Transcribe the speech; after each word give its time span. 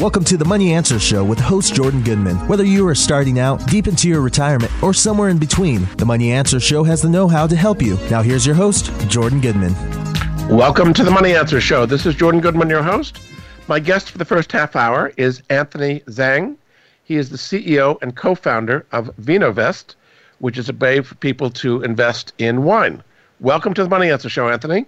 Welcome 0.00 0.22
to 0.26 0.36
the 0.36 0.44
Money 0.44 0.74
Answer 0.74 1.00
Show 1.00 1.24
with 1.24 1.40
host 1.40 1.74
Jordan 1.74 2.04
Goodman. 2.04 2.36
Whether 2.46 2.62
you 2.62 2.86
are 2.86 2.94
starting 2.94 3.40
out, 3.40 3.66
deep 3.66 3.88
into 3.88 4.08
your 4.08 4.20
retirement, 4.20 4.70
or 4.80 4.94
somewhere 4.94 5.28
in 5.28 5.38
between, 5.38 5.88
the 5.96 6.06
Money 6.06 6.30
Answer 6.30 6.60
Show 6.60 6.84
has 6.84 7.02
the 7.02 7.08
know 7.08 7.26
how 7.26 7.48
to 7.48 7.56
help 7.56 7.82
you. 7.82 7.98
Now, 8.08 8.22
here's 8.22 8.46
your 8.46 8.54
host, 8.54 8.92
Jordan 9.08 9.40
Goodman. 9.40 9.74
Welcome 10.56 10.94
to 10.94 11.02
the 11.02 11.10
Money 11.10 11.34
Answer 11.34 11.60
Show. 11.60 11.84
This 11.84 12.06
is 12.06 12.14
Jordan 12.14 12.40
Goodman, 12.40 12.70
your 12.70 12.84
host. 12.84 13.18
My 13.66 13.80
guest 13.80 14.12
for 14.12 14.18
the 14.18 14.24
first 14.24 14.52
half 14.52 14.76
hour 14.76 15.12
is 15.16 15.42
Anthony 15.50 15.98
Zhang. 16.06 16.56
He 17.02 17.16
is 17.16 17.30
the 17.30 17.36
CEO 17.36 18.00
and 18.00 18.14
co 18.14 18.36
founder 18.36 18.86
of 18.92 19.10
VinoVest, 19.20 19.96
which 20.38 20.58
is 20.58 20.68
a 20.68 20.74
way 20.74 21.00
for 21.00 21.16
people 21.16 21.50
to 21.50 21.82
invest 21.82 22.34
in 22.38 22.62
wine. 22.62 23.02
Welcome 23.40 23.74
to 23.74 23.82
the 23.82 23.90
Money 23.90 24.12
Answer 24.12 24.28
Show, 24.28 24.48
Anthony. 24.48 24.86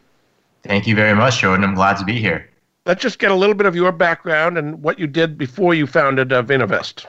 Thank 0.63 0.87
you 0.87 0.95
very 0.95 1.17
much, 1.17 1.41
Jordan. 1.41 1.65
I'm 1.65 1.75
glad 1.75 1.97
to 1.97 2.05
be 2.05 2.21
here 2.21 2.50
let's 2.87 3.03
just 3.03 3.19
get 3.19 3.31
a 3.31 3.35
little 3.35 3.55
bit 3.55 3.67
of 3.67 3.75
your 3.77 3.93
background 3.93 4.59
and 4.59 4.83
what 4.83 4.99
you 4.99 5.07
did 5.07 5.37
before 5.37 5.75
you 5.75 5.87
founded 5.87 6.33
uh, 6.33 6.43
VinoVest. 6.43 7.07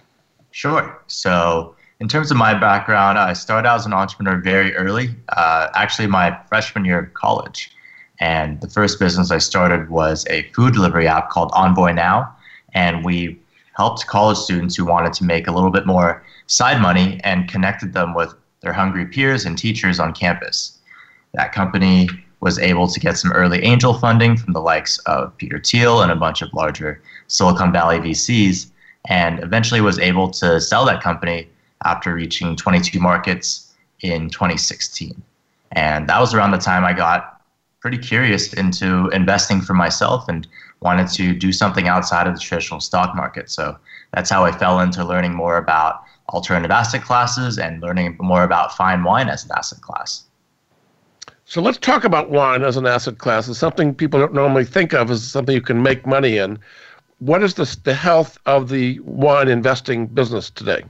Sure. 0.51 1.01
So, 1.07 1.75
in 1.99 2.07
terms 2.07 2.31
of 2.31 2.37
my 2.37 2.53
background, 2.53 3.17
I 3.17 3.33
started 3.33 3.67
out 3.67 3.75
as 3.75 3.85
an 3.85 3.93
entrepreneur 3.93 4.37
very 4.41 4.75
early, 4.75 5.15
uh, 5.29 5.67
actually, 5.75 6.07
my 6.07 6.37
freshman 6.49 6.83
year 6.83 6.99
of 6.99 7.13
college. 7.13 7.71
And 8.19 8.59
the 8.59 8.67
first 8.67 8.99
business 8.99 9.31
I 9.31 9.37
started 9.37 9.89
was 9.89 10.25
a 10.29 10.43
food 10.53 10.73
delivery 10.73 11.07
app 11.07 11.29
called 11.29 11.51
Envoy 11.53 11.91
Now. 11.91 12.35
And 12.73 13.05
we 13.05 13.39
helped 13.75 14.05
college 14.07 14.37
students 14.37 14.75
who 14.75 14.85
wanted 14.85 15.13
to 15.13 15.23
make 15.23 15.47
a 15.47 15.51
little 15.51 15.69
bit 15.69 15.85
more 15.85 16.23
side 16.47 16.81
money 16.81 17.19
and 17.23 17.47
connected 17.47 17.93
them 17.93 18.13
with 18.13 18.33
their 18.61 18.73
hungry 18.73 19.05
peers 19.05 19.45
and 19.45 19.57
teachers 19.57 19.99
on 19.99 20.13
campus. 20.13 20.77
That 21.33 21.51
company 21.51 22.09
was 22.41 22.59
able 22.59 22.87
to 22.87 22.99
get 22.99 23.17
some 23.17 23.31
early 23.31 23.63
angel 23.63 23.93
funding 23.93 24.35
from 24.35 24.53
the 24.53 24.59
likes 24.59 24.97
of 24.99 25.35
Peter 25.37 25.59
Thiel 25.59 26.01
and 26.01 26.11
a 26.11 26.15
bunch 26.15 26.41
of 26.41 26.53
larger 26.53 27.01
Silicon 27.27 27.71
Valley 27.71 27.99
VCs, 27.99 28.71
and 29.07 29.41
eventually 29.43 29.79
was 29.81 29.99
able 29.99 30.29
to 30.31 30.59
sell 30.59 30.85
that 30.85 31.01
company 31.01 31.47
after 31.85 32.13
reaching 32.13 32.55
22 32.55 32.99
markets 32.99 33.73
in 34.01 34.29
2016. 34.29 35.21
And 35.71 36.09
that 36.09 36.19
was 36.19 36.33
around 36.33 36.51
the 36.51 36.57
time 36.57 36.83
I 36.83 36.93
got 36.93 37.41
pretty 37.79 37.97
curious 37.97 38.53
into 38.53 39.07
investing 39.09 39.61
for 39.61 39.73
myself 39.73 40.27
and 40.27 40.47
wanted 40.81 41.07
to 41.09 41.33
do 41.33 41.51
something 41.51 41.87
outside 41.87 42.27
of 42.27 42.33
the 42.33 42.39
traditional 42.39 42.79
stock 42.79 43.15
market. 43.15 43.49
So 43.49 43.77
that's 44.13 44.29
how 44.29 44.45
I 44.45 44.51
fell 44.51 44.79
into 44.79 45.03
learning 45.03 45.33
more 45.33 45.57
about 45.57 46.03
alternative 46.29 46.71
asset 46.71 47.03
classes 47.03 47.57
and 47.57 47.81
learning 47.81 48.17
more 48.19 48.43
about 48.43 48.75
fine 48.75 49.03
wine 49.03 49.29
as 49.29 49.45
an 49.45 49.51
asset 49.55 49.81
class. 49.81 50.23
So 51.51 51.61
let's 51.61 51.77
talk 51.77 52.05
about 52.05 52.29
wine 52.29 52.63
as 52.63 52.77
an 52.77 52.85
asset 52.87 53.17
class. 53.17 53.49
It's 53.49 53.59
something 53.59 53.93
people 53.93 54.21
don't 54.21 54.33
normally 54.33 54.63
think 54.63 54.93
of 54.93 55.11
as 55.11 55.21
something 55.21 55.53
you 55.53 55.59
can 55.59 55.83
make 55.83 56.07
money 56.07 56.37
in. 56.37 56.57
What 57.19 57.43
is 57.43 57.55
the, 57.55 57.77
the 57.83 57.93
health 57.93 58.37
of 58.45 58.69
the 58.69 59.01
wine 59.01 59.49
investing 59.49 60.07
business 60.07 60.49
today? 60.49 60.85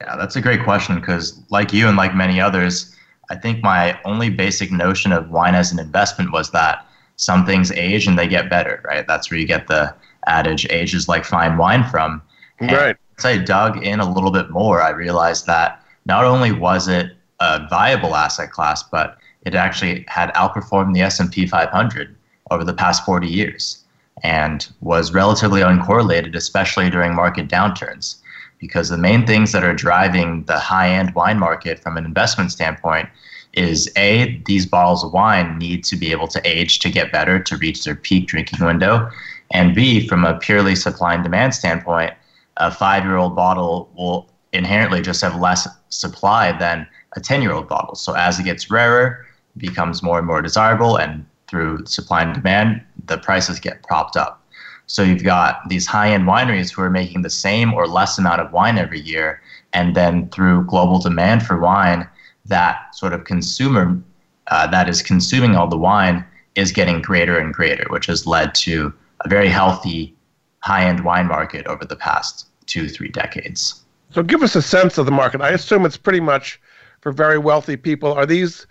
Yeah, 0.00 0.16
that's 0.16 0.34
a 0.34 0.40
great 0.40 0.64
question 0.64 0.98
because, 0.98 1.42
like 1.50 1.74
you 1.74 1.88
and 1.88 1.96
like 1.98 2.14
many 2.14 2.40
others, 2.40 2.96
I 3.28 3.34
think 3.36 3.62
my 3.62 4.00
only 4.06 4.30
basic 4.30 4.72
notion 4.72 5.12
of 5.12 5.28
wine 5.28 5.54
as 5.54 5.72
an 5.72 5.78
investment 5.78 6.32
was 6.32 6.52
that 6.52 6.86
some 7.16 7.44
things 7.44 7.70
age 7.70 8.06
and 8.06 8.18
they 8.18 8.28
get 8.28 8.48
better, 8.48 8.80
right? 8.82 9.06
That's 9.06 9.30
where 9.30 9.38
you 9.38 9.46
get 9.46 9.66
the 9.66 9.94
adage 10.26 10.66
age 10.70 10.94
is 10.94 11.06
like 11.06 11.26
fine 11.26 11.58
wine 11.58 11.84
from. 11.84 12.22
And 12.60 12.72
right. 12.72 12.96
As 13.18 13.26
I 13.26 13.36
dug 13.36 13.84
in 13.84 14.00
a 14.00 14.10
little 14.10 14.30
bit 14.30 14.48
more, 14.48 14.80
I 14.80 14.88
realized 14.88 15.44
that 15.48 15.84
not 16.06 16.24
only 16.24 16.50
was 16.50 16.88
it 16.88 17.12
a 17.40 17.66
viable 17.68 18.16
asset 18.16 18.50
class, 18.50 18.82
but 18.82 19.18
it 19.46 19.54
actually 19.54 20.04
had 20.08 20.34
outperformed 20.34 20.92
the 20.92 21.00
S&P 21.00 21.46
500 21.46 22.14
over 22.50 22.64
the 22.64 22.74
past 22.74 23.04
40 23.04 23.28
years 23.28 23.84
and 24.22 24.68
was 24.80 25.14
relatively 25.14 25.60
uncorrelated, 25.60 26.34
especially 26.34 26.90
during 26.90 27.14
market 27.14 27.48
downturns. 27.48 28.16
Because 28.58 28.88
the 28.88 28.98
main 28.98 29.26
things 29.26 29.52
that 29.52 29.62
are 29.62 29.74
driving 29.74 30.44
the 30.44 30.58
high 30.58 30.88
end 30.88 31.14
wine 31.14 31.38
market 31.38 31.78
from 31.78 31.96
an 31.96 32.04
investment 32.04 32.50
standpoint 32.50 33.08
is 33.52 33.90
A, 33.96 34.42
these 34.46 34.66
bottles 34.66 35.04
of 35.04 35.12
wine 35.12 35.58
need 35.58 35.84
to 35.84 35.96
be 35.96 36.10
able 36.10 36.28
to 36.28 36.40
age 36.44 36.78
to 36.80 36.90
get 36.90 37.12
better 37.12 37.38
to 37.38 37.56
reach 37.56 37.84
their 37.84 37.94
peak 37.94 38.26
drinking 38.26 38.64
window. 38.64 39.08
And 39.52 39.74
B, 39.74 40.06
from 40.08 40.24
a 40.24 40.38
purely 40.38 40.74
supply 40.74 41.14
and 41.14 41.22
demand 41.22 41.54
standpoint, 41.54 42.14
a 42.56 42.70
five 42.72 43.04
year 43.04 43.16
old 43.16 43.36
bottle 43.36 43.90
will 43.96 44.28
inherently 44.52 45.02
just 45.02 45.20
have 45.20 45.40
less 45.40 45.68
supply 45.90 46.50
than 46.58 46.86
a 47.14 47.20
10 47.20 47.42
year 47.42 47.52
old 47.52 47.68
bottle. 47.68 47.94
So 47.94 48.14
as 48.14 48.38
it 48.38 48.44
gets 48.44 48.70
rarer, 48.70 49.25
becomes 49.56 50.02
more 50.02 50.18
and 50.18 50.26
more 50.26 50.42
desirable, 50.42 50.96
and 50.96 51.24
through 51.48 51.86
supply 51.86 52.22
and 52.22 52.34
demand, 52.34 52.82
the 53.06 53.18
prices 53.18 53.60
get 53.60 53.82
propped 53.82 54.16
up. 54.16 54.42
So 54.86 55.02
you've 55.02 55.24
got 55.24 55.68
these 55.68 55.86
high-end 55.86 56.24
wineries 56.24 56.72
who 56.72 56.82
are 56.82 56.90
making 56.90 57.22
the 57.22 57.30
same 57.30 57.74
or 57.74 57.86
less 57.86 58.18
amount 58.18 58.40
of 58.40 58.52
wine 58.52 58.78
every 58.78 59.00
year, 59.00 59.40
and 59.72 59.94
then 59.94 60.28
through 60.30 60.64
global 60.66 60.98
demand 60.98 61.44
for 61.44 61.58
wine, 61.58 62.08
that 62.44 62.94
sort 62.94 63.12
of 63.12 63.24
consumer 63.24 64.00
uh, 64.48 64.66
that 64.68 64.88
is 64.88 65.02
consuming 65.02 65.56
all 65.56 65.68
the 65.68 65.76
wine 65.76 66.24
is 66.54 66.70
getting 66.70 67.02
greater 67.02 67.38
and 67.38 67.52
greater, 67.52 67.84
which 67.90 68.06
has 68.06 68.26
led 68.26 68.54
to 68.54 68.92
a 69.24 69.28
very 69.28 69.48
healthy 69.48 70.14
high-end 70.60 71.04
wine 71.04 71.26
market 71.26 71.66
over 71.66 71.84
the 71.84 71.96
past 71.96 72.46
two, 72.66 72.88
three 72.88 73.08
decades. 73.08 73.82
So 74.10 74.22
give 74.22 74.42
us 74.42 74.54
a 74.54 74.62
sense 74.62 74.98
of 74.98 75.06
the 75.06 75.12
market. 75.12 75.40
I 75.40 75.50
assume 75.50 75.84
it's 75.84 75.96
pretty 75.96 76.20
much 76.20 76.60
for 77.00 77.12
very 77.12 77.38
wealthy 77.38 77.76
people. 77.76 78.12
Are 78.12 78.26
these 78.26 78.66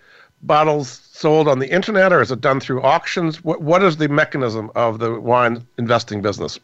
bottles 0.46 1.00
sold 1.12 1.48
on 1.48 1.58
the 1.58 1.70
internet 1.70 2.12
or 2.12 2.20
is 2.20 2.30
it 2.30 2.40
done 2.40 2.60
through 2.60 2.82
auctions? 2.82 3.42
What, 3.42 3.62
what 3.62 3.82
is 3.82 3.96
the 3.96 4.08
mechanism 4.08 4.70
of 4.74 4.98
the 4.98 5.20
wine 5.20 5.66
investing 5.78 6.22
business? 6.22 6.58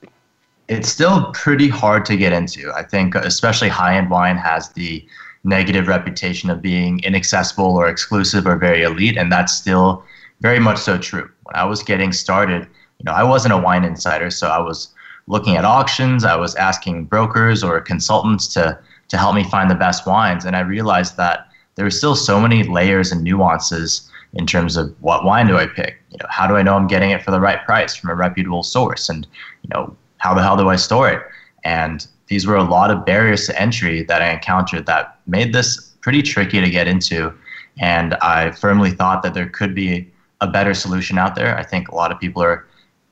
It's 0.69 0.89
still 0.89 1.33
pretty 1.33 1.69
hard 1.69 2.05
to 2.07 2.17
get 2.17 2.33
into. 2.33 2.73
I 2.73 2.83
think, 2.83 3.15
especially 3.15 3.69
high 3.69 3.97
end 3.97 4.11
wine 4.11 4.37
has 4.37 4.71
the 4.71 5.07
negative 5.45 5.89
reputation 5.89 6.51
of 6.51 6.63
being 6.63 7.01
inaccessible 7.01 7.77
or 7.77 7.89
exclusive 7.89 8.47
or 8.47 8.57
very 8.57 8.83
elite, 8.83 9.17
and 9.17 9.31
that's 9.33 9.53
still 9.53 10.05
very 10.41 10.61
much 10.61 10.79
so 10.79 10.97
true. 10.99 11.29
When 11.43 11.57
I 11.57 11.65
was 11.65 11.83
getting 11.83 12.13
started, 12.13 12.63
you 12.99 13.05
know, 13.05 13.13
I 13.13 13.25
wasn't 13.25 13.55
a 13.55 13.59
wine 13.59 13.85
insider, 13.85 14.31
so 14.31 14.49
I 14.49 14.61
was 14.61 14.95
looking 15.27 15.57
at 15.57 15.65
auctions, 15.65 16.25
I 16.25 16.37
was 16.37 16.55
asking 16.55 17.07
brokers 17.07 17.63
or 17.65 17.81
consultants 17.81 18.47
to 18.55 18.79
to 19.09 19.19
help 19.19 19.35
me 19.35 19.45
find 19.45 19.71
the 19.71 19.75
best 19.75 20.07
wines, 20.07 20.45
and 20.47 20.57
I 20.57 20.61
realized 20.61 21.17
that 21.19 21.49
there 21.75 21.87
are 21.87 21.91
still 21.91 22.15
so 22.15 22.41
many 22.41 22.63
layers 22.63 23.13
and 23.13 23.23
nuances 23.23 24.11
in 24.35 24.47
terms 24.47 24.77
of 24.77 24.95
what 25.01 25.25
wine 25.25 25.47
do 25.47 25.57
I 25.57 25.67
pick? 25.67 26.01
You 26.11 26.19
know, 26.19 26.27
how 26.29 26.47
do 26.47 26.57
I 26.57 26.63
know 26.63 26.77
I'm 26.77 26.87
getting 26.87 27.11
it 27.11 27.23
for 27.23 27.31
the 27.31 27.41
right 27.41 27.65
price 27.65 27.95
from 27.95 28.11
a 28.11 28.15
reputable 28.15 28.63
source? 28.63 29.09
And 29.09 29.27
you 29.63 29.71
know, 29.75 29.97
how 30.19 30.35
the 30.35 30.43
hell 30.43 30.57
do 30.57 30.69
I 30.69 30.77
store 30.77 31.11
it? 31.11 31.23
And 31.65 32.07
these 32.29 32.47
were 32.47 32.57
a 32.57 32.65
lot 32.65 32.91
of 32.91 33.05
barriers 33.05 33.47
to 33.47 33.61
entry 33.61 34.03
that 34.05 34.23
I 34.23 34.33
encountered 34.33 34.87
that 34.87 35.19
made 35.27 35.53
this 35.53 35.93
pretty 36.01 36.23
tricky 36.23 36.61
to 36.61 36.71
get 36.71 36.89
into. 36.89 37.33
And 37.79 38.15
I 38.15 38.51
firmly 38.53 38.91
thought 38.91 39.23
that 39.23 39.35
there 39.35 39.49
could 39.49 39.75
be 39.75 40.11
a 40.41 40.47
better 40.47 40.75
solution 40.75 41.19
out 41.19 41.35
there. 41.35 41.57
I 41.57 41.63
think 41.63 41.89
a 41.89 41.95
lot 41.95 42.11
of 42.11 42.19
people 42.19 42.43
are 42.43 42.67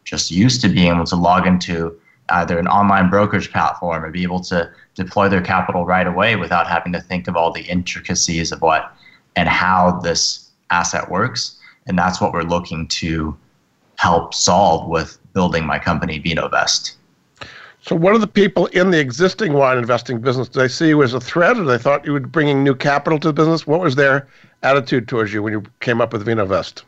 just 0.05 0.31
used 0.31 0.61
to 0.63 0.69
being 0.69 0.93
able 0.93 1.05
to 1.05 1.17
log 1.17 1.47
into 1.47 1.99
either 2.31 2.59
an 2.59 2.69
online 2.69 3.11
brokerage 3.11 3.51
platform 3.51 4.05
or 4.05 4.11
be 4.11 4.23
able 4.23 4.41
to 4.41 4.71
deploy 5.03 5.29
their 5.29 5.41
capital 5.41 5.85
right 5.85 6.07
away 6.07 6.37
without 6.37 6.67
having 6.67 6.93
to 6.93 7.01
think 7.01 7.27
of 7.29 7.37
all 7.37 7.53
the 7.53 7.63
intricacies 7.63 8.53
of 8.53 8.61
what 8.61 8.93
and 9.37 9.49
how 9.49 10.01
this 10.01 10.51
asset 10.71 11.11
works. 11.11 11.59
And 11.87 11.99
that's 11.99 12.21
what 12.21 12.33
we're 12.33 12.43
looking 12.43 12.87
to 12.89 13.37
help 13.97 14.35
solve 14.35 14.89
with 14.89 15.19
building 15.33 15.65
my 15.65 15.79
company, 15.79 16.21
VinoVest. 16.21 16.97
So, 17.83 17.97
what 17.97 18.15
are 18.15 18.19
the 18.19 18.27
people 18.27 18.67
in 18.67 18.91
the 18.91 19.01
existing 19.01 19.55
wine 19.55 19.79
investing 19.79 20.21
business? 20.21 20.49
Did 20.49 20.61
they 20.61 20.69
see 20.69 20.89
you 20.89 21.03
as 21.03 21.15
a 21.15 21.21
threat, 21.21 21.57
or 21.57 21.65
they 21.65 21.79
thought 21.79 22.05
you 22.05 22.13
were 22.13 22.21
bringing 22.21 22.63
new 22.63 22.75
capital 22.75 23.19
to 23.21 23.29
the 23.29 23.33
business? 23.33 23.67
What 23.67 23.81
was 23.81 23.97
their 23.97 24.29
attitude 24.63 25.09
towards 25.09 25.33
you 25.33 25.43
when 25.43 25.55
you 25.55 25.63
came 25.81 26.03
up 26.03 26.13
with 26.13 26.27
VinoVest? 26.27 26.83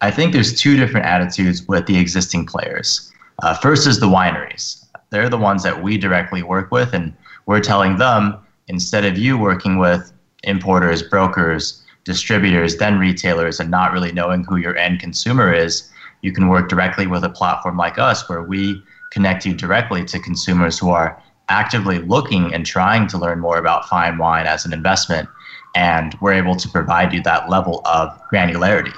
I 0.00 0.10
think 0.10 0.32
there's 0.32 0.58
two 0.58 0.76
different 0.76 1.06
attitudes 1.06 1.66
with 1.68 1.86
the 1.86 1.96
existing 1.96 2.46
players. 2.46 3.12
Uh, 3.42 3.54
first 3.54 3.86
is 3.86 4.00
the 4.00 4.08
wineries. 4.08 4.84
They're 5.10 5.28
the 5.28 5.38
ones 5.38 5.62
that 5.62 5.82
we 5.82 5.96
directly 5.96 6.42
work 6.42 6.72
with, 6.72 6.92
and 6.92 7.14
we're 7.46 7.60
telling 7.60 7.96
them 7.96 8.36
instead 8.68 9.04
of 9.04 9.16
you 9.16 9.38
working 9.38 9.78
with 9.78 10.12
importers, 10.42 11.02
brokers, 11.02 11.82
distributors, 12.04 12.76
then 12.76 12.98
retailers, 12.98 13.58
and 13.60 13.70
not 13.70 13.92
really 13.92 14.12
knowing 14.12 14.44
who 14.44 14.56
your 14.56 14.76
end 14.76 15.00
consumer 15.00 15.52
is, 15.52 15.90
you 16.22 16.32
can 16.32 16.48
work 16.48 16.68
directly 16.68 17.06
with 17.06 17.24
a 17.24 17.28
platform 17.28 17.76
like 17.76 17.98
us 17.98 18.28
where 18.28 18.42
we 18.42 18.82
connect 19.10 19.44
you 19.44 19.54
directly 19.54 20.04
to 20.04 20.18
consumers 20.18 20.78
who 20.78 20.90
are 20.90 21.20
actively 21.48 21.98
looking 21.98 22.52
and 22.52 22.66
trying 22.66 23.06
to 23.06 23.18
learn 23.18 23.38
more 23.38 23.58
about 23.58 23.88
fine 23.88 24.18
wine 24.18 24.46
as 24.46 24.64
an 24.64 24.72
investment. 24.72 25.28
And 25.74 26.16
we're 26.20 26.32
able 26.32 26.56
to 26.56 26.68
provide 26.68 27.12
you 27.12 27.22
that 27.22 27.48
level 27.48 27.82
of 27.84 28.18
granularity. 28.32 28.94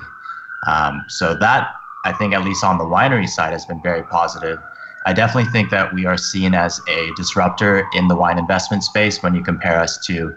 Um, 0.66 1.04
so, 1.08 1.34
that 1.34 1.74
I 2.04 2.12
think, 2.12 2.34
at 2.34 2.44
least 2.44 2.64
on 2.64 2.78
the 2.78 2.84
winery 2.84 3.28
side, 3.28 3.52
has 3.52 3.66
been 3.66 3.82
very 3.82 4.02
positive. 4.04 4.58
I 5.06 5.12
definitely 5.12 5.50
think 5.50 5.70
that 5.70 5.92
we 5.94 6.06
are 6.06 6.16
seen 6.16 6.54
as 6.54 6.80
a 6.88 7.10
disruptor 7.14 7.88
in 7.94 8.08
the 8.08 8.16
wine 8.16 8.38
investment 8.38 8.84
space 8.84 9.22
when 9.22 9.34
you 9.34 9.42
compare 9.42 9.78
us 9.78 9.98
to 10.06 10.36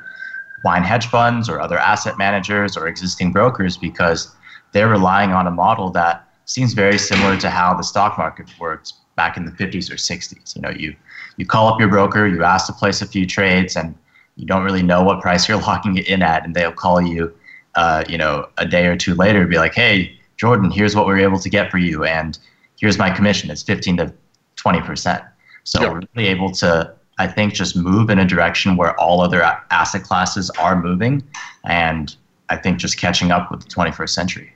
wine 0.64 0.84
hedge 0.84 1.08
funds 1.08 1.50
or 1.50 1.60
other 1.60 1.78
asset 1.78 2.18
managers 2.18 2.78
or 2.78 2.88
existing 2.88 3.32
brokers 3.32 3.78
because 3.78 4.34
they're 4.72 4.88
relying 4.88 5.32
on 5.32 5.48
a 5.48 5.52
model 5.52 5.90
that 5.92 6.28
seems 6.46 6.74
very 6.74 6.98
similar 6.98 7.38
to 7.38 7.50
how 7.50 7.74
the 7.74 7.84
stock 7.84 8.18
market 8.18 8.48
worked 8.60 8.94
back 9.16 9.38
in 9.38 9.46
the 9.46 9.52
50s 9.52 9.90
or 9.90 9.96
60s. 9.96 10.56
You 10.56 10.62
know, 10.62 10.70
you 10.70 10.96
you 11.38 11.46
call 11.46 11.68
up 11.68 11.80
your 11.80 11.90
broker, 11.90 12.28
you 12.28 12.44
ask 12.44 12.68
to 12.68 12.74
place 12.74 13.02
a 13.02 13.08
few 13.08 13.26
trades, 13.26 13.76
and 13.76 13.96
you 14.36 14.46
don't 14.46 14.64
really 14.64 14.84
know 14.84 15.04
what 15.04 15.22
price 15.22 15.48
you're 15.48 15.62
locking 15.70 15.98
it 15.98 16.08
in 16.08 16.22
at, 16.22 16.46
and 16.46 16.56
they'll 16.56 16.72
call 16.72 17.02
you, 17.02 17.34
uh, 17.76 18.04
you 18.08 18.18
know, 18.18 18.48
a 18.58 18.66
day 18.66 18.88
or 18.88 18.96
two 18.96 19.16
later, 19.16 19.42
and 19.42 19.50
be 19.50 19.58
like, 19.58 19.74
"Hey, 19.74 20.18
Jordan, 20.38 20.72
here's 20.72 20.96
what 20.96 21.08
we 21.08 21.14
are 21.14 21.20
able 21.20 21.40
to 21.40 21.50
get 21.50 21.72
for 21.72 21.78
you, 21.78 22.04
and 22.04 22.38
here's 22.80 22.98
my 22.98 23.10
commission. 23.10 23.50
It's 23.52 23.64
15 23.64 23.98
to 23.98 24.14
20 24.62 24.82
percent." 24.82 25.24
So 25.64 25.92
we're 25.92 26.02
really 26.16 26.30
able 26.30 26.52
to, 26.54 26.94
I 27.18 27.28
think, 27.28 27.54
just 27.54 27.76
move 27.76 28.10
in 28.10 28.20
a 28.20 28.26
direction 28.26 28.78
where 28.78 29.00
all 29.00 29.22
other 29.22 29.44
asset 29.70 30.04
classes 30.04 30.50
are 30.52 30.82
moving, 30.82 31.24
and 31.66 32.16
I 32.50 32.58
think 32.58 32.80
just 32.80 32.98
catching 32.98 33.32
up 33.32 33.52
with 33.52 33.62
the 33.62 33.70
21st 33.70 34.10
century. 34.10 34.56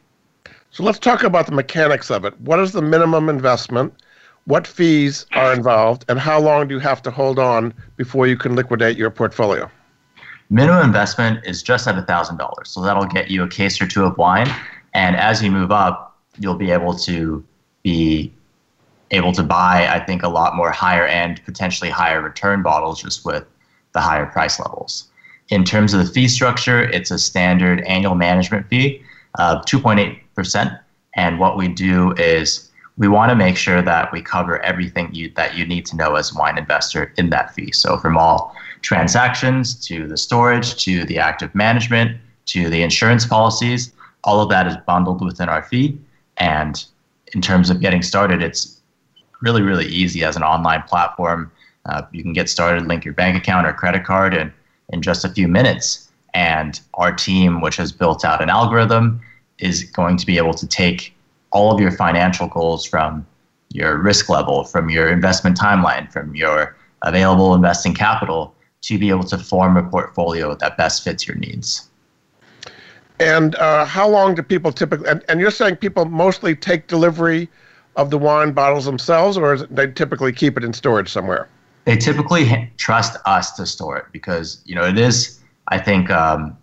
So 0.72 0.84
let's 0.84 1.00
talk 1.00 1.24
about 1.24 1.46
the 1.46 1.54
mechanics 1.54 2.12
of 2.12 2.26
it. 2.26 2.40
What 2.42 2.60
is 2.60 2.72
the 2.72 2.82
minimum 2.82 3.30
investment? 3.30 3.94
What 4.46 4.68
fees 4.68 5.26
are 5.32 5.54
involved, 5.54 6.06
and 6.10 6.20
how 6.20 6.40
long 6.40 6.68
do 6.68 6.76
you 6.76 6.80
have 6.82 7.02
to 7.04 7.12
hold 7.12 7.40
on 7.40 7.74
before 7.98 8.28
you 8.28 8.38
can 8.38 8.56
liquidate 8.56 8.98
your 8.98 9.10
portfolio? 9.10 9.70
Minimum 10.50 10.86
investment 10.86 11.44
is 11.46 11.64
just 11.64 11.88
at 11.88 11.96
$1,000. 11.96 12.68
So 12.68 12.82
that'll 12.82 13.06
get 13.06 13.32
you 13.32 13.42
a 13.44 13.48
case 13.48 13.82
or 13.82 13.88
two 13.88 14.06
of 14.06 14.18
wine. 14.18 14.48
And 14.94 15.16
as 15.16 15.42
you 15.42 15.50
move 15.50 15.72
up, 15.72 16.16
you'll 16.38 16.56
be 16.56 16.70
able 16.70 16.94
to 17.00 17.44
be 17.82 18.32
able 19.12 19.32
to 19.34 19.44
buy, 19.44 19.88
I 19.88 20.04
think, 20.04 20.24
a 20.24 20.30
lot 20.30 20.56
more 20.56 20.72
higher 20.72 21.06
end, 21.06 21.42
potentially 21.46 21.90
higher 21.90 22.22
return 22.22 22.64
bottles 22.64 23.02
just 23.02 23.26
with 23.26 23.46
the 23.94 24.02
higher 24.02 24.26
price 24.26 24.60
levels. 24.60 25.10
In 25.50 25.64
terms 25.64 25.94
of 25.94 26.06
the 26.06 26.12
fee 26.12 26.28
structure, 26.28 26.82
it's 26.82 27.12
a 27.12 27.20
standard 27.20 27.82
annual 27.82 28.16
management 28.16 28.68
fee 28.68 29.04
of 29.38 29.64
2.8%. 29.66 30.80
And 31.16 31.40
what 31.40 31.58
we 31.58 31.68
do 31.68 32.14
is 32.14 32.72
we 32.98 33.08
want 33.08 33.30
to 33.30 33.36
make 33.36 33.58
sure 33.58 33.82
that 33.82 34.12
we 34.12 34.22
cover 34.22 34.60
everything 34.64 35.14
you, 35.14 35.32
that 35.36 35.56
you 35.56 35.66
need 35.66 35.86
to 35.88 35.96
know 35.96 36.16
as 36.16 36.34
a 36.34 36.40
wine 36.40 36.58
investor 36.58 37.14
in 37.18 37.30
that 37.30 37.54
fee. 37.54 37.72
So 37.72 37.98
from 37.98 38.18
all 38.18 38.56
transactions 38.82 39.76
to 39.88 40.08
the 40.08 40.18
storage 40.18 40.84
to 40.84 41.06
the 41.06 41.20
active 41.20 41.54
management 41.54 42.18
to 42.48 42.70
the 42.70 42.82
insurance 42.82 43.26
policies, 43.26 43.92
all 44.24 44.42
of 44.42 44.50
that 44.50 44.68
is 44.68 44.76
bundled 44.86 45.24
within 45.24 45.50
our 45.50 45.64
fee. 45.64 46.00
And 46.38 46.84
in 47.34 47.42
terms 47.42 47.70
of 47.70 47.82
getting 47.82 48.02
started, 48.02 48.42
it's 48.42 48.75
really, 49.46 49.62
really 49.62 49.86
easy 49.86 50.24
as 50.24 50.36
an 50.36 50.44
online 50.44 50.82
platform. 50.84 51.52
Uh, 51.86 52.02
you 52.12 52.24
can 52.24 52.34
get 52.34 52.50
started, 52.50 52.88
link 52.88 53.06
your 53.06 53.14
bank 53.14 53.38
account 53.38 53.68
or 53.68 53.74
credit 53.74 54.04
card, 54.04 54.34
and 54.34 54.52
in 54.90 55.02
just 55.02 55.24
a 55.24 55.30
few 55.30 55.48
minutes. 55.48 56.12
And 56.34 56.80
our 56.96 57.14
team, 57.14 57.62
which 57.62 57.78
has 57.78 57.92
built 57.92 58.26
out 58.26 58.42
an 58.42 58.50
algorithm, 58.50 59.22
is 59.60 59.84
going 59.84 60.18
to 60.18 60.26
be 60.26 60.38
able 60.38 60.56
to 60.56 60.68
take 60.68 61.16
all 61.52 61.74
of 61.74 61.80
your 61.80 61.92
financial 61.92 62.48
goals 62.48 62.86
from 62.86 63.26
your 63.70 63.98
risk 64.02 64.28
level, 64.30 64.64
from 64.64 64.90
your 64.90 65.10
investment 65.10 65.58
timeline, 65.58 66.12
from 66.12 66.36
your 66.36 66.76
available 67.04 67.54
investing 67.54 67.94
capital 67.94 68.54
to 68.82 68.98
be 68.98 69.10
able 69.10 69.24
to 69.24 69.38
form 69.38 69.78
a 69.78 69.84
portfolio 69.84 70.56
that 70.56 70.76
best 70.78 71.04
fits 71.04 71.28
your 71.28 71.38
needs. 71.38 71.90
And 73.20 73.56
uh, 73.56 73.86
how 73.86 74.10
long 74.10 74.36
do 74.36 74.44
people 74.44 74.72
typically? 74.72 75.08
And, 75.08 75.24
and, 75.30 75.40
you're 75.40 75.52
saying 75.52 75.78
people 75.78 76.04
mostly 76.06 76.54
take 76.56 76.88
delivery 76.88 77.50
of 77.96 78.10
the 78.10 78.18
wine 78.18 78.52
bottles 78.52 78.86
themselves, 78.86 79.38
or 79.38 79.54
it, 79.54 79.76
they 79.76 79.88
typically 79.88 80.32
keep 80.32 80.58
it 80.58 80.64
in 80.64 80.74
storage 80.74 81.10
somewhere? 81.10 81.48
they 81.86 81.96
typically 81.96 82.72
trust 82.78 83.18
us 83.26 83.52
to 83.54 83.66
store 83.66 83.98
it 83.98 84.06
because 84.12 84.62
you 84.66 84.76
know 84.76 84.84
it 84.84 84.98
is 84.98 85.40
i 85.70 85.78
think 85.78 86.10
um, 86.10 86.58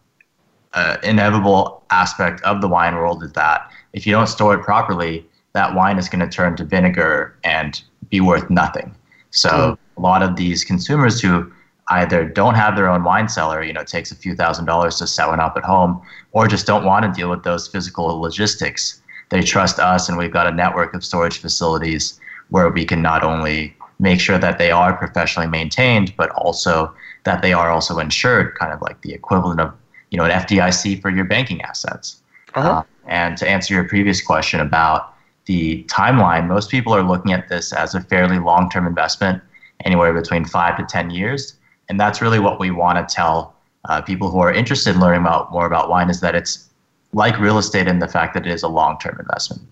uh, 0.74 0.96
inevitable 1.02 1.82
aspect 1.90 2.40
of 2.42 2.60
the 2.60 2.68
wine 2.68 2.94
world 2.94 3.22
is 3.22 3.32
that 3.32 3.70
if 3.92 4.06
you 4.06 4.12
don't 4.12 4.26
store 4.26 4.54
it 4.54 4.62
properly 4.62 5.24
that 5.54 5.74
wine 5.74 5.98
is 5.98 6.08
going 6.08 6.20
to 6.20 6.28
turn 6.28 6.56
to 6.56 6.64
vinegar 6.64 7.36
and 7.44 7.82
be 8.10 8.20
worth 8.20 8.48
nothing 8.50 8.94
so 9.30 9.48
mm. 9.48 9.78
a 9.96 10.00
lot 10.00 10.22
of 10.22 10.36
these 10.36 10.64
consumers 10.64 11.20
who 11.20 11.50
either 11.88 12.24
don't 12.24 12.54
have 12.54 12.76
their 12.76 12.88
own 12.88 13.04
wine 13.04 13.28
cellar 13.28 13.62
you 13.62 13.72
know 13.72 13.80
it 13.80 13.86
takes 13.86 14.10
a 14.10 14.16
few 14.16 14.34
thousand 14.34 14.64
dollars 14.64 14.96
to 14.98 15.06
set 15.06 15.28
one 15.28 15.40
up 15.40 15.56
at 15.56 15.64
home 15.64 16.00
or 16.32 16.46
just 16.46 16.66
don't 16.66 16.84
want 16.84 17.04
to 17.04 17.20
deal 17.20 17.30
with 17.30 17.42
those 17.44 17.68
physical 17.68 18.20
logistics 18.20 19.01
they 19.32 19.40
trust 19.40 19.78
us 19.78 20.10
and 20.10 20.18
we've 20.18 20.30
got 20.30 20.46
a 20.46 20.52
network 20.52 20.92
of 20.92 21.02
storage 21.02 21.38
facilities 21.38 22.20
where 22.50 22.68
we 22.68 22.84
can 22.84 23.00
not 23.00 23.24
only 23.24 23.74
make 23.98 24.20
sure 24.20 24.36
that 24.36 24.58
they 24.58 24.70
are 24.70 24.94
professionally 24.94 25.48
maintained, 25.48 26.12
but 26.18 26.28
also 26.32 26.94
that 27.24 27.40
they 27.40 27.54
are 27.54 27.70
also 27.70 27.98
insured, 27.98 28.54
kind 28.58 28.74
of 28.74 28.82
like 28.82 29.00
the 29.00 29.14
equivalent 29.14 29.58
of 29.58 29.72
you 30.10 30.18
know 30.18 30.24
an 30.24 30.30
FDIC 30.30 31.00
for 31.00 31.08
your 31.08 31.24
banking 31.24 31.62
assets. 31.62 32.20
Uh-huh. 32.54 32.68
Uh, 32.68 32.82
and 33.06 33.38
to 33.38 33.48
answer 33.48 33.72
your 33.72 33.88
previous 33.88 34.20
question 34.20 34.60
about 34.60 35.14
the 35.46 35.82
timeline, 35.84 36.46
most 36.46 36.70
people 36.70 36.94
are 36.94 37.02
looking 37.02 37.32
at 37.32 37.48
this 37.48 37.72
as 37.72 37.94
a 37.94 38.02
fairly 38.02 38.38
long-term 38.38 38.86
investment, 38.86 39.42
anywhere 39.86 40.12
between 40.12 40.44
five 40.44 40.76
to 40.76 40.84
ten 40.84 41.08
years, 41.08 41.56
and 41.88 41.98
that's 41.98 42.20
really 42.20 42.38
what 42.38 42.60
we 42.60 42.70
want 42.70 42.96
to 42.98 43.14
tell 43.14 43.54
uh, 43.88 44.02
people 44.02 44.30
who 44.30 44.40
are 44.40 44.52
interested 44.52 44.94
in 44.94 45.00
learning 45.00 45.22
about 45.22 45.50
more 45.50 45.64
about 45.64 45.88
wine 45.88 46.10
is 46.10 46.20
that 46.20 46.34
it's 46.34 46.68
like 47.12 47.38
real 47.38 47.58
estate 47.58 47.86
in 47.86 47.98
the 47.98 48.08
fact 48.08 48.34
that 48.34 48.46
it 48.46 48.52
is 48.52 48.62
a 48.62 48.68
long-term 48.68 49.18
investment. 49.20 49.62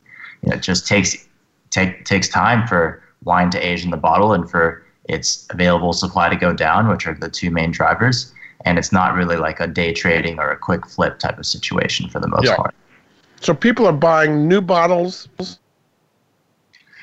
You 0.43 0.51
know, 0.51 0.57
it 0.57 0.63
just 0.63 0.87
takes 0.87 1.29
take 1.71 2.05
takes 2.05 2.29
time 2.29 2.67
for 2.67 3.03
wine 3.25 3.51
to 3.51 3.59
age 3.59 3.85
in 3.85 3.91
the 3.91 3.97
bottle 3.97 4.33
and 4.33 4.51
for 4.51 4.85
its 5.05 5.47
available 5.51 5.93
supply 5.93 6.29
to 6.29 6.37
go 6.37 6.53
down, 6.53 6.89
which 6.89 7.07
are 7.07 7.15
the 7.15 7.29
two 7.29 7.51
main 7.51 7.71
drivers. 7.71 8.33
And 8.65 8.79
it's 8.79 8.93
not 8.93 9.15
really 9.15 9.37
like 9.37 9.59
a 9.61 9.67
day 9.67 9.93
trading 9.93 10.39
or 10.39 10.51
a 10.51 10.57
quick 10.57 10.87
flip 10.87 11.19
type 11.19 11.39
of 11.39 11.47
situation 11.47 12.09
for 12.11 12.21
the 12.21 12.29
most 12.29 12.47
yeah. 12.47 12.57
part. 12.57 12.75
So 13.41 13.55
people 13.55 13.87
are 13.87 13.93
buying 13.93 14.47
new 14.47 14.61
bottles. 14.61 15.29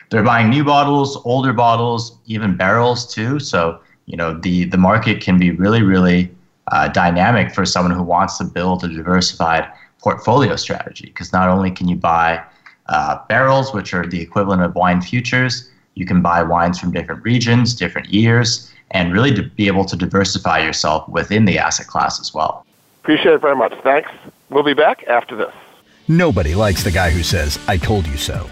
They're 0.10 0.24
buying 0.24 0.50
new 0.50 0.64
bottles, 0.64 1.20
older 1.26 1.52
bottles, 1.52 2.18
even 2.28 2.56
barrels 2.56 3.12
too. 3.12 3.40
So 3.40 3.80
you 4.06 4.16
know 4.16 4.40
the 4.40 4.66
the 4.66 4.78
market 4.78 5.22
can 5.22 5.38
be 5.38 5.52
really 5.52 5.82
really 5.82 6.32
uh, 6.72 6.88
dynamic 6.90 7.54
for 7.54 7.66
someone 7.66 7.94
who 7.94 8.04
wants 8.04 8.38
to 8.38 8.44
build 8.44 8.84
a 8.84 8.88
diversified 8.88 9.68
portfolio 10.00 10.56
strategy. 10.56 11.08
Because 11.08 11.34
not 11.34 11.50
only 11.50 11.72
can 11.72 11.88
you 11.88 11.96
buy 11.96 12.44
uh, 12.88 13.20
barrels, 13.28 13.74
which 13.74 13.94
are 13.94 14.06
the 14.06 14.22
equivalent 14.22 14.62
of 14.62 14.76
wine 14.76 15.02
futures, 15.02 15.70
you 15.96 16.06
can 16.06 16.22
buy 16.22 16.44
wines 16.44 16.80
from 16.80 16.92
different 16.92 17.24
regions, 17.24 17.74
different 17.74 18.10
years, 18.10 18.72
and 18.92 19.12
really 19.14 19.34
to 19.34 19.44
be 19.44 19.68
able 19.68 19.86
to 19.86 19.96
diversify 19.96 20.60
yourself 20.60 21.08
within 21.10 21.46
the 21.46 21.58
asset 21.58 21.88
class 21.88 22.20
as 22.20 22.34
well. 22.34 22.66
Appreciate 23.02 23.34
it 23.34 23.42
very 23.42 23.56
much. 23.56 23.74
Thanks. 23.84 24.10
We'll 24.50 24.64
be 24.64 24.74
back 24.74 25.04
after 25.08 25.36
this. 25.36 25.54
Nobody 26.08 26.56
likes 26.56 26.84
the 26.84 26.92
guy 26.92 27.10
who 27.10 27.24
says, 27.24 27.60
I 27.68 27.78
told 27.78 28.08
you 28.08 28.16
so. 28.16 28.50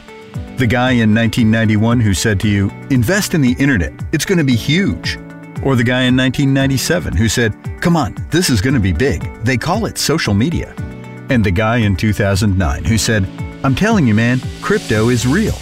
The 0.58 0.68
guy 0.68 0.92
in 0.92 1.14
1991 1.14 2.00
who 2.00 2.14
said 2.14 2.40
to 2.42 2.50
you, 2.50 2.70
invest 2.90 3.34
in 3.34 3.42
the 3.42 3.56
internet, 3.60 3.94
it's 4.12 4.26
going 4.26 4.38
to 4.38 4.44
be 4.44 4.56
huge. 4.56 5.18
Or 5.64 5.76
the 5.76 5.84
guy 5.84 6.04
in 6.04 6.16
1997 6.18 7.16
who 7.16 7.30
said, 7.30 7.54
come 7.82 7.96
on, 7.96 8.16
this 8.30 8.50
is 8.50 8.62
going 8.62 8.74
to 8.74 8.80
be 8.80 8.92
big. 8.92 9.22
They 9.44 9.58
call 9.58 9.86
it 9.86 9.98
social 9.98 10.34
media. 10.34 10.74
And 11.30 11.44
the 11.44 11.52
guy 11.52 11.78
in 11.78 11.96
2009 11.96 12.84
who 12.84 12.98
said, 12.98 13.28
I'm 13.64 13.76
telling 13.76 14.06
you, 14.06 14.14
man, 14.14 14.40
crypto 14.62 15.10
is 15.10 15.26
real. 15.26 15.56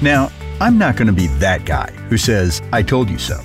Now, 0.00 0.30
I'm 0.60 0.78
not 0.78 0.96
going 0.96 1.08
to 1.08 1.12
be 1.12 1.26
that 1.38 1.64
guy 1.64 1.90
who 2.08 2.16
says, 2.16 2.62
I 2.72 2.82
told 2.82 3.10
you 3.10 3.18
so. 3.18 3.40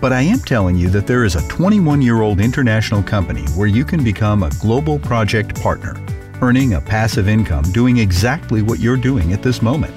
But 0.00 0.12
I 0.12 0.22
am 0.22 0.40
telling 0.40 0.76
you 0.76 0.88
that 0.90 1.06
there 1.06 1.24
is 1.24 1.36
a 1.36 1.46
21 1.48 2.02
year 2.02 2.22
old 2.22 2.40
international 2.40 3.02
company 3.02 3.42
where 3.54 3.68
you 3.68 3.84
can 3.84 4.02
become 4.02 4.42
a 4.42 4.50
global 4.60 4.98
project 4.98 5.60
partner, 5.60 5.94
earning 6.42 6.74
a 6.74 6.80
passive 6.80 7.28
income 7.28 7.62
doing 7.72 7.98
exactly 7.98 8.62
what 8.62 8.80
you're 8.80 8.96
doing 8.96 9.32
at 9.32 9.42
this 9.42 9.62
moment. 9.62 9.94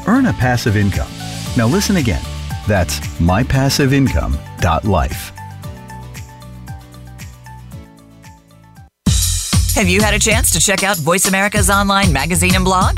Earn 0.08 0.26
a 0.28 0.34
passive 0.34 0.76
income. 0.76 1.12
Now 1.56 1.68
listen 1.68 1.98
again. 1.98 2.24
That's 2.68 3.00
mypassiveincome.life. 3.20 5.32
Have 9.76 9.88
you 9.88 10.02
had 10.02 10.16
a 10.16 10.20
chance 10.20 10.50
to 10.52 10.60
check 10.60 10.84
out 10.84 10.98
Voice 10.98 11.28
America's 11.28 11.70
online 11.70 12.12
magazine 12.12 12.56
and 12.56 12.66
blog? 12.66 12.98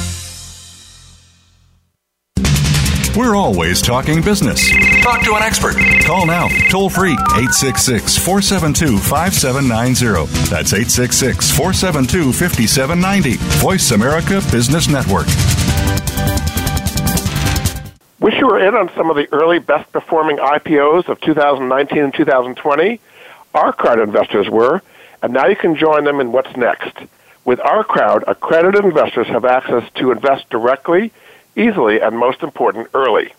We're 3.15 3.35
always 3.35 3.81
talking 3.81 4.21
business. 4.21 4.71
Talk 5.01 5.21
to 5.23 5.35
an 5.35 5.43
expert. 5.43 5.75
Call 6.05 6.25
now, 6.25 6.47
toll 6.69 6.89
free, 6.89 7.11
866 7.11 8.17
472 8.17 8.97
5790. 8.99 10.31
That's 10.49 10.71
866 10.71 11.51
472 11.51 12.31
5790. 12.31 13.35
Voice 13.59 13.91
America 13.91 14.41
Business 14.49 14.87
Network. 14.87 15.27
Wish 18.21 18.35
you 18.39 18.47
were 18.47 18.65
in 18.65 18.75
on 18.75 18.89
some 18.95 19.09
of 19.09 19.17
the 19.17 19.27
early 19.33 19.59
best 19.59 19.91
performing 19.91 20.37
IPOs 20.37 21.09
of 21.09 21.19
2019 21.19 21.97
and 21.97 22.13
2020? 22.13 23.01
Our 23.53 23.73
crowd 23.73 23.99
investors 23.99 24.47
were, 24.49 24.81
and 25.21 25.33
now 25.33 25.47
you 25.47 25.57
can 25.57 25.75
join 25.75 26.05
them 26.05 26.21
in 26.21 26.31
what's 26.31 26.55
next. 26.55 26.97
With 27.43 27.59
our 27.59 27.83
crowd, 27.83 28.23
accredited 28.25 28.85
investors 28.85 29.27
have 29.27 29.43
access 29.43 29.83
to 29.95 30.11
invest 30.11 30.49
directly, 30.49 31.11
easily, 31.55 31.99
and 32.01 32.17
most 32.17 32.43
important, 32.43 32.87
early. 32.93 33.33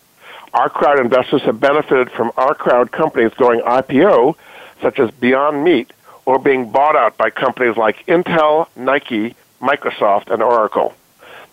Our 0.53 0.69
crowd 0.69 0.99
investors 0.99 1.41
have 1.43 1.59
benefited 1.59 2.11
from 2.11 2.31
our 2.37 2.53
crowd 2.53 2.91
companies 2.91 3.33
going 3.35 3.61
IPO, 3.61 4.35
such 4.81 4.99
as 4.99 5.09
Beyond 5.11 5.63
Meat, 5.63 5.91
or 6.25 6.39
being 6.39 6.71
bought 6.71 6.95
out 6.95 7.17
by 7.17 7.29
companies 7.29 7.75
like 7.75 8.05
Intel, 8.05 8.67
Nike, 8.75 9.35
Microsoft, 9.61 10.31
and 10.31 10.43
Oracle. 10.43 10.93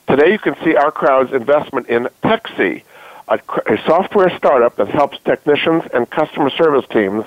Today, 0.08 0.32
you 0.32 0.38
can 0.38 0.56
see 0.64 0.76
our 0.76 0.90
crowd's 0.90 1.32
investment 1.32 1.88
in 1.88 2.08
TechSee, 2.22 2.82
a, 3.28 3.38
a 3.66 3.78
software 3.86 4.36
startup 4.36 4.76
that 4.76 4.88
helps 4.88 5.18
technicians 5.20 5.84
and 5.94 6.10
customer 6.10 6.50
service 6.50 6.84
teams 6.90 7.24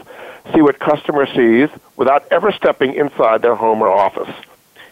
see 0.53 0.61
what 0.61 0.79
customer 0.79 1.25
sees 1.25 1.69
without 1.95 2.25
ever 2.29 2.51
stepping 2.51 2.93
inside 2.95 3.41
their 3.41 3.55
home 3.55 3.81
or 3.81 3.89
office. 3.89 4.29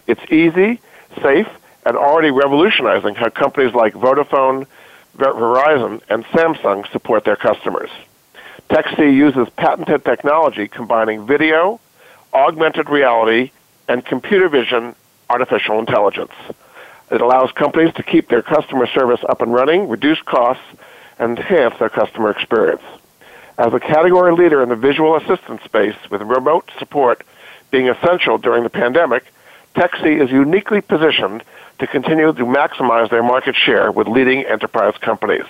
It's 0.06 0.32
easy, 0.32 0.80
safe, 1.20 1.48
and 1.84 1.96
already 1.96 2.30
revolutionizing 2.30 3.14
how 3.14 3.28
companies 3.28 3.74
like 3.74 3.94
Vodafone, 3.94 4.66
Verizon, 5.16 6.00
and 6.08 6.24
Samsung 6.26 6.90
support 6.92 7.24
their 7.24 7.36
customers. 7.36 7.90
TechSee 8.70 9.14
uses 9.14 9.48
patented 9.56 10.04
technology 10.04 10.68
combining 10.68 11.26
video, 11.26 11.80
augmented 12.32 12.88
reality, 12.88 13.50
and 13.88 14.04
computer 14.04 14.48
vision 14.48 14.94
artificial 15.28 15.78
intelligence. 15.78 16.32
It 17.10 17.20
allows 17.20 17.52
companies 17.52 17.92
to 17.94 18.02
keep 18.02 18.28
their 18.28 18.42
customer 18.42 18.86
service 18.86 19.20
up 19.28 19.42
and 19.42 19.52
running, 19.52 19.88
reduce 19.88 20.20
costs, 20.22 20.64
and 21.18 21.38
enhance 21.38 21.78
their 21.78 21.90
customer 21.90 22.30
experience. 22.30 22.82
As 23.58 23.74
a 23.74 23.80
category 23.80 24.32
leader 24.32 24.62
in 24.62 24.70
the 24.70 24.76
visual 24.76 25.16
assistance 25.16 25.62
space, 25.62 25.96
with 26.10 26.22
remote 26.22 26.70
support 26.78 27.22
being 27.70 27.88
essential 27.88 28.38
during 28.38 28.62
the 28.62 28.70
pandemic, 28.70 29.24
TechSee 29.74 30.22
is 30.22 30.30
uniquely 30.30 30.80
positioned 30.80 31.42
to 31.78 31.86
continue 31.86 32.32
to 32.32 32.44
maximize 32.44 33.10
their 33.10 33.22
market 33.22 33.56
share 33.56 33.90
with 33.90 34.06
leading 34.06 34.44
enterprise 34.44 34.94
companies. 35.00 35.46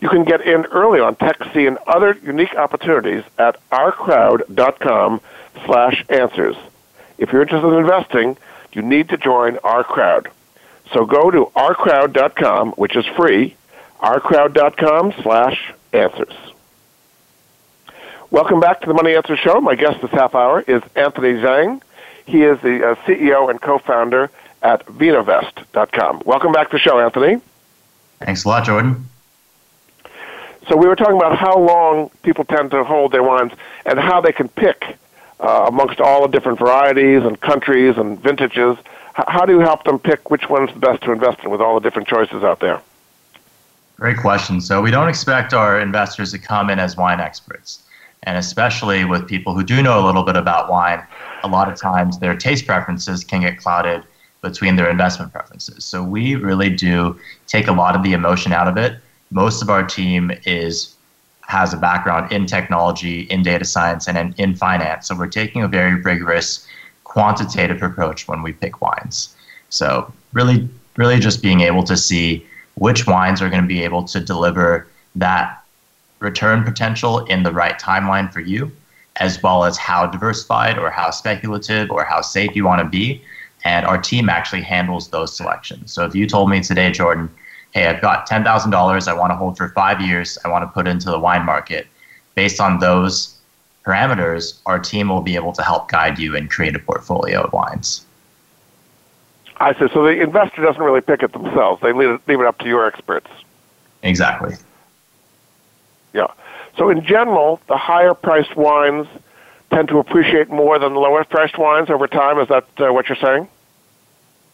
You 0.00 0.08
can 0.08 0.24
get 0.24 0.42
in 0.42 0.66
early 0.66 1.00
on 1.00 1.16
TechSee 1.16 1.66
and 1.66 1.78
other 1.86 2.16
unique 2.22 2.54
opportunities 2.54 3.24
at 3.38 3.56
ourcrowd.com 3.70 5.20
slash 5.64 6.04
answers. 6.08 6.56
If 7.16 7.32
you're 7.32 7.42
interested 7.42 7.68
in 7.68 7.80
investing, 7.80 8.36
you 8.72 8.82
need 8.82 9.08
to 9.08 9.16
join 9.16 9.58
our 9.58 9.82
crowd. 9.82 10.28
So 10.92 11.04
go 11.04 11.30
to 11.30 11.46
ourcrowd.com, 11.56 12.72
which 12.72 12.96
is 12.96 13.04
free, 13.16 13.56
ourcrowd.com 14.00 15.14
slash 15.22 15.72
answers. 15.92 16.34
Welcome 18.30 18.60
back 18.60 18.82
to 18.82 18.86
the 18.86 18.94
Money 18.94 19.14
Answer 19.14 19.36
Show. 19.36 19.60
My 19.60 19.74
guest 19.74 20.00
this 20.02 20.10
half 20.10 20.34
hour 20.34 20.60
is 20.60 20.82
Anthony 20.94 21.32
Zhang. 21.40 21.80
He 22.28 22.42
is 22.42 22.60
the 22.60 22.90
uh, 22.90 22.94
CEO 23.06 23.48
and 23.48 23.58
co-founder 23.58 24.30
at 24.60 24.84
Vinovest.com. 24.84 26.22
Welcome 26.26 26.52
back 26.52 26.68
to 26.68 26.72
the 26.72 26.78
show, 26.78 27.00
Anthony. 27.00 27.40
Thanks 28.18 28.44
a 28.44 28.48
lot, 28.48 28.66
Jordan. 28.66 29.06
So 30.68 30.76
we 30.76 30.86
were 30.86 30.94
talking 30.94 31.16
about 31.16 31.38
how 31.38 31.58
long 31.58 32.10
people 32.22 32.44
tend 32.44 32.70
to 32.72 32.84
hold 32.84 33.12
their 33.12 33.22
wines 33.22 33.52
and 33.86 33.98
how 33.98 34.20
they 34.20 34.32
can 34.32 34.48
pick 34.48 34.98
uh, 35.40 35.64
amongst 35.68 36.02
all 36.02 36.20
the 36.20 36.28
different 36.28 36.58
varieties 36.58 37.24
and 37.24 37.40
countries 37.40 37.96
and 37.96 38.20
vintages. 38.20 38.76
H- 39.18 39.24
how 39.26 39.46
do 39.46 39.54
you 39.54 39.60
help 39.60 39.84
them 39.84 39.98
pick 39.98 40.30
which 40.30 40.50
one's 40.50 40.70
the 40.74 40.80
best 40.80 41.02
to 41.04 41.12
invest 41.12 41.42
in 41.44 41.50
with 41.50 41.62
all 41.62 41.80
the 41.80 41.80
different 41.80 42.08
choices 42.08 42.44
out 42.44 42.60
there? 42.60 42.82
Great 43.96 44.18
question. 44.18 44.60
So 44.60 44.82
we 44.82 44.90
don't 44.90 45.08
expect 45.08 45.54
our 45.54 45.80
investors 45.80 46.32
to 46.32 46.38
come 46.38 46.68
in 46.68 46.78
as 46.78 46.94
wine 46.94 47.20
experts. 47.20 47.84
And 48.24 48.36
especially 48.36 49.04
with 49.04 49.28
people 49.28 49.54
who 49.54 49.62
do 49.62 49.82
know 49.82 50.04
a 50.04 50.04
little 50.04 50.24
bit 50.24 50.36
about 50.36 50.70
wine, 50.70 51.06
a 51.42 51.48
lot 51.48 51.70
of 51.70 51.78
times 51.78 52.18
their 52.18 52.36
taste 52.36 52.66
preferences 52.66 53.24
can 53.24 53.40
get 53.42 53.58
clouded 53.58 54.04
between 54.42 54.76
their 54.76 54.90
investment 54.90 55.32
preferences. 55.32 55.84
So 55.84 56.02
we 56.02 56.34
really 56.34 56.70
do 56.70 57.18
take 57.46 57.66
a 57.68 57.72
lot 57.72 57.96
of 57.96 58.02
the 58.02 58.12
emotion 58.12 58.52
out 58.52 58.68
of 58.68 58.76
it. 58.76 58.98
Most 59.30 59.62
of 59.62 59.70
our 59.70 59.84
team 59.84 60.30
is 60.44 60.94
has 61.42 61.72
a 61.72 61.78
background 61.78 62.30
in 62.30 62.44
technology, 62.44 63.20
in 63.22 63.42
data 63.42 63.64
science, 63.64 64.06
and 64.06 64.18
in, 64.18 64.34
in 64.36 64.54
finance. 64.54 65.08
So 65.08 65.16
we're 65.16 65.28
taking 65.28 65.62
a 65.62 65.68
very 65.68 65.94
rigorous 65.94 66.66
quantitative 67.04 67.82
approach 67.82 68.28
when 68.28 68.42
we 68.42 68.52
pick 68.52 68.82
wines. 68.82 69.34
So 69.70 70.12
really, 70.34 70.68
really 70.96 71.18
just 71.18 71.42
being 71.42 71.60
able 71.60 71.84
to 71.84 71.96
see 71.96 72.46
which 72.74 73.06
wines 73.06 73.40
are 73.40 73.48
going 73.48 73.62
to 73.62 73.66
be 73.66 73.82
able 73.82 74.04
to 74.04 74.20
deliver 74.20 74.86
that 75.16 75.57
return 76.20 76.64
potential 76.64 77.24
in 77.26 77.42
the 77.42 77.52
right 77.52 77.78
timeline 77.78 78.32
for 78.32 78.40
you, 78.40 78.70
as 79.16 79.42
well 79.42 79.64
as 79.64 79.76
how 79.76 80.06
diversified 80.06 80.78
or 80.78 80.90
how 80.90 81.10
speculative 81.10 81.90
or 81.90 82.04
how 82.04 82.20
safe 82.20 82.54
you 82.54 82.64
want 82.64 82.82
to 82.82 82.88
be. 82.88 83.22
And 83.64 83.86
our 83.86 83.98
team 83.98 84.28
actually 84.28 84.62
handles 84.62 85.08
those 85.08 85.36
selections. 85.36 85.92
So 85.92 86.04
if 86.04 86.14
you 86.14 86.26
told 86.26 86.50
me 86.50 86.60
today, 86.60 86.90
Jordan, 86.90 87.28
hey, 87.72 87.86
I've 87.86 88.00
got 88.00 88.28
$10,000 88.28 89.08
I 89.08 89.14
want 89.14 89.30
to 89.30 89.36
hold 89.36 89.56
for 89.56 89.68
five 89.70 90.00
years, 90.00 90.38
I 90.44 90.48
want 90.48 90.62
to 90.62 90.68
put 90.68 90.86
into 90.86 91.10
the 91.10 91.18
wine 91.18 91.44
market, 91.44 91.86
based 92.34 92.60
on 92.60 92.78
those 92.78 93.36
parameters, 93.84 94.60
our 94.66 94.78
team 94.78 95.08
will 95.08 95.22
be 95.22 95.34
able 95.34 95.52
to 95.52 95.62
help 95.62 95.90
guide 95.90 96.18
you 96.18 96.36
and 96.36 96.50
create 96.50 96.76
a 96.76 96.78
portfolio 96.78 97.42
of 97.42 97.52
wines. 97.52 98.04
I 99.56 99.72
see. 99.72 99.88
So 99.92 100.04
the 100.04 100.20
investor 100.20 100.62
doesn't 100.62 100.82
really 100.82 101.00
pick 101.00 101.22
it 101.22 101.32
themselves. 101.32 101.82
They 101.82 101.92
leave 101.92 102.10
it, 102.10 102.20
leave 102.28 102.40
it 102.40 102.46
up 102.46 102.58
to 102.58 102.66
your 102.66 102.86
experts. 102.86 103.28
Exactly. 104.02 104.54
Yeah. 106.12 106.28
So 106.76 106.90
in 106.90 107.04
general, 107.04 107.60
the 107.68 107.76
higher 107.76 108.14
priced 108.14 108.56
wines 108.56 109.06
tend 109.70 109.88
to 109.88 109.98
appreciate 109.98 110.48
more 110.48 110.78
than 110.78 110.94
the 110.94 111.00
lower 111.00 111.24
priced 111.24 111.58
wines 111.58 111.90
over 111.90 112.06
time. 112.06 112.38
Is 112.38 112.48
that 112.48 112.66
uh, 112.78 112.92
what 112.92 113.08
you're 113.08 113.16
saying? 113.16 113.48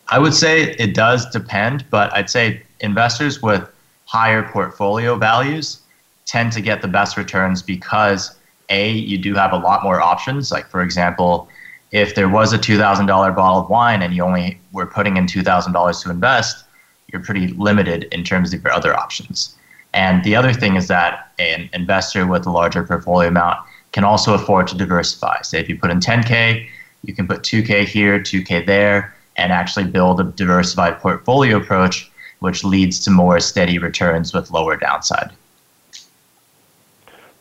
I 0.08 0.18
would 0.18 0.34
say 0.34 0.72
it 0.72 0.94
does 0.94 1.28
depend, 1.30 1.84
but 1.90 2.12
I'd 2.12 2.28
say 2.28 2.62
investors 2.80 3.42
with 3.42 3.68
higher 4.06 4.42
portfolio 4.42 5.16
values 5.16 5.80
tend 6.26 6.52
to 6.52 6.60
get 6.60 6.82
the 6.82 6.88
best 6.88 7.16
returns 7.16 7.62
because 7.62 8.36
a 8.68 8.90
you 8.90 9.18
do 9.18 9.34
have 9.34 9.52
a 9.52 9.56
lot 9.56 9.82
more 9.82 10.00
options. 10.00 10.50
Like 10.50 10.68
for 10.68 10.82
example, 10.82 11.48
if 11.92 12.14
there 12.14 12.28
was 12.28 12.52
a 12.52 12.58
two 12.58 12.76
thousand 12.76 13.06
dollar 13.06 13.32
bottle 13.32 13.60
of 13.60 13.70
wine 13.70 14.02
and 14.02 14.14
you 14.14 14.22
only 14.22 14.60
were 14.72 14.86
putting 14.86 15.16
in 15.16 15.26
two 15.26 15.42
thousand 15.42 15.72
dollars 15.72 16.02
to 16.02 16.10
invest, 16.10 16.64
you're 17.12 17.22
pretty 17.22 17.48
limited 17.48 18.04
in 18.12 18.24
terms 18.24 18.52
of 18.52 18.62
your 18.62 18.72
other 18.72 18.94
options. 18.96 19.56
And 19.94 20.24
the 20.24 20.34
other 20.34 20.52
thing 20.52 20.74
is 20.74 20.88
that 20.88 21.32
an 21.38 21.70
investor 21.72 22.26
with 22.26 22.46
a 22.46 22.50
larger 22.50 22.82
portfolio 22.82 23.28
amount 23.28 23.60
can 23.92 24.02
also 24.02 24.34
afford 24.34 24.66
to 24.68 24.76
diversify. 24.76 25.40
Say 25.42 25.60
if 25.60 25.68
you 25.68 25.78
put 25.78 25.90
in 25.90 26.00
10K, 26.00 26.66
you 27.04 27.14
can 27.14 27.28
put 27.28 27.42
2K 27.42 27.86
here, 27.86 28.18
2K 28.18 28.66
there, 28.66 29.14
and 29.36 29.52
actually 29.52 29.84
build 29.84 30.20
a 30.20 30.24
diversified 30.24 30.98
portfolio 30.98 31.58
approach, 31.58 32.10
which 32.40 32.64
leads 32.64 32.98
to 33.04 33.10
more 33.10 33.38
steady 33.38 33.78
returns 33.78 34.34
with 34.34 34.50
lower 34.50 34.76
downside. 34.76 35.30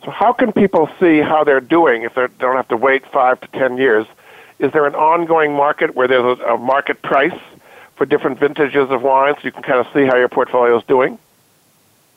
So, 0.05 0.11
how 0.11 0.31
can 0.31 0.51
people 0.51 0.89
see 0.99 1.21
how 1.21 1.43
they're 1.43 1.61
doing 1.61 2.03
if 2.03 2.13
they 2.13 2.27
don't 2.39 2.55
have 2.55 2.67
to 2.67 2.77
wait 2.77 3.05
five 3.07 3.41
to 3.41 3.47
10 3.47 3.77
years? 3.77 4.05
Is 4.59 4.71
there 4.73 4.85
an 4.85 4.95
ongoing 4.95 5.53
market 5.53 5.95
where 5.95 6.07
there's 6.07 6.39
a 6.41 6.57
market 6.57 7.01
price 7.01 7.39
for 7.95 8.05
different 8.05 8.37
vintages 8.37 8.91
of 8.91 9.01
wines 9.01 9.37
so 9.37 9.45
you 9.45 9.51
can 9.51 9.63
kind 9.63 9.79
of 9.79 9.87
see 9.93 10.05
how 10.05 10.17
your 10.17 10.29
portfolio 10.29 10.77
is 10.77 10.83
doing? 10.85 11.17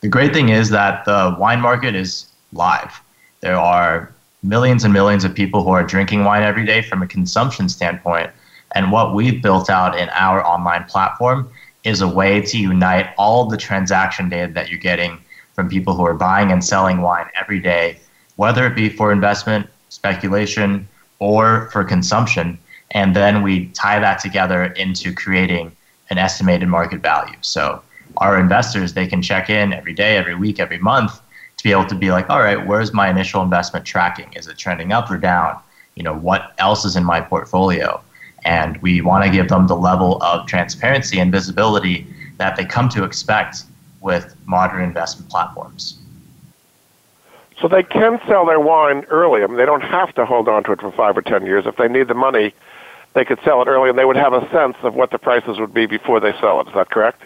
The 0.06 0.10
great 0.10 0.32
thing 0.32 0.50
is 0.50 0.70
that 0.70 1.04
the 1.04 1.34
wine 1.36 1.60
market 1.60 1.96
is 1.96 2.28
live. 2.52 3.02
There 3.40 3.56
are 3.56 4.14
millions 4.44 4.84
and 4.84 4.92
millions 4.94 5.24
of 5.24 5.34
people 5.34 5.64
who 5.64 5.70
are 5.70 5.82
drinking 5.82 6.22
wine 6.22 6.44
every 6.44 6.64
day 6.64 6.80
from 6.80 7.02
a 7.02 7.08
consumption 7.08 7.68
standpoint. 7.68 8.30
And 8.76 8.92
what 8.92 9.16
we've 9.16 9.42
built 9.42 9.68
out 9.68 9.98
in 9.98 10.08
our 10.10 10.46
online 10.46 10.84
platform 10.84 11.50
is 11.82 12.02
a 12.02 12.06
way 12.06 12.40
to 12.40 12.56
unite 12.56 13.08
all 13.18 13.46
the 13.46 13.56
transaction 13.56 14.28
data 14.28 14.52
that 14.52 14.68
you're 14.68 14.78
getting 14.78 15.18
from 15.54 15.68
people 15.68 15.96
who 15.96 16.06
are 16.06 16.14
buying 16.14 16.52
and 16.52 16.64
selling 16.64 17.00
wine 17.02 17.26
every 17.34 17.58
day, 17.58 17.98
whether 18.36 18.64
it 18.64 18.76
be 18.76 18.88
for 18.88 19.10
investment, 19.10 19.66
speculation, 19.88 20.86
or 21.18 21.68
for 21.72 21.82
consumption. 21.82 22.56
And 22.92 23.16
then 23.16 23.42
we 23.42 23.66
tie 23.70 23.98
that 23.98 24.20
together 24.20 24.66
into 24.66 25.12
creating 25.12 25.74
an 26.10 26.18
estimated 26.18 26.68
market 26.68 27.02
value. 27.02 27.38
So 27.40 27.82
our 28.18 28.38
investors, 28.38 28.94
they 28.94 29.06
can 29.06 29.22
check 29.22 29.50
in 29.50 29.72
every 29.72 29.92
day, 29.92 30.16
every 30.16 30.34
week, 30.34 30.58
every 30.58 30.78
month 30.78 31.20
to 31.56 31.64
be 31.64 31.70
able 31.70 31.86
to 31.86 31.94
be 31.94 32.10
like, 32.10 32.28
all 32.28 32.40
right, 32.40 32.66
where's 32.66 32.92
my 32.92 33.08
initial 33.08 33.42
investment 33.42 33.84
tracking? 33.84 34.32
Is 34.34 34.46
it 34.46 34.58
trending 34.58 34.92
up 34.92 35.10
or 35.10 35.16
down? 35.16 35.58
You 35.94 36.02
know, 36.02 36.14
what 36.14 36.54
else 36.58 36.84
is 36.84 36.96
in 36.96 37.04
my 37.04 37.20
portfolio? 37.20 38.00
And 38.44 38.76
we 38.82 39.00
want 39.00 39.24
to 39.24 39.30
give 39.30 39.48
them 39.48 39.66
the 39.66 39.76
level 39.76 40.22
of 40.22 40.46
transparency 40.46 41.18
and 41.18 41.32
visibility 41.32 42.06
that 42.36 42.56
they 42.56 42.64
come 42.64 42.88
to 42.90 43.04
expect 43.04 43.64
with 44.00 44.36
modern 44.46 44.82
investment 44.82 45.30
platforms. 45.30 45.98
So 47.60 47.68
they 47.68 47.82
can 47.82 48.20
sell 48.28 48.44
their 48.44 48.60
wine 48.60 49.04
early. 49.08 49.42
I 49.42 49.46
mean, 49.46 49.56
they 49.56 49.64
don't 49.64 49.80
have 49.80 50.14
to 50.16 50.26
hold 50.26 50.48
on 50.48 50.62
to 50.64 50.72
it 50.72 50.80
for 50.80 50.92
five 50.92 51.16
or 51.16 51.22
ten 51.22 51.46
years. 51.46 51.64
If 51.66 51.76
they 51.76 51.88
need 51.88 52.08
the 52.08 52.14
money, 52.14 52.52
they 53.14 53.24
could 53.24 53.40
sell 53.42 53.62
it 53.62 53.68
early, 53.68 53.88
and 53.88 53.98
they 53.98 54.04
would 54.04 54.16
have 54.16 54.34
a 54.34 54.46
sense 54.50 54.76
of 54.82 54.94
what 54.94 55.10
the 55.10 55.18
prices 55.18 55.58
would 55.58 55.72
be 55.72 55.86
before 55.86 56.20
they 56.20 56.32
sell 56.38 56.60
it. 56.60 56.68
Is 56.68 56.74
that 56.74 56.90
correct? 56.90 57.22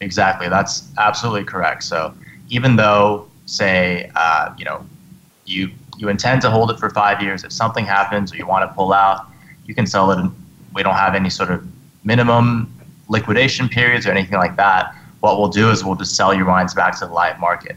Exactly. 0.00 0.48
That's 0.48 0.88
absolutely 0.98 1.44
correct. 1.44 1.82
So 1.82 2.14
even 2.48 2.76
though, 2.76 3.28
say, 3.46 4.10
uh, 4.16 4.54
you 4.58 4.64
know, 4.64 4.84
you 5.44 5.70
you 5.98 6.08
intend 6.08 6.40
to 6.42 6.50
hold 6.50 6.70
it 6.70 6.78
for 6.78 6.88
five 6.88 7.20
years, 7.22 7.44
if 7.44 7.52
something 7.52 7.84
happens 7.84 8.32
or 8.32 8.36
you 8.36 8.46
want 8.46 8.68
to 8.68 8.74
pull 8.74 8.94
out, 8.94 9.26
you 9.66 9.74
can 9.74 9.86
sell 9.86 10.10
it. 10.10 10.18
And 10.18 10.34
we 10.72 10.82
don't 10.82 10.94
have 10.94 11.14
any 11.14 11.28
sort 11.28 11.50
of 11.50 11.66
minimum 12.02 12.72
liquidation 13.08 13.68
periods 13.68 14.06
or 14.06 14.10
anything 14.10 14.38
like 14.38 14.56
that. 14.56 14.94
What 15.20 15.38
we'll 15.38 15.48
do 15.48 15.70
is 15.70 15.84
we'll 15.84 15.96
just 15.96 16.16
sell 16.16 16.32
your 16.32 16.46
wines 16.46 16.72
back 16.72 16.98
to 17.00 17.06
the 17.06 17.12
live 17.12 17.38
market. 17.38 17.76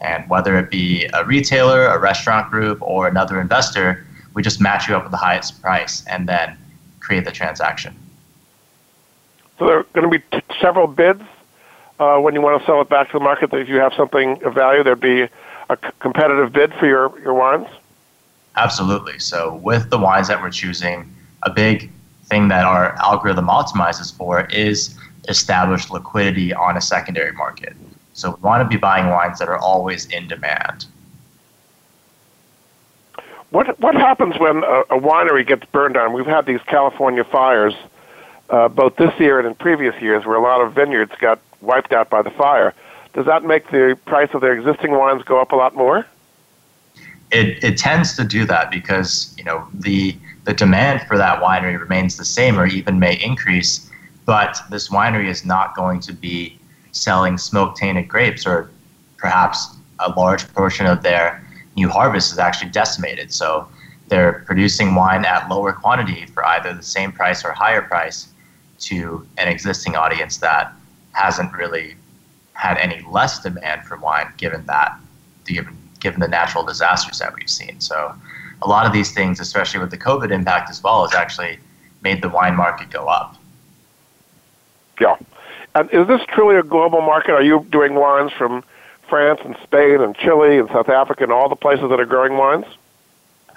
And 0.00 0.28
whether 0.30 0.56
it 0.58 0.70
be 0.70 1.08
a 1.12 1.24
retailer, 1.24 1.86
a 1.86 1.98
restaurant 1.98 2.50
group, 2.50 2.80
or 2.82 3.08
another 3.08 3.40
investor, 3.40 4.06
we 4.34 4.42
just 4.42 4.60
match 4.60 4.88
you 4.88 4.94
up 4.94 5.02
with 5.02 5.10
the 5.10 5.16
highest 5.16 5.60
price 5.60 6.04
and 6.06 6.28
then 6.28 6.56
create 7.00 7.24
the 7.24 7.32
transaction. 7.32 7.96
So 9.58 9.66
there 9.66 9.78
are 9.78 9.86
going 9.94 10.10
to 10.10 10.18
be 10.18 10.24
t- 10.30 10.60
several 10.60 10.86
bids 10.86 11.22
uh, 11.98 12.18
when 12.18 12.34
you 12.34 12.40
want 12.40 12.60
to 12.60 12.66
sell 12.66 12.80
it 12.80 12.88
back 12.88 13.08
to 13.08 13.18
the 13.18 13.24
market. 13.24 13.50
That 13.50 13.60
if 13.60 13.68
you 13.68 13.76
have 13.76 13.92
something 13.94 14.42
of 14.44 14.54
value, 14.54 14.82
there'd 14.82 15.00
be 15.00 15.22
a 15.22 15.78
c- 15.82 15.90
competitive 16.00 16.52
bid 16.52 16.74
for 16.74 16.86
your, 16.86 17.18
your 17.20 17.34
wines. 17.34 17.68
Absolutely. 18.56 19.18
So 19.18 19.56
with 19.56 19.90
the 19.90 19.98
wines 19.98 20.28
that 20.28 20.40
we're 20.40 20.50
choosing, 20.50 21.14
a 21.42 21.50
big 21.50 21.90
thing 22.26 22.48
that 22.48 22.64
our 22.64 22.94
algorithm 22.96 23.46
optimizes 23.46 24.14
for 24.14 24.46
is 24.46 24.96
established 25.28 25.90
liquidity 25.90 26.52
on 26.54 26.76
a 26.76 26.80
secondary 26.80 27.32
market. 27.32 27.74
So 28.12 28.30
we 28.30 28.40
want 28.42 28.62
to 28.62 28.68
be 28.68 28.76
buying 28.76 29.08
wines 29.10 29.38
that 29.38 29.48
are 29.48 29.58
always 29.58 30.06
in 30.06 30.28
demand. 30.28 30.86
What 33.50 33.78
what 33.80 33.94
happens 33.94 34.38
when 34.38 34.58
a, 34.64 34.80
a 34.90 35.00
winery 35.00 35.46
gets 35.46 35.64
burned 35.66 35.94
down? 35.94 36.12
We've 36.12 36.26
had 36.26 36.44
these 36.44 36.60
California 36.66 37.22
fires, 37.22 37.74
uh, 38.50 38.68
both 38.68 38.96
this 38.96 39.12
year 39.20 39.38
and 39.38 39.46
in 39.46 39.54
previous 39.54 40.00
years, 40.02 40.26
where 40.26 40.36
a 40.36 40.42
lot 40.42 40.60
of 40.60 40.72
vineyards 40.72 41.12
got 41.20 41.40
wiped 41.64 41.92
out 41.92 42.10
by 42.10 42.22
the 42.22 42.30
fire. 42.30 42.74
Does 43.12 43.26
that 43.26 43.44
make 43.44 43.70
the 43.70 43.98
price 44.06 44.30
of 44.34 44.40
their 44.40 44.52
existing 44.52 44.92
wines 44.92 45.22
go 45.22 45.40
up 45.40 45.52
a 45.52 45.56
lot 45.56 45.74
more? 45.74 46.06
It, 47.30 47.62
it 47.62 47.78
tends 47.78 48.16
to 48.16 48.24
do 48.24 48.44
that 48.46 48.70
because 48.70 49.34
you 49.38 49.44
know 49.44 49.66
the 49.72 50.16
the 50.44 50.52
demand 50.52 51.02
for 51.08 51.16
that 51.16 51.42
winery 51.42 51.78
remains 51.78 52.16
the 52.16 52.24
same 52.24 52.58
or 52.58 52.66
even 52.66 52.98
may 52.98 53.14
increase, 53.14 53.90
but 54.26 54.58
this 54.70 54.88
winery 54.90 55.28
is 55.28 55.44
not 55.44 55.74
going 55.74 56.00
to 56.00 56.12
be 56.12 56.58
selling 56.92 57.38
smoke 57.38 57.76
tainted 57.76 58.08
grapes, 58.08 58.46
or 58.46 58.70
perhaps 59.16 59.76
a 60.00 60.10
large 60.10 60.46
portion 60.54 60.86
of 60.86 61.02
their 61.02 61.44
new 61.76 61.88
harvest 61.88 62.32
is 62.32 62.38
actually 62.38 62.70
decimated. 62.70 63.32
So 63.32 63.68
they're 64.08 64.44
producing 64.46 64.94
wine 64.94 65.24
at 65.24 65.48
lower 65.48 65.72
quantity 65.72 66.26
for 66.26 66.44
either 66.46 66.74
the 66.74 66.82
same 66.82 67.10
price 67.10 67.44
or 67.44 67.52
higher 67.52 67.82
price 67.82 68.28
to 68.80 69.26
an 69.38 69.48
existing 69.48 69.96
audience 69.96 70.36
that 70.38 70.72
hasn't 71.14 71.52
really 71.52 71.96
had 72.52 72.76
any 72.78 73.04
less 73.10 73.42
demand 73.42 73.84
for 73.86 73.96
wine 73.96 74.32
given 74.36 74.64
that 74.66 74.96
given 75.46 75.76
given 76.00 76.20
the 76.20 76.28
natural 76.28 76.64
disasters 76.64 77.18
that 77.18 77.34
we've 77.34 77.50
seen. 77.50 77.80
So 77.80 78.14
a 78.62 78.68
lot 78.68 78.86
of 78.86 78.92
these 78.92 79.12
things, 79.12 79.40
especially 79.40 79.80
with 79.80 79.90
the 79.90 79.98
COVID 79.98 80.30
impact 80.30 80.70
as 80.70 80.82
well, 80.82 81.06
has 81.06 81.14
actually 81.14 81.58
made 82.02 82.22
the 82.22 82.28
wine 82.28 82.54
market 82.54 82.90
go 82.90 83.06
up. 83.06 83.36
Yeah. 85.00 85.16
And 85.74 85.90
is 85.90 86.06
this 86.06 86.20
truly 86.28 86.56
a 86.56 86.62
global 86.62 87.00
market? 87.00 87.32
Are 87.32 87.42
you 87.42 87.66
doing 87.70 87.94
wines 87.94 88.32
from 88.32 88.62
France 89.08 89.40
and 89.44 89.56
Spain 89.62 90.00
and 90.00 90.14
Chile 90.16 90.58
and 90.58 90.68
South 90.68 90.88
Africa 90.88 91.24
and 91.24 91.32
all 91.32 91.48
the 91.48 91.56
places 91.56 91.88
that 91.90 91.98
are 91.98 92.06
growing 92.06 92.36
wines? 92.36 92.66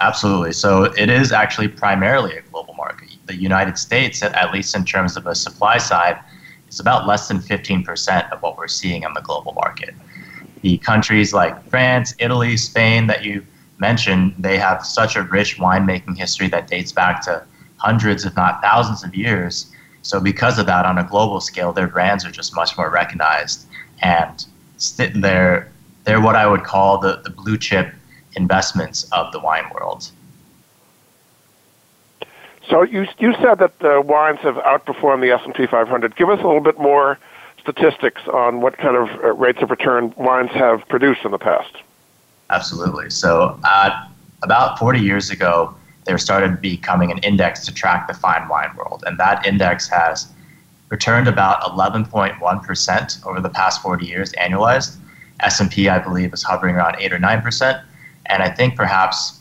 Absolutely. 0.00 0.52
So 0.52 0.84
it 0.84 1.10
is 1.10 1.32
actually 1.32 1.68
primarily 1.68 2.36
a 2.36 2.42
global 2.42 2.74
market. 2.74 3.08
The 3.26 3.36
United 3.36 3.78
States, 3.78 4.22
at 4.22 4.52
least 4.52 4.74
in 4.74 4.84
terms 4.84 5.16
of 5.16 5.26
a 5.26 5.34
supply 5.34 5.78
side, 5.78 6.18
is 6.78 6.80
about 6.80 7.06
less 7.06 7.28
than 7.28 7.38
15% 7.38 8.32
of 8.32 8.40
what 8.40 8.56
we're 8.56 8.68
seeing 8.68 9.04
on 9.04 9.12
the 9.14 9.20
global 9.20 9.52
market. 9.52 9.94
The 10.62 10.78
countries 10.78 11.32
like 11.32 11.68
France, 11.68 12.14
Italy, 12.18 12.56
Spain 12.56 13.06
that 13.08 13.24
you 13.24 13.44
mentioned, 13.78 14.34
they 14.38 14.58
have 14.58 14.84
such 14.84 15.16
a 15.16 15.22
rich 15.22 15.58
winemaking 15.58 16.16
history 16.16 16.48
that 16.48 16.66
dates 16.66 16.92
back 16.92 17.22
to 17.22 17.44
hundreds, 17.76 18.24
if 18.24 18.34
not 18.34 18.60
thousands 18.60 19.04
of 19.04 19.14
years 19.14 19.72
so 20.02 20.20
because 20.20 20.58
of 20.58 20.66
that, 20.66 20.86
on 20.86 20.98
a 20.98 21.04
global 21.04 21.40
scale, 21.40 21.72
their 21.72 21.86
brands 21.86 22.24
are 22.24 22.30
just 22.30 22.54
much 22.54 22.76
more 22.78 22.90
recognized, 22.90 23.66
and 24.00 24.46
they're 24.96 25.70
they're 26.04 26.20
what 26.20 26.36
I 26.36 26.46
would 26.46 26.64
call 26.64 26.98
the, 26.98 27.20
the 27.24 27.30
blue 27.30 27.58
chip 27.58 27.92
investments 28.34 29.04
of 29.12 29.32
the 29.32 29.40
wine 29.40 29.64
world. 29.74 30.10
So 32.68 32.82
you 32.82 33.06
you 33.18 33.32
said 33.40 33.58
that 33.58 33.78
the 33.78 34.00
wines 34.00 34.40
have 34.40 34.56
outperformed 34.56 35.22
the 35.22 35.30
S 35.30 35.40
and 35.44 35.54
P 35.54 35.66
500. 35.66 36.16
Give 36.16 36.28
us 36.28 36.40
a 36.40 36.46
little 36.46 36.60
bit 36.60 36.78
more 36.78 37.18
statistics 37.60 38.22
on 38.28 38.60
what 38.60 38.76
kind 38.78 38.96
of 38.96 39.08
uh, 39.22 39.32
rates 39.32 39.62
of 39.62 39.70
return 39.70 40.12
wines 40.16 40.50
have 40.52 40.86
produced 40.88 41.24
in 41.24 41.30
the 41.30 41.38
past. 41.38 41.76
Absolutely. 42.50 43.10
So 43.10 43.58
uh, 43.64 44.08
about 44.42 44.78
40 44.78 45.00
years 45.00 45.30
ago, 45.30 45.74
there 46.04 46.18
started 46.18 46.60
becoming 46.60 47.10
an 47.10 47.18
index 47.18 47.66
to 47.66 47.74
track 47.74 48.08
the 48.08 48.14
fine 48.14 48.48
wine 48.48 48.74
world. 48.76 49.04
And 49.06 49.18
that 49.18 49.46
index 49.46 49.88
has 49.88 50.32
returned 50.88 51.28
about 51.28 51.60
11.1% 51.62 53.26
over 53.26 53.40
the 53.40 53.50
past 53.50 53.82
40 53.82 54.06
years 54.06 54.32
annualized. 54.32 54.96
S&P, 55.40 55.88
I 55.88 55.98
believe, 55.98 56.32
is 56.32 56.42
hovering 56.42 56.76
around 56.76 56.96
8 56.98 57.12
or 57.12 57.18
9%. 57.18 57.84
And 58.26 58.42
I 58.42 58.48
think 58.48 58.76
perhaps 58.76 59.37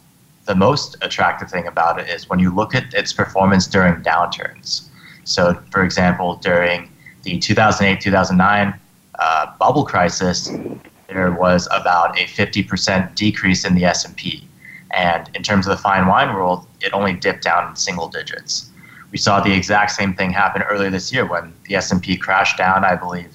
the 0.47 0.55
most 0.55 0.95
attractive 1.01 1.51
thing 1.51 1.67
about 1.67 1.99
it 1.99 2.09
is 2.09 2.29
when 2.29 2.39
you 2.39 2.53
look 2.53 2.73
at 2.73 2.93
its 2.93 3.13
performance 3.13 3.67
during 3.67 4.01
downturns. 4.01 4.87
So, 5.25 5.61
for 5.71 5.83
example, 5.83 6.37
during 6.37 6.89
the 7.23 7.37
2008-2009 7.37 8.79
uh, 9.19 9.57
bubble 9.59 9.85
crisis, 9.85 10.49
there 11.07 11.31
was 11.31 11.67
about 11.71 12.17
a 12.17 12.23
50% 12.23 13.15
decrease 13.15 13.65
in 13.65 13.75
the 13.75 13.83
S&P. 13.85 14.47
And 14.91 15.29
in 15.35 15.43
terms 15.43 15.67
of 15.67 15.71
the 15.71 15.81
fine 15.81 16.07
wine 16.07 16.33
world, 16.33 16.65
it 16.81 16.93
only 16.93 17.13
dipped 17.13 17.43
down 17.43 17.69
in 17.69 17.75
single 17.75 18.07
digits. 18.07 18.71
We 19.11 19.17
saw 19.17 19.41
the 19.41 19.53
exact 19.53 19.91
same 19.91 20.13
thing 20.13 20.31
happen 20.31 20.61
earlier 20.63 20.89
this 20.89 21.11
year 21.11 21.25
when 21.25 21.53
the 21.65 21.75
S&P 21.75 22.17
crashed 22.17 22.57
down, 22.57 22.85
I 22.85 22.95
believe, 22.95 23.33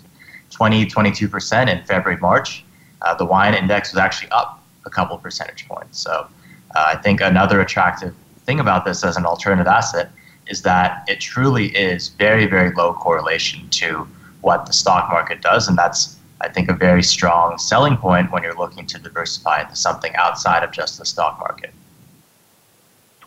20, 0.51 0.87
22% 0.87 1.68
in 1.68 1.85
February, 1.85 2.20
March. 2.20 2.64
Uh, 3.03 3.14
the 3.14 3.25
wine 3.25 3.55
index 3.55 3.92
was 3.92 3.98
actually 3.98 4.31
up 4.31 4.62
a 4.87 4.90
couple 4.90 5.16
percentage 5.18 5.66
points. 5.66 5.98
So 5.98 6.29
uh, 6.75 6.85
I 6.89 6.97
think 6.97 7.21
another 7.21 7.61
attractive 7.61 8.15
thing 8.45 8.61
about 8.61 8.85
this 8.85 9.05
as 9.05 9.17
an 9.17 9.25
alternative 9.25 9.67
asset 9.67 10.11
is 10.49 10.63
that 10.63 11.05
it 11.09 11.21
truly 11.21 11.67
is 11.77 12.09
very, 12.09 12.47
very 12.47 12.75
low 12.75 12.95
correlation 12.95 13.69
to 13.71 14.07
what 14.41 14.67
the 14.67 14.73
stock 14.73 15.09
market 15.11 15.41
does. 15.41 15.69
And 15.69 15.79
that's 15.79 16.17
I 16.43 16.49
think, 16.49 16.69
a 16.69 16.75
very 16.75 17.03
strong 17.03 17.57
selling 17.57 17.97
point 17.97 18.33
when 18.33 18.43
you're 18.43 18.57
looking 18.57 18.85
to 18.87 18.99
diversify 18.99 19.63
into 19.63 19.77
something 19.77 20.15
outside 20.17 20.65
of 20.65 20.73
just 20.73 20.99
the 20.99 21.05
stock 21.05 21.39
market. 21.39 21.73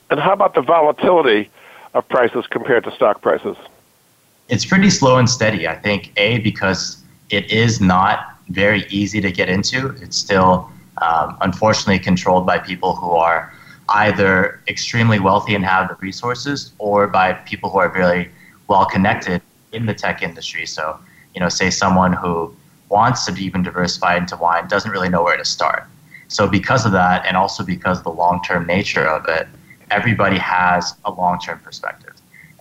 And 0.10 0.20
how 0.20 0.34
about 0.34 0.54
the 0.54 0.62
volatility 0.62 1.50
of 1.94 2.08
prices 2.10 2.46
compared 2.48 2.84
to 2.84 2.92
stock 2.92 3.22
prices? 3.22 3.56
It's 4.50 4.66
pretty 4.66 4.90
slow 4.90 5.18
and 5.18 5.30
steady. 5.30 5.68
I 5.68 5.76
think, 5.76 6.12
A, 6.18 6.40
because 6.40 7.02
it 7.30 7.50
is 7.50 7.80
not 7.80 8.36
very 8.50 8.86
easy 8.90 9.22
to 9.22 9.32
get 9.32 9.50
into. 9.50 9.90
It's 10.02 10.18
still, 10.18 10.70
um, 11.02 11.38
unfortunately, 11.42 12.00
controlled 12.00 12.46
by 12.46 12.58
people 12.58 12.96
who 12.96 13.12
are 13.12 13.54
either 13.90 14.60
extremely 14.68 15.20
wealthy 15.20 15.54
and 15.56 15.64
have 15.66 15.90
the 15.90 15.96
resources 15.96 16.72
or 16.80 17.08
by 17.08 17.34
people 17.34 17.70
who 17.70 17.78
are 17.78 17.90
very 17.90 18.32
well 18.68 18.86
connected 18.86 19.42
in 19.72 19.86
the 19.86 19.94
tech 19.94 20.24
industry. 20.24 20.66
So, 20.66 21.00
you 21.34 21.42
know, 21.42 21.50
say 21.50 21.70
someone 21.70 22.14
who 22.14 22.56
wants 22.90 23.26
to 23.26 23.34
even 23.42 23.62
diversify 23.62 24.18
into 24.18 24.38
wine 24.38 24.68
doesn't 24.68 24.92
really 24.92 25.10
know 25.10 25.24
where 25.24 25.38
to 25.38 25.46
start. 25.46 25.86
So 26.28 26.48
because 26.48 26.86
of 26.86 26.92
that, 26.94 27.26
and 27.26 27.38
also 27.38 27.64
because 27.64 28.00
of 28.00 28.04
the 28.04 28.12
long-term 28.12 28.66
nature 28.66 29.06
of 29.08 29.28
it, 29.28 29.48
everybody 29.92 30.38
has 30.38 30.96
a 31.06 31.12
long-term 31.12 31.60
perspective, 31.60 32.14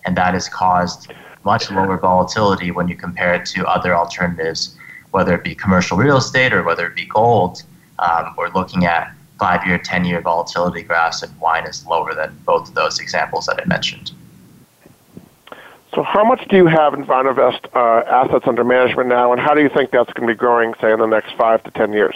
and 0.05 0.15
that 0.17 0.33
has 0.33 0.47
caused 0.47 1.11
much 1.43 1.71
lower 1.71 1.97
volatility 1.97 2.71
when 2.71 2.87
you 2.87 2.95
compare 2.95 3.33
it 3.33 3.45
to 3.45 3.65
other 3.65 3.95
alternatives, 3.95 4.77
whether 5.11 5.33
it 5.35 5.43
be 5.43 5.55
commercial 5.55 5.97
real 5.97 6.17
estate 6.17 6.53
or 6.53 6.63
whether 6.63 6.85
it 6.87 6.95
be 6.95 7.05
gold. 7.05 7.63
Um, 7.99 8.33
we're 8.37 8.49
looking 8.49 8.85
at 8.85 9.13
five-year, 9.39 9.79
ten-year 9.79 10.21
volatility 10.21 10.81
graphs, 10.81 11.23
and 11.23 11.37
wine 11.39 11.65
is 11.65 11.85
lower 11.85 12.13
than 12.13 12.37
both 12.45 12.69
of 12.69 12.75
those 12.75 12.99
examples 12.99 13.45
that 13.47 13.61
I 13.61 13.65
mentioned. 13.65 14.11
So, 15.93 16.03
how 16.03 16.25
much 16.25 16.47
do 16.49 16.57
you 16.57 16.67
have 16.67 16.93
in 16.93 17.05
VinoVest 17.05 17.73
uh, 17.73 18.03
assets 18.09 18.47
under 18.47 18.63
management 18.63 19.07
now, 19.07 19.31
and 19.31 19.41
how 19.41 19.53
do 19.53 19.61
you 19.61 19.69
think 19.69 19.91
that's 19.91 20.11
going 20.13 20.27
to 20.27 20.33
be 20.33 20.37
growing, 20.37 20.73
say, 20.81 20.91
in 20.91 20.99
the 20.99 21.05
next 21.05 21.33
five 21.37 21.63
to 21.63 21.71
ten 21.71 21.93
years? 21.93 22.15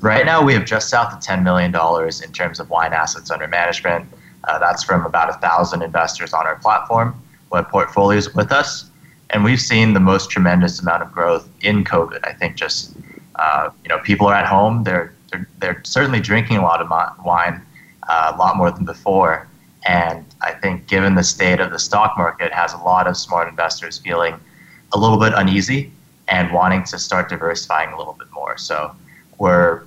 Right 0.00 0.24
now, 0.24 0.44
we 0.44 0.54
have 0.54 0.64
just 0.64 0.88
south 0.90 1.12
of 1.12 1.18
$10 1.18 1.42
million 1.42 1.74
in 1.74 2.32
terms 2.32 2.60
of 2.60 2.70
wine 2.70 2.92
assets 2.92 3.32
under 3.32 3.48
management. 3.48 4.08
Uh, 4.44 4.58
that's 4.58 4.84
from 4.84 5.04
about 5.04 5.28
a 5.28 5.32
thousand 5.34 5.82
investors 5.82 6.32
on 6.32 6.46
our 6.46 6.54
platform 6.56 7.20
who 7.50 7.56
have 7.56 7.68
portfolios 7.68 8.32
with 8.32 8.52
us. 8.52 8.90
And 9.30 9.42
we've 9.42 9.60
seen 9.60 9.94
the 9.94 10.00
most 10.00 10.30
tremendous 10.30 10.80
amount 10.80 11.02
of 11.02 11.12
growth 11.12 11.48
in 11.62 11.82
COVID. 11.82 12.20
I 12.22 12.32
think 12.32 12.54
just, 12.54 12.94
uh, 13.38 13.70
you 13.82 13.88
know, 13.88 13.98
people 13.98 14.26
are 14.26 14.34
at 14.34 14.46
home, 14.46 14.84
they're 14.84 15.14
they're, 15.30 15.48
they're 15.58 15.80
certainly 15.84 16.20
drinking 16.20 16.56
a 16.56 16.62
lot 16.62 16.80
of 16.80 16.88
wine, 17.24 17.60
uh, 18.08 18.32
a 18.34 18.36
lot 18.38 18.56
more 18.56 18.70
than 18.70 18.84
before. 18.84 19.46
And 19.86 20.24
I 20.40 20.52
think, 20.52 20.86
given 20.86 21.14
the 21.14 21.22
state 21.22 21.60
of 21.60 21.70
the 21.70 21.78
stock 21.78 22.16
market, 22.16 22.52
has 22.52 22.72
a 22.72 22.78
lot 22.78 23.06
of 23.06 23.16
smart 23.16 23.48
investors 23.48 23.98
feeling 23.98 24.34
a 24.92 24.98
little 24.98 25.18
bit 25.18 25.32
uneasy 25.34 25.92
and 26.28 26.52
wanting 26.52 26.84
to 26.84 26.98
start 26.98 27.28
diversifying 27.28 27.92
a 27.92 27.98
little 27.98 28.14
bit 28.14 28.28
more. 28.32 28.56
So 28.58 28.94
we're 29.38 29.82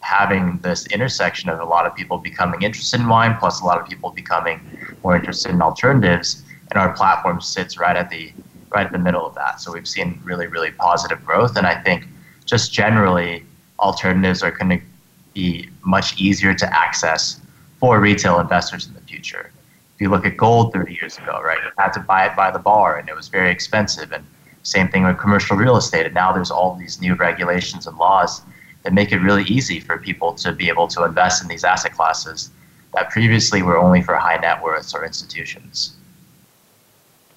having 0.00 0.58
this 0.58 0.86
intersection 0.88 1.48
of 1.48 1.60
a 1.60 1.64
lot 1.64 1.86
of 1.86 1.94
people 1.94 2.18
becoming 2.18 2.62
interested 2.62 3.00
in 3.00 3.08
wine, 3.08 3.36
plus 3.38 3.62
a 3.62 3.64
lot 3.64 3.80
of 3.80 3.88
people 3.88 4.10
becoming 4.10 4.60
more 5.02 5.16
interested 5.16 5.50
in 5.52 5.62
alternatives, 5.62 6.42
and 6.70 6.78
our 6.78 6.92
platform 6.92 7.40
sits 7.40 7.78
right 7.78 7.96
at 7.96 8.10
the 8.10 8.32
right 8.70 8.86
in 8.86 8.92
the 8.92 8.98
middle 8.98 9.24
of 9.24 9.34
that. 9.36 9.60
So 9.60 9.72
we've 9.72 9.86
seen 9.86 10.20
really, 10.24 10.48
really 10.48 10.72
positive 10.72 11.24
growth, 11.24 11.56
and 11.56 11.66
I 11.66 11.80
think 11.80 12.08
just 12.46 12.72
generally 12.72 13.44
alternatives 13.78 14.42
are 14.42 14.50
going 14.50 14.78
to 14.78 14.84
be 15.32 15.68
much 15.84 16.18
easier 16.20 16.54
to 16.54 16.76
access 16.76 17.40
for 17.80 18.00
retail 18.00 18.40
investors 18.40 18.86
in 18.86 18.94
the 18.94 19.00
future. 19.00 19.50
If 19.94 20.00
you 20.00 20.08
look 20.10 20.24
at 20.26 20.36
gold 20.36 20.72
30 20.72 20.94
years 20.94 21.18
ago, 21.18 21.40
right, 21.42 21.58
you 21.62 21.70
had 21.78 21.92
to 21.92 22.00
buy 22.00 22.26
it 22.26 22.36
by 22.36 22.50
the 22.50 22.58
bar, 22.58 22.98
and 22.98 23.08
it 23.08 23.14
was 23.14 23.28
very 23.28 23.50
expensive, 23.50 24.12
and 24.12 24.24
same 24.62 24.88
thing 24.88 25.04
with 25.04 25.18
commercial 25.18 25.56
real 25.56 25.76
estate. 25.76 26.06
And 26.06 26.14
now 26.14 26.32
there's 26.32 26.50
all 26.50 26.74
these 26.74 27.00
new 27.00 27.14
regulations 27.14 27.86
and 27.86 27.96
laws 27.98 28.42
that 28.82 28.92
make 28.92 29.12
it 29.12 29.18
really 29.18 29.44
easy 29.44 29.78
for 29.80 29.98
people 29.98 30.32
to 30.34 30.52
be 30.52 30.68
able 30.68 30.88
to 30.88 31.04
invest 31.04 31.42
in 31.42 31.48
these 31.48 31.64
asset 31.64 31.92
classes 31.92 32.50
that 32.94 33.10
previously 33.10 33.62
were 33.62 33.76
only 33.76 34.02
for 34.02 34.14
high 34.14 34.36
net 34.36 34.62
worths 34.62 34.94
or 34.94 35.04
institutions. 35.04 35.94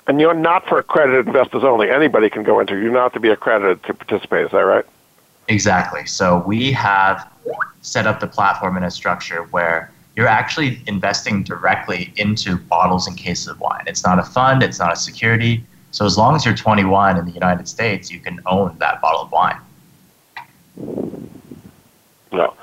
And 0.08 0.22
you're 0.22 0.34
not 0.34 0.66
for 0.68 0.80
accredited 0.80 1.28
investors 1.28 1.64
only. 1.64 1.90
Anybody 1.90 2.30
can 2.30 2.44
go 2.44 2.60
into. 2.60 2.76
You 2.76 2.86
don't 2.86 2.96
have 2.96 3.14
to 3.14 3.20
be 3.20 3.30
accredited 3.30 3.84
to 3.84 3.94
participate. 3.94 4.46
Is 4.46 4.52
that 4.52 4.60
right? 4.60 4.86
Exactly. 5.48 6.06
So 6.06 6.44
we 6.46 6.72
have 6.74 7.30
set 7.82 8.06
up 8.06 8.20
the 8.20 8.28
platform 8.28 8.78
in 8.78 8.84
a 8.84 8.92
structure 8.92 9.44
where 9.52 9.92
you're 10.16 10.28
actually 10.28 10.82
investing 10.88 11.44
directly 11.44 12.12
into 12.18 12.58
bottles 12.58 13.08
and 13.08 13.16
cases 13.16 13.48
of 13.48 13.60
wine. 13.60 13.84
It's 13.88 14.04
not 14.04 14.20
a 14.20 14.24
fund. 14.24 14.64
It's 14.64 14.80
not 14.80 14.92
a 14.92 14.96
security. 14.96 15.64
So 15.92 16.06
as 16.06 16.18
long 16.18 16.36
as 16.36 16.46
you're 16.46 16.56
21 16.56 17.18
in 17.18 17.26
the 17.26 17.32
United 17.32 17.68
States, 17.68 18.12
you 18.12 18.20
can 18.20 18.42
own 18.46 18.76
that 18.80 19.00
bottle 19.00 19.22
of 19.22 19.32
wine. 19.32 19.60
No. 22.32 22.54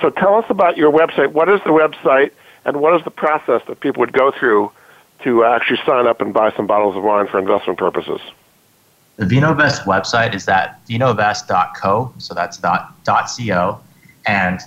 So 0.00 0.10
tell 0.10 0.34
us 0.34 0.46
about 0.48 0.76
your 0.76 0.90
website. 0.90 1.32
What 1.32 1.48
is 1.48 1.60
the 1.64 1.70
website, 1.70 2.32
and 2.64 2.80
what 2.80 2.94
is 2.96 3.04
the 3.04 3.10
process 3.10 3.62
that 3.68 3.80
people 3.80 4.00
would 4.00 4.12
go 4.12 4.32
through 4.32 4.72
to 5.22 5.44
actually 5.44 5.78
sign 5.86 6.06
up 6.06 6.20
and 6.20 6.34
buy 6.34 6.50
some 6.56 6.66
bottles 6.66 6.96
of 6.96 7.04
wine 7.04 7.28
for 7.28 7.38
investment 7.38 7.78
purposes? 7.78 8.20
The 9.16 9.26
VinoVest 9.26 9.84
website 9.84 10.34
is 10.34 10.48
at 10.48 10.84
vinovest.co, 10.86 12.14
so 12.18 12.34
that's 12.34 12.56
dot, 12.56 12.94
.co, 13.04 13.80
and 14.26 14.60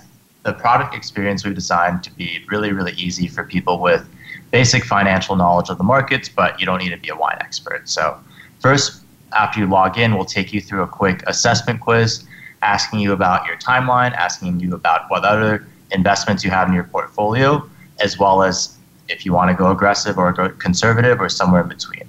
the 0.44 0.52
product 0.52 0.94
experience 0.94 1.44
we've 1.44 1.54
designed 1.54 2.04
to 2.04 2.12
be 2.14 2.44
really, 2.48 2.72
really 2.72 2.92
easy 2.92 3.26
for 3.26 3.42
people 3.42 3.80
with 3.80 4.08
basic 4.52 4.84
financial 4.84 5.34
knowledge 5.34 5.68
of 5.68 5.78
the 5.78 5.84
markets, 5.84 6.28
but 6.28 6.58
you 6.60 6.66
don't 6.66 6.78
need 6.78 6.90
to 6.90 6.96
be 6.96 7.08
a 7.08 7.16
wine 7.16 7.36
expert. 7.40 7.88
So 7.88 8.16
first, 8.60 9.02
after 9.32 9.58
you 9.58 9.66
log 9.66 9.98
in, 9.98 10.14
we'll 10.14 10.24
take 10.24 10.52
you 10.52 10.60
through 10.60 10.82
a 10.82 10.86
quick 10.86 11.24
assessment 11.26 11.80
quiz, 11.80 12.24
asking 12.62 13.00
you 13.00 13.12
about 13.12 13.46
your 13.46 13.56
timeline, 13.56 14.12
asking 14.12 14.60
you 14.60 14.74
about 14.74 15.10
what 15.10 15.24
other 15.24 15.66
investments 15.90 16.44
you 16.44 16.50
have 16.50 16.68
in 16.68 16.74
your 16.74 16.84
portfolio, 16.84 17.68
as 18.00 18.18
well 18.18 18.44
as 18.44 18.76
if 19.08 19.26
you 19.26 19.32
want 19.32 19.50
to 19.50 19.56
go 19.56 19.70
aggressive 19.72 20.18
or 20.18 20.32
go 20.32 20.48
conservative 20.50 21.20
or 21.20 21.28
somewhere 21.28 21.62
in 21.62 21.68
between. 21.68 22.08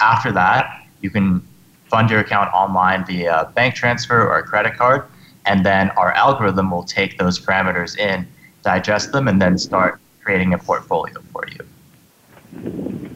After 0.00 0.32
that, 0.32 0.84
you 1.00 1.10
can 1.10 1.46
fund 1.88 2.10
your 2.10 2.20
account 2.20 2.52
online 2.52 3.04
via 3.06 3.50
bank 3.54 3.74
transfer 3.74 4.20
or 4.20 4.38
a 4.38 4.42
credit 4.42 4.76
card, 4.76 5.04
and 5.46 5.64
then 5.64 5.90
our 5.90 6.12
algorithm 6.12 6.70
will 6.70 6.84
take 6.84 7.18
those 7.18 7.38
parameters 7.38 7.98
in, 7.98 8.26
digest 8.62 9.12
them, 9.12 9.28
and 9.28 9.40
then 9.40 9.58
start 9.58 10.00
creating 10.22 10.52
a 10.52 10.58
portfolio 10.58 11.14
for 11.32 11.44
you. 11.48 13.08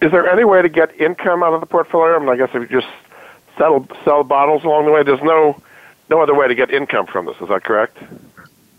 Is 0.00 0.10
there 0.10 0.28
any 0.28 0.44
way 0.44 0.62
to 0.62 0.68
get 0.68 1.00
income 1.00 1.42
out 1.42 1.54
of 1.54 1.60
the 1.60 1.66
portfolio? 1.66 2.16
I 2.16 2.18
mean, 2.18 2.28
I 2.28 2.36
guess 2.36 2.50
if 2.54 2.70
you 2.70 2.80
just 2.80 2.92
sell 3.56 3.86
sell 4.04 4.24
bottles 4.24 4.64
along 4.64 4.86
the 4.86 4.92
way, 4.92 5.02
there's 5.02 5.22
no 5.22 5.60
no 6.10 6.20
other 6.20 6.34
way 6.34 6.48
to 6.48 6.54
get 6.54 6.70
income 6.70 7.06
from 7.06 7.26
this. 7.26 7.36
Is 7.40 7.48
that 7.48 7.64
correct? 7.64 7.98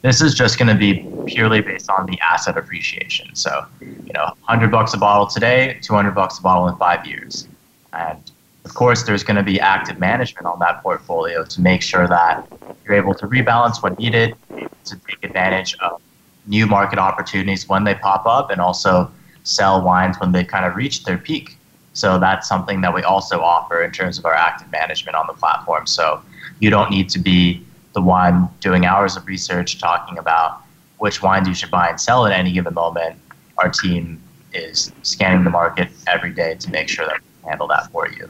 This 0.01 0.21
is 0.21 0.33
just 0.33 0.59
going 0.59 0.67
to 0.67 0.75
be 0.75 1.07
purely 1.25 1.61
based 1.61 1.89
on 1.89 2.05
the 2.07 2.19
asset 2.19 2.57
appreciation. 2.57 3.33
So, 3.35 3.65
you 3.79 4.11
know, 4.13 4.25
100 4.25 4.69
bucks 4.69 4.93
a 4.93 4.97
bottle 4.97 5.25
today, 5.25 5.79
200 5.81 6.11
bucks 6.11 6.39
a 6.39 6.41
bottle 6.41 6.67
in 6.67 6.75
five 6.75 7.07
years, 7.07 7.47
and 7.93 8.19
of 8.65 8.73
course, 8.73 9.03
there's 9.03 9.23
going 9.23 9.37
to 9.37 9.43
be 9.43 9.59
active 9.59 9.99
management 9.99 10.45
on 10.45 10.59
that 10.59 10.81
portfolio 10.81 11.43
to 11.45 11.61
make 11.61 11.81
sure 11.81 12.07
that 12.07 12.47
you're 12.85 12.95
able 12.95 13.13
to 13.15 13.27
rebalance 13.27 13.81
when 13.83 13.93
needed, 13.95 14.37
to 14.85 14.95
take 15.07 15.23
advantage 15.23 15.75
of 15.79 16.01
new 16.45 16.65
market 16.65 16.99
opportunities 16.99 17.67
when 17.67 17.83
they 17.83 17.95
pop 17.95 18.25
up, 18.25 18.49
and 18.51 18.59
also 18.61 19.11
sell 19.43 19.81
wines 19.81 20.19
when 20.19 20.31
they 20.31 20.43
kind 20.43 20.65
of 20.65 20.75
reach 20.75 21.03
their 21.03 21.17
peak. 21.17 21.57
So 21.93 22.19
that's 22.19 22.47
something 22.47 22.81
that 22.81 22.93
we 22.93 23.03
also 23.03 23.41
offer 23.41 23.83
in 23.83 23.91
terms 23.91 24.17
of 24.17 24.25
our 24.25 24.33
active 24.33 24.71
management 24.71 25.15
on 25.15 25.27
the 25.27 25.33
platform. 25.33 25.85
So 25.85 26.21
you 26.59 26.69
don't 26.69 26.89
need 26.89 27.09
to 27.09 27.19
be 27.19 27.65
the 27.93 28.01
one 28.01 28.49
doing 28.61 28.85
hours 28.85 29.15
of 29.15 29.27
research 29.27 29.79
talking 29.79 30.17
about 30.17 30.61
which 30.97 31.21
wines 31.21 31.47
you 31.47 31.53
should 31.53 31.69
buy 31.69 31.89
and 31.89 31.99
sell 31.99 32.25
at 32.25 32.31
any 32.31 32.51
given 32.51 32.73
moment. 32.73 33.19
Our 33.57 33.69
team 33.69 34.21
is 34.53 34.93
scanning 35.03 35.43
the 35.43 35.49
market 35.49 35.89
every 36.07 36.31
day 36.31 36.55
to 36.55 36.71
make 36.71 36.89
sure 36.89 37.05
that 37.05 37.19
we 37.43 37.49
handle 37.49 37.67
that 37.67 37.91
for 37.91 38.07
you. 38.07 38.29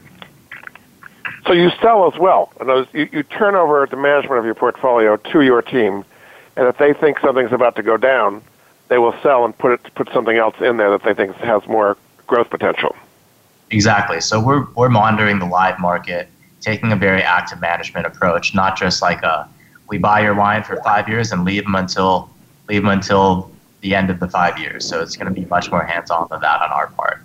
So 1.46 1.54
you 1.54 1.72
sell 1.82 2.12
as 2.12 2.18
well. 2.20 2.52
and 2.60 2.88
You, 2.94 3.10
you 3.12 3.24
turn 3.24 3.56
over 3.56 3.86
the 3.86 3.98
management 3.98 4.40
of 4.40 4.46
your 4.46 4.56
portfolio 4.56 5.18
to 5.18 5.42
your 5.42 5.62
team, 5.62 6.06
and 6.56 6.68
if 6.68 6.78
they 6.78 6.94
think 6.94 7.20
something's 7.20 7.52
about 7.52 7.76
to 7.76 7.84
go 7.84 7.98
down, 7.98 8.42
they 8.88 8.98
will 8.98 9.16
sell 9.22 9.44
and 9.44 9.58
put 9.58 9.74
it 9.74 9.96
put 9.96 10.10
something 10.14 10.38
else 10.38 10.56
in 10.62 10.78
there 10.78 10.92
that 10.92 11.04
they 11.04 11.14
think 11.14 11.36
has 11.38 11.66
more 11.68 11.98
growth 12.28 12.50
potential. 12.50 12.96
Exactly. 13.72 14.22
So 14.22 14.40
we're 14.40 14.66
we're 14.76 14.90
monitoring 14.90 15.40
the 15.40 15.46
live 15.46 15.80
market, 15.80 16.30
taking 16.62 16.92
a 16.92 16.96
very 16.96 17.22
active 17.22 17.60
management 17.60 18.06
approach, 18.06 18.54
not 18.54 18.78
just 18.78 19.02
like 19.02 19.24
a 19.24 19.50
we 19.88 19.98
buy 19.98 20.22
your 20.22 20.36
wine 20.36 20.64
for 20.64 20.82
five 20.84 21.10
years 21.10 21.32
and 21.32 21.44
leave 21.44 21.64
them 21.64 21.76
until 21.76 22.30
leave 22.70 22.84
them 22.84 22.92
until 22.92 23.52
the 23.82 23.96
end 23.96 24.10
of 24.10 24.20
the 24.20 24.30
five 24.30 24.58
years. 24.58 24.88
So 24.88 25.02
it's 25.02 25.18
going 25.18 25.34
to 25.34 25.40
be 25.40 25.46
much 25.46 25.70
more 25.72 25.84
hands 25.84 26.10
on 26.10 26.28
than 26.30 26.40
that 26.42 26.62
on 26.62 26.72
our 26.72 26.88
part. 26.88 27.22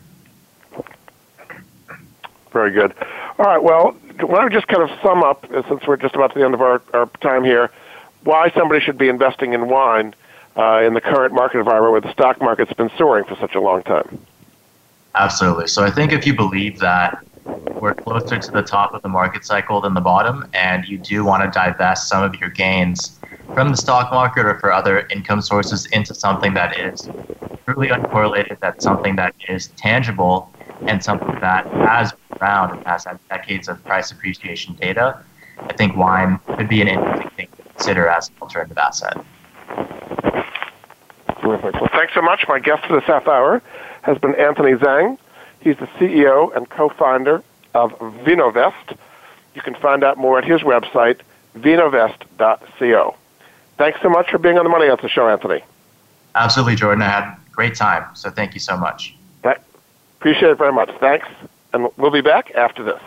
Very 2.53 2.73
good. 2.73 2.95
All 3.39 3.47
right. 3.47 3.63
Well, 3.63 3.93
why 4.21 4.41
don't 4.41 4.53
just 4.53 4.67
kind 4.67 4.83
of 4.83 4.91
sum 5.01 5.23
up, 5.23 5.47
uh, 5.53 5.63
since 5.69 5.87
we're 5.87 5.97
just 5.97 6.17
about 6.17 6.33
to 6.33 6.39
the 6.39 6.45
end 6.45 6.55
of 6.55 6.61
our, 6.61 6.83
our 6.93 7.07
time 7.21 7.45
here, 7.45 7.71
why 8.25 8.51
somebody 8.51 8.81
should 8.81 8.99
be 8.99 9.09
investing 9.09 9.53
in 9.53 9.69
wine 9.69 10.15
uh, 10.57 10.83
in 10.85 10.95
the 10.95 11.01
current 11.01 11.33
market 11.33 11.59
environment 11.59 11.93
where 11.93 12.01
the 12.01 12.13
stock 12.13 12.41
market's 12.41 12.73
been 12.73 12.91
soaring 12.99 13.25
for 13.25 13.37
such 13.37 13.55
a 13.55 13.61
long 13.61 13.83
time? 13.85 14.19
Absolutely. 15.15 15.69
So 15.69 15.85
I 15.85 15.91
think 15.91 16.13
if 16.13 16.27
you 16.27 16.35
believe 16.35 16.81
that 16.81 17.25
we're 17.81 17.95
closer 17.95 18.39
to 18.39 18.51
the 18.51 18.63
top 18.63 18.93
of 18.93 19.03
the 19.03 19.09
market 19.09 19.45
cycle 19.45 19.81
than 19.81 19.95
the 19.95 20.01
bottom, 20.01 20.45
and 20.53 20.85
you 20.87 20.99
do 20.99 21.25
want 21.25 21.45
to 21.45 21.51
divest 21.57 22.09
some 22.09 22.25
of 22.25 22.35
your 22.41 22.51
gains 22.51 23.19
from 23.55 23.71
the 23.71 23.77
stock 23.77 24.13
market 24.13 24.47
or 24.47 24.59
for 24.59 24.73
other 24.73 25.07
income 25.11 25.41
sources 25.41 25.87
into 25.87 26.13
something 26.13 26.55
that 26.55 26.79
is 26.79 27.09
truly 27.65 27.89
uncorrelated, 27.89 28.59
that's 28.61 28.83
something 28.83 29.15
that 29.17 29.35
is 29.49 29.69
tangible 29.77 30.53
and 30.87 31.03
something 31.03 31.39
that 31.41 31.67
has 31.67 32.13
been 32.13 32.39
around 32.41 32.77
and 32.77 32.87
has 32.87 33.05
had 33.05 33.19
decades 33.29 33.69
of 33.69 33.83
price 33.85 34.11
appreciation 34.11 34.75
data, 34.75 35.23
I 35.59 35.73
think 35.73 35.97
wine 35.97 36.39
could 36.57 36.69
be 36.69 36.81
an 36.81 36.89
interesting 36.89 37.31
thing 37.31 37.49
to 37.57 37.63
consider 37.63 38.09
as 38.09 38.29
an 38.29 38.35
alternative 38.41 38.79
asset. 38.79 39.17
Terrific. 41.41 41.75
Well, 41.75 41.91
thanks 41.93 42.15
so 42.15 42.23
much. 42.23 42.45
My 42.49 42.59
guest 42.59 42.87
for 42.87 42.95
this 42.95 43.05
half 43.05 43.27
hour 43.27 43.63
has 44.03 44.19
been 44.19 44.35
Anthony 44.37 44.73
Zhang. 44.73 45.19
He's 45.61 45.77
the 45.77 45.87
CEO 45.99 46.55
and 46.57 46.69
co-founder 46.69 47.43
of 47.75 47.93
VinoVest. 47.99 48.97
You 49.55 49.63
can 49.63 49.75
find 49.75 50.05
out 50.05 50.17
more 50.19 50.39
at 50.39 50.45
his 50.45 50.63
website, 50.63 51.21
vinovest.co. 51.57 53.17
Thanks 53.77 54.01
so 54.03 54.09
much 54.09 54.31
for 54.31 54.39
being 54.39 54.59
on 54.59 54.65
the 54.65 54.71
Money 54.71 54.89
Answer 54.89 55.09
Show, 55.09 55.29
Anthony. 55.29 55.63
Absolutely, 56.35 56.77
Jordan. 56.77 57.03
I 57.03 57.09
had 57.09 57.25
a 57.25 57.39
great 57.51 57.75
time, 57.75 58.05
so 58.15 58.31
thank 58.31 58.55
you 58.55 58.61
so 58.61 58.77
much. 58.77 59.15
Appreciate 60.19 60.51
it 60.51 60.59
very 60.59 60.73
much. 60.73 60.91
Thanks. 60.99 61.29
And 61.73 61.89
we'll 61.97 62.11
be 62.11 62.21
back 62.23 62.51
after 62.53 62.83
this. 62.83 63.01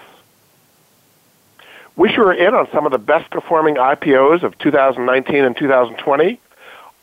Wish 1.97 2.15
you 2.15 2.24
were 2.24 2.34
in 2.34 2.54
on 2.54 2.69
some 2.71 2.86
of 2.86 2.91
the 2.91 2.97
best 2.97 3.30
performing 3.32 3.76
IPOs 3.76 4.43
of 4.43 4.58
2019 4.60 5.43
and 5.43 5.58
2020. 5.58 6.39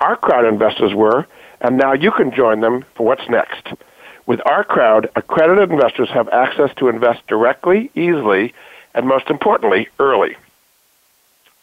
Our 0.01 0.16
crowd 0.16 0.47
investors 0.47 0.94
were, 0.94 1.27
and 1.61 1.77
now 1.77 1.92
you 1.92 2.11
can 2.11 2.33
join 2.33 2.61
them 2.61 2.85
for 2.94 3.05
what's 3.07 3.29
next. 3.29 3.68
With 4.27 4.40
our 4.47 4.64
crowd, 4.64 5.11
accredited 5.14 5.71
investors 5.71 6.09
have 6.11 6.29
access 6.29 6.71
to 6.77 6.88
invest 6.88 7.27
directly, 7.27 7.90
easily, 7.94 8.55
and 8.94 9.07
most 9.07 9.29
importantly, 9.29 9.88
early. 9.99 10.37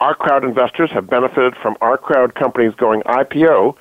Our 0.00 0.14
crowd 0.14 0.44
investors 0.44 0.90
have 0.90 1.08
benefited 1.08 1.56
from 1.56 1.76
our 1.80 1.96
crowd 1.96 2.34
companies 2.34 2.74
going 2.74 3.02
IPO, 3.02 3.76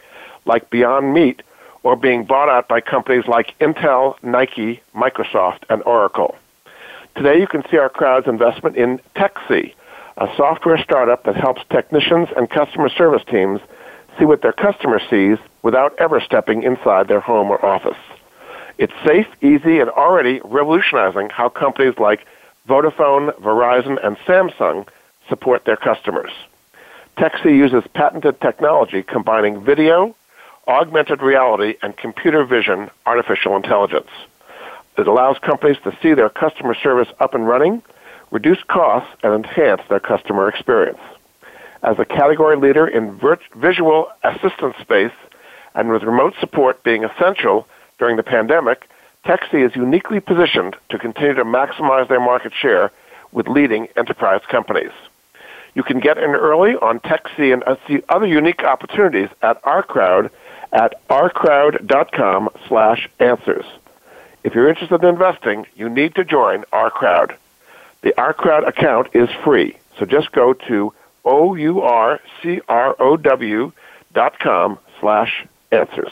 like 0.46 0.70
Beyond 0.70 1.14
Meat, 1.14 1.42
or 1.86 1.96
being 1.96 2.24
bought 2.26 2.50
out 2.50 2.68
by 2.68 2.82
companies 2.82 3.28
like 3.28 3.58
Intel, 3.60 4.22
Nike, 4.24 4.82
Microsoft, 4.96 5.60
and 5.70 5.84
Oracle. 5.84 6.36
Today, 7.16 7.40
you 7.40 7.46
can 7.46 7.64
see 7.70 7.78
our 7.78 7.90
crowd's 7.90 8.28
investment 8.28 8.76
in 8.76 9.00
TechSee, 9.16 9.72
a 10.18 10.28
software 10.36 10.80
startup 10.80 11.24
that 11.26 11.36
helps 11.36 11.62
technicians 11.70 12.28
and 12.36 12.50
customer 12.50 12.90
service 12.90 13.22
teams 13.30 13.62
see 14.18 14.26
what 14.26 14.42
their 14.42 14.52
customer 14.52 15.00
sees 15.12 15.38
without 15.62 15.94
ever 16.00 16.20
stepping 16.20 16.64
inside 16.64 17.08
their 17.08 17.20
home 17.20 17.52
or 17.52 17.64
office. 17.64 18.02
It's 18.80 18.94
safe, 19.06 19.28
easy, 19.44 19.80
and 19.80 19.92
already 19.92 20.42
revolutionizing 20.44 21.30
how 21.30 21.50
companies 21.50 22.00
like 22.00 22.26
Vodafone, 22.68 23.32
Verizon, 23.42 24.04
and 24.04 24.18
Samsung 24.26 24.88
support 25.30 25.66
their 25.66 25.78
customers. 25.78 26.32
TechSee 27.20 27.56
uses 27.56 27.84
patented 27.94 28.42
technology 28.42 29.04
combining 29.04 29.64
video, 29.64 30.16
augmented 30.68 31.22
reality, 31.22 31.76
and 31.82 31.96
computer 31.98 32.44
vision 32.46 32.90
artificial 33.06 33.56
intelligence. 33.56 34.10
It 34.98 35.08
allows 35.08 35.38
companies 35.40 35.78
to 35.84 35.98
see 36.02 36.14
their 36.14 36.30
customer 36.30 36.74
service 36.74 37.10
up 37.20 37.34
and 37.34 37.48
running, 37.48 37.84
reduce 38.32 38.64
costs, 38.68 39.10
and 39.24 39.34
enhance 39.34 39.82
their 39.90 40.00
customer 40.00 40.48
experience. 40.48 41.00
As 41.84 42.00
a 42.00 42.06
category 42.06 42.58
leader 42.58 42.88
in 42.88 43.20
visual 43.56 44.08
assistance 44.24 44.76
space, 44.82 45.12
and 45.76 45.90
with 45.90 46.04
remote 46.04 46.34
support 46.40 46.82
being 46.84 47.04
essential 47.04 47.68
during 48.00 48.16
the 48.16 48.24
pandemic, 48.24 48.88
TechSee 49.26 49.66
is 49.66 49.76
uniquely 49.76 50.20
positioned 50.20 50.76
to 50.90 50.98
continue 50.98 51.34
to 51.34 51.44
maximize 51.44 52.08
their 52.08 52.20
market 52.20 52.54
share 52.60 52.92
with 53.32 53.48
leading 53.48 53.88
enterprise 53.98 54.42
companies. 54.50 54.92
You 55.74 55.84
can 55.84 56.00
get 56.00 56.18
in 56.18 56.30
early 56.30 56.76
on 56.76 57.00
TechSee 57.02 57.52
and 57.52 57.64
see 57.88 58.02
other 58.08 58.26
unique 58.26 58.64
opportunities 58.64 59.30
at 59.42 59.60
our 59.64 59.84
crowd 59.84 60.32
at 60.72 61.08
ourcrowd.com 61.08 62.50
slash 62.68 63.10
answers. 63.20 63.66
If 64.44 64.54
you're 64.54 64.70
interested 64.70 65.02
in 65.04 65.10
investing, 65.10 65.66
you 65.76 65.90
need 65.90 66.16
to 66.16 66.24
join 66.24 66.64
our 66.72 66.90
crowd. 66.92 67.36
The 68.04 68.16
Our 68.22 68.34
Crowd 68.34 68.64
account 68.66 69.08
is 69.14 69.30
free, 69.44 69.78
so 69.98 70.06
just 70.06 70.32
go 70.32 70.54
to 70.54 70.94
O-U-R-C-R-O-W 71.26 72.22
dot 74.14 74.40
com 74.40 74.78
slash 75.00 75.46
answers. 75.72 76.12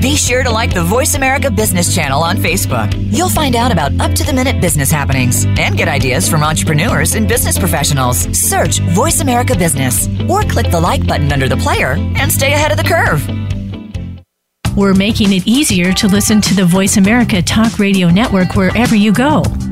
Be 0.00 0.16
sure 0.16 0.42
to 0.42 0.50
like 0.50 0.72
the 0.72 0.82
Voice 0.82 1.14
America 1.14 1.50
Business 1.50 1.94
channel 1.94 2.22
on 2.22 2.38
Facebook. 2.38 2.90
You'll 3.14 3.28
find 3.28 3.54
out 3.54 3.70
about 3.70 3.92
up 4.00 4.12
to 4.12 4.24
the 4.24 4.32
minute 4.32 4.58
business 4.58 4.90
happenings 4.90 5.44
and 5.44 5.76
get 5.76 5.88
ideas 5.88 6.26
from 6.26 6.42
entrepreneurs 6.42 7.14
and 7.16 7.28
business 7.28 7.58
professionals. 7.58 8.16
Search 8.36 8.78
Voice 8.80 9.20
America 9.20 9.54
Business 9.54 10.08
or 10.26 10.42
click 10.42 10.70
the 10.70 10.80
like 10.80 11.06
button 11.06 11.30
under 11.30 11.50
the 11.50 11.56
player 11.58 11.96
and 12.16 12.32
stay 12.32 12.54
ahead 12.54 12.70
of 12.70 12.78
the 12.78 12.82
curve. 12.82 13.22
We're 14.74 14.94
making 14.94 15.34
it 15.34 15.46
easier 15.46 15.92
to 15.92 16.08
listen 16.08 16.40
to 16.40 16.54
the 16.54 16.64
Voice 16.64 16.96
America 16.96 17.42
Talk 17.42 17.78
Radio 17.78 18.08
Network 18.08 18.56
wherever 18.56 18.96
you 18.96 19.12
go. 19.12 19.42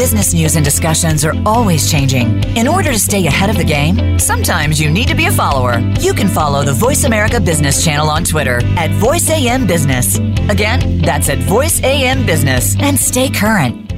Business 0.00 0.32
news 0.32 0.56
and 0.56 0.64
discussions 0.64 1.26
are 1.26 1.34
always 1.44 1.90
changing. 1.92 2.42
In 2.56 2.66
order 2.66 2.90
to 2.90 2.98
stay 2.98 3.26
ahead 3.26 3.50
of 3.50 3.58
the 3.58 3.64
game, 3.64 4.18
sometimes 4.18 4.80
you 4.80 4.88
need 4.88 5.08
to 5.08 5.14
be 5.14 5.26
a 5.26 5.30
follower. 5.30 5.78
You 6.00 6.14
can 6.14 6.26
follow 6.26 6.62
the 6.62 6.72
Voice 6.72 7.04
America 7.04 7.38
Business 7.38 7.84
channel 7.84 8.08
on 8.08 8.24
Twitter 8.24 8.62
at 8.78 8.88
VoiceAM 8.92 9.68
Business. 9.68 10.16
Again, 10.48 11.02
that's 11.02 11.28
at 11.28 11.36
VoiceAM 11.40 12.24
Business 12.24 12.76
and 12.80 12.98
stay 12.98 13.28
current. 13.28 13.89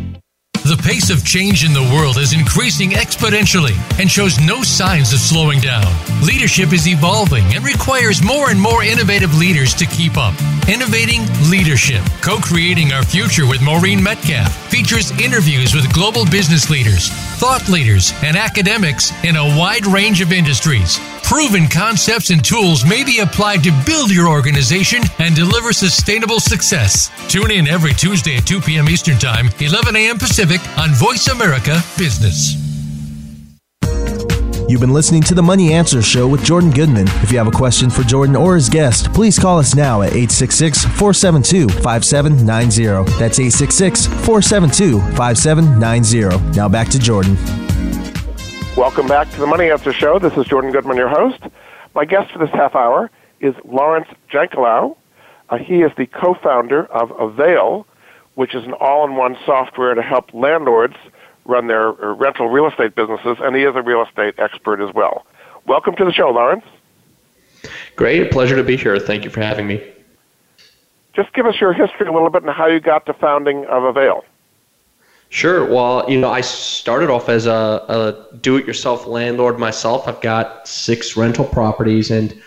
The 0.73 0.83
pace 0.83 1.11
of 1.11 1.23
change 1.23 1.67
in 1.67 1.75
the 1.75 1.83
world 1.95 2.17
is 2.17 2.33
increasing 2.33 2.93
exponentially 2.93 3.77
and 4.01 4.11
shows 4.11 4.41
no 4.41 4.63
signs 4.63 5.13
of 5.13 5.19
slowing 5.19 5.61
down. 5.61 5.85
Leadership 6.23 6.73
is 6.73 6.89
evolving 6.89 7.45
and 7.55 7.63
requires 7.63 8.23
more 8.23 8.49
and 8.49 8.59
more 8.59 8.83
innovative 8.83 9.37
leaders 9.37 9.75
to 9.75 9.85
keep 9.85 10.17
up. 10.17 10.33
Innovating 10.71 11.27
Leadership, 11.51 12.01
co 12.23 12.39
creating 12.39 12.91
our 12.91 13.03
future 13.03 13.47
with 13.47 13.61
Maureen 13.61 14.03
Metcalf, 14.03 14.51
features 14.71 15.11
interviews 15.21 15.75
with 15.75 15.93
global 15.93 16.25
business 16.25 16.71
leaders, 16.71 17.11
thought 17.37 17.69
leaders, 17.69 18.15
and 18.23 18.35
academics 18.35 19.13
in 19.25 19.37
a 19.37 19.45
wide 19.45 19.85
range 19.85 20.23
of 20.23 20.33
industries. 20.33 20.99
Proven 21.33 21.66
concepts 21.66 22.29
and 22.29 22.45
tools 22.45 22.85
may 22.85 23.03
be 23.05 23.21
applied 23.21 23.64
to 23.64 23.73
build 23.87 24.11
your 24.11 24.29
organization 24.29 25.01
and 25.18 25.35
deliver 25.35 25.73
sustainable 25.73 26.40
success. 26.40 27.11
Tune 27.27 27.51
in 27.51 27.66
every 27.66 27.95
Tuesday 27.95 28.37
at 28.37 28.47
2 28.47 28.61
p.m. 28.61 28.87
Eastern 28.87 29.16
Time, 29.16 29.49
11 29.59 29.97
a.m. 29.97 30.18
Pacific 30.18 30.61
on 30.77 30.90
Voice 30.90 31.29
America 31.29 31.81
Business. 31.97 32.53
You've 34.68 34.83
been 34.83 34.92
listening 34.92 35.23
to 35.23 35.35
the 35.35 35.42
Money 35.42 35.73
Answer 35.73 36.03
Show 36.03 36.29
with 36.29 36.45
Jordan 36.45 36.71
Goodman. 36.71 37.09
If 37.23 37.33
you 37.33 37.38
have 37.38 37.49
a 37.49 37.51
question 37.51 37.88
for 37.88 38.03
Jordan 38.03 38.37
or 38.37 38.55
his 38.55 38.68
guest, 38.68 39.11
please 39.14 39.38
call 39.38 39.59
us 39.59 39.75
now 39.75 40.03
at 40.03 40.09
866 40.09 40.85
472 40.85 41.71
5790. 41.81 43.11
That's 43.18 43.38
866 43.38 44.07
472 44.27 45.01
5790. 45.16 46.51
Now 46.55 46.68
back 46.68 46.90
to 46.90 46.99
Jordan. 46.99 47.38
Welcome 48.75 49.07
back 49.07 49.31
to 49.33 49.39
the 49.39 49.47
Money 49.47 49.71
Answer 49.71 49.93
Show. 49.93 50.19
This 50.19 50.35
is 50.39 50.47
Jordan 50.47 50.73
Goodman, 50.73 50.97
your 50.97 51.11
host. 51.11 51.41
My 51.95 52.07
guest 52.07 52.33
for 52.33 52.39
this 52.39 52.49
half 52.55 52.75
hour 52.75 53.11
is 53.39 53.55
Laurence 53.67 54.09
Jankelow. 54.31 54.97
Uh, 55.51 55.59
he 55.59 55.83
is 55.83 55.93
the 55.99 56.07
co-founder 56.07 56.87
of 56.87 57.11
Avail, 57.21 57.87
which 58.35 58.55
is 58.55 58.65
an 58.65 58.73
all-in-one 58.73 59.37
software 59.45 59.95
to 59.95 60.01
help 60.01 60.33
landlords 60.33 60.97
run 61.45 61.67
their 61.67 61.89
uh, 61.89 62.15
rental 62.15 62.49
real 62.49 62.67
estate 62.67 62.95
businesses, 62.95 63.37
and 63.41 63.55
he 63.55 63.63
is 63.63 63.77
a 63.77 63.83
real 63.83 64.03
estate 64.03 64.37
expert 64.39 64.81
as 64.81 64.95
well. 64.95 65.27
Welcome 65.67 65.95
to 65.97 66.07
the 66.07 66.13
show, 66.13 66.31
Laurence. 66.31 66.65
Great, 67.95 68.33
pleasure 68.33 68.57
to 68.57 68.65
be 68.65 68.79
here. 68.79 68.99
Thank 68.99 69.25
you 69.25 69.31
for 69.31 69.43
having 69.43 69.67
me. 69.67 69.87
Just 71.13 71.35
give 71.35 71.45
us 71.45 71.61
your 71.61 71.75
history 71.75 72.07
a 72.07 72.13
little 72.13 72.31
bit 72.31 72.43
and 72.43 72.51
how 72.51 72.69
you 72.69 72.81
got 72.81 73.05
to 73.05 73.13
founding 73.13 73.67
of 73.67 73.85
Avail. 73.85 74.25
Sure. 75.33 75.64
Well, 75.64 76.05
you 76.11 76.21
know, 76.21 76.31
I 76.31 76.42
started 76.42 77.09
off 77.09 77.31
as 77.31 77.47
a, 77.47 77.51
a 77.88 78.37
do-it-yourself 78.42 79.07
landlord 79.07 79.59
myself. 79.59 80.07
I've 80.07 80.21
got 80.21 80.68
six 80.68 81.16
rental 81.16 81.47
properties, 81.47 82.11
and 82.11 82.38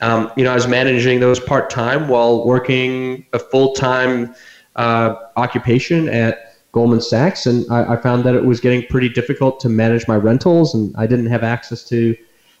um, 0.00 0.32
you 0.36 0.42
know, 0.42 0.50
I 0.50 0.56
was 0.56 0.66
managing 0.66 1.20
those 1.20 1.38
part 1.38 1.70
time 1.70 2.08
while 2.08 2.44
working 2.44 3.24
a 3.32 3.38
full-time 3.38 4.34
uh, 4.74 5.14
occupation 5.36 6.08
at 6.08 6.56
Goldman 6.72 7.00
Sachs, 7.00 7.46
and 7.46 7.64
I, 7.70 7.92
I, 7.92 7.96
found 7.96 8.24
that 8.24 8.34
it 8.34 8.44
was 8.44 8.58
getting 8.58 8.84
pretty 8.88 9.08
difficult 9.08 9.60
to 9.60 9.68
manage 9.68 10.08
my 10.08 10.16
rentals, 10.16 10.74
and 10.74 10.92
I 10.96 11.06
didn't 11.06 11.26
have 11.26 11.44
access 11.44 11.84
to 11.90 12.16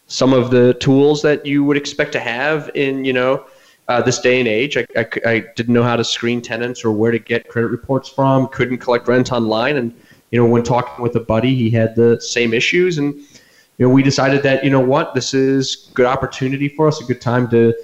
some 0.06 0.32
of 0.32 0.52
the 0.52 0.74
tools 0.74 1.22
that 1.22 1.44
you 1.44 1.64
would 1.64 1.76
expect 1.76 2.12
to 2.12 2.20
have 2.20 2.70
in 2.76 3.04
you 3.04 3.12
know 3.12 3.44
uh, 3.88 4.00
this 4.02 4.18
day 4.20 4.38
and 4.38 4.48
age. 4.48 4.76
I, 4.76 4.86
I, 4.96 5.06
I, 5.26 5.44
didn't 5.56 5.74
know 5.74 5.82
how 5.82 5.96
to 5.96 6.04
screen 6.04 6.40
tenants 6.40 6.84
or 6.84 6.92
where 6.92 7.10
to 7.10 7.18
get 7.18 7.48
credit 7.48 7.68
reports 7.68 8.08
from. 8.08 8.48
Couldn't 8.48 8.78
collect 8.78 9.08
rent 9.08 9.32
online, 9.32 9.76
and 9.76 9.92
you 10.30 10.40
know 10.40 10.46
when 10.46 10.62
talking 10.62 11.02
with 11.02 11.16
a 11.16 11.20
buddy, 11.20 11.54
he 11.54 11.70
had 11.70 11.96
the 11.96 12.20
same 12.20 12.54
issues, 12.54 12.98
and 12.98 13.14
you 13.14 13.86
know 13.86 13.88
we 13.88 14.02
decided 14.02 14.42
that 14.44 14.64
you 14.64 14.70
know 14.70 14.80
what 14.80 15.14
this 15.14 15.34
is 15.34 15.88
a 15.90 15.94
good 15.94 16.06
opportunity 16.06 16.68
for 16.68 16.88
us, 16.88 17.00
a 17.00 17.04
good 17.04 17.20
time 17.20 17.48
to 17.50 17.74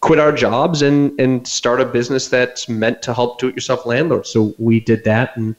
quit 0.00 0.18
our 0.18 0.32
jobs 0.32 0.82
and 0.82 1.18
and 1.20 1.46
start 1.46 1.80
a 1.80 1.84
business 1.84 2.28
that's 2.28 2.68
meant 2.68 3.02
to 3.02 3.14
help 3.14 3.38
do-it-yourself 3.38 3.86
landlords. 3.86 4.30
So 4.30 4.54
we 4.58 4.80
did 4.80 5.02
that, 5.04 5.36
and 5.36 5.56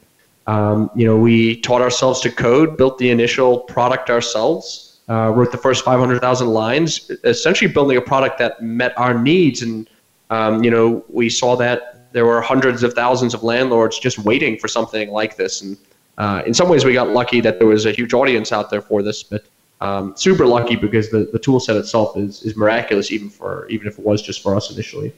um, 0.47 0.89
you 0.95 1.05
know 1.05 1.17
we 1.17 1.59
taught 1.61 1.81
ourselves 1.81 2.21
to 2.21 2.31
code, 2.31 2.77
built 2.77 2.97
the 2.97 3.09
initial 3.09 3.59
product 3.59 4.09
ourselves 4.09 4.84
uh, 5.09 5.31
wrote 5.35 5.51
the 5.51 5.57
first 5.57 5.83
500,000 5.83 6.47
lines, 6.47 7.11
essentially 7.23 7.71
building 7.71 7.97
a 7.97 8.01
product 8.01 8.39
that 8.39 8.61
met 8.61 8.97
our 8.97 9.13
needs. 9.13 9.61
And, 9.61 9.89
um, 10.29 10.63
you 10.63 10.71
know, 10.71 11.05
we 11.09 11.29
saw 11.29 11.55
that 11.57 12.11
there 12.11 12.25
were 12.25 12.41
hundreds 12.41 12.81
of 12.81 12.93
thousands 12.93 13.33
of 13.33 13.43
landlords 13.43 13.99
just 13.99 14.19
waiting 14.19 14.57
for 14.57 14.67
something 14.67 15.11
like 15.11 15.35
this. 15.35 15.61
And 15.61 15.77
uh, 16.17 16.43
in 16.45 16.53
some 16.53 16.69
ways, 16.69 16.85
we 16.85 16.93
got 16.93 17.09
lucky 17.09 17.41
that 17.41 17.59
there 17.59 17.67
was 17.67 17.85
a 17.85 17.91
huge 17.91 18.13
audience 18.13 18.51
out 18.51 18.69
there 18.69 18.81
for 18.81 19.03
this, 19.03 19.21
but 19.21 19.45
um, 19.81 20.15
super 20.15 20.45
lucky 20.45 20.75
because 20.75 21.09
the, 21.09 21.29
the 21.31 21.39
tool 21.39 21.59
set 21.59 21.75
itself 21.75 22.15
is, 22.15 22.41
is 22.43 22.55
miraculous, 22.55 23.11
even 23.11 23.29
for 23.29 23.67
even 23.69 23.87
if 23.87 23.99
it 23.99 24.05
was 24.05 24.21
just 24.21 24.41
for 24.41 24.55
us 24.55 24.71
initially. 24.71 25.13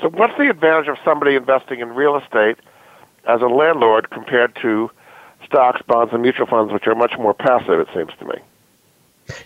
So, 0.00 0.08
what's 0.08 0.36
the 0.36 0.50
advantage 0.50 0.88
of 0.88 0.96
somebody 1.04 1.36
investing 1.36 1.80
in 1.80 1.90
real 1.90 2.16
estate 2.16 2.56
as 3.28 3.40
a 3.42 3.46
landlord 3.46 4.10
compared 4.10 4.56
to 4.62 4.90
stocks, 5.44 5.80
bonds, 5.86 6.12
and 6.12 6.22
mutual 6.22 6.46
funds, 6.46 6.72
which 6.72 6.86
are 6.86 6.94
much 6.94 7.14
more 7.18 7.34
passive, 7.34 7.80
it 7.80 7.88
seems 7.94 8.12
to 8.18 8.24
me. 8.24 8.34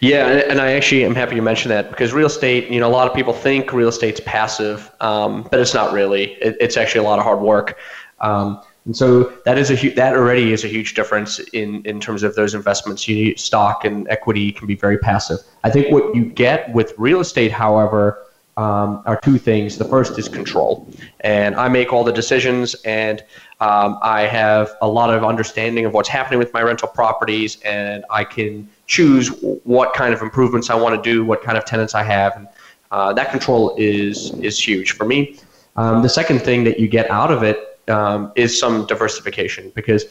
Yeah, 0.00 0.26
and 0.48 0.60
I 0.60 0.72
actually 0.72 1.04
am 1.04 1.14
happy 1.14 1.36
you 1.36 1.42
mentioned 1.42 1.70
that 1.70 1.90
because 1.90 2.12
real 2.12 2.26
estate, 2.26 2.70
you 2.70 2.80
know, 2.80 2.88
a 2.88 2.90
lot 2.90 3.08
of 3.08 3.14
people 3.14 3.32
think 3.32 3.72
real 3.72 3.88
estate's 3.88 4.20
passive, 4.24 4.90
um, 5.00 5.46
but 5.50 5.60
it's 5.60 5.74
not 5.74 5.92
really. 5.92 6.32
It, 6.34 6.56
it's 6.60 6.76
actually 6.76 7.00
a 7.00 7.08
lot 7.08 7.18
of 7.18 7.24
hard 7.24 7.40
work. 7.40 7.78
Um, 8.20 8.62
and 8.86 8.96
so 8.96 9.24
that 9.44 9.58
is 9.58 9.70
a 9.70 9.76
hu- 9.76 9.92
that 9.92 10.14
already 10.14 10.52
is 10.52 10.64
a 10.64 10.68
huge 10.68 10.94
difference 10.94 11.38
in, 11.52 11.84
in 11.84 12.00
terms 12.00 12.22
of 12.22 12.34
those 12.34 12.54
investments. 12.54 13.08
You 13.08 13.36
stock 13.36 13.84
and 13.84 14.06
equity 14.08 14.52
can 14.52 14.66
be 14.66 14.74
very 14.74 14.98
passive. 14.98 15.38
I 15.64 15.70
think 15.70 15.90
what 15.90 16.14
you 16.14 16.26
get 16.26 16.72
with 16.72 16.92
real 16.98 17.20
estate, 17.20 17.50
however, 17.50 18.26
um, 18.56 19.02
are 19.06 19.18
two 19.20 19.38
things. 19.38 19.78
The 19.78 19.84
first 19.86 20.18
is 20.18 20.28
control, 20.28 20.88
and 21.20 21.56
I 21.56 21.68
make 21.68 21.92
all 21.92 22.04
the 22.04 22.12
decisions, 22.12 22.74
and 22.84 23.24
um, 23.60 23.98
I 24.02 24.22
have 24.22 24.72
a 24.82 24.88
lot 24.88 25.12
of 25.12 25.24
understanding 25.24 25.86
of 25.86 25.92
what's 25.92 26.08
happening 26.08 26.38
with 26.38 26.52
my 26.52 26.62
rental 26.62 26.88
properties, 26.88 27.60
and 27.64 28.04
I 28.10 28.24
can 28.24 28.68
choose 28.86 29.28
what 29.64 29.94
kind 29.94 30.12
of 30.12 30.22
improvements 30.22 30.70
I 30.70 30.74
want 30.74 30.94
to 30.96 31.10
do, 31.10 31.24
what 31.24 31.42
kind 31.42 31.56
of 31.56 31.64
tenants 31.64 31.94
I 31.94 32.02
have, 32.02 32.36
and 32.36 32.48
uh, 32.90 33.12
that 33.12 33.30
control 33.30 33.74
is 33.78 34.32
is 34.34 34.58
huge 34.58 34.92
for 34.92 35.04
me. 35.04 35.38
Um, 35.76 36.02
the 36.02 36.08
second 36.08 36.40
thing 36.40 36.64
that 36.64 36.78
you 36.78 36.88
get 36.88 37.10
out 37.10 37.30
of 37.30 37.42
it 37.42 37.80
um, 37.88 38.32
is 38.36 38.58
some 38.58 38.86
diversification 38.86 39.72
because 39.74 40.04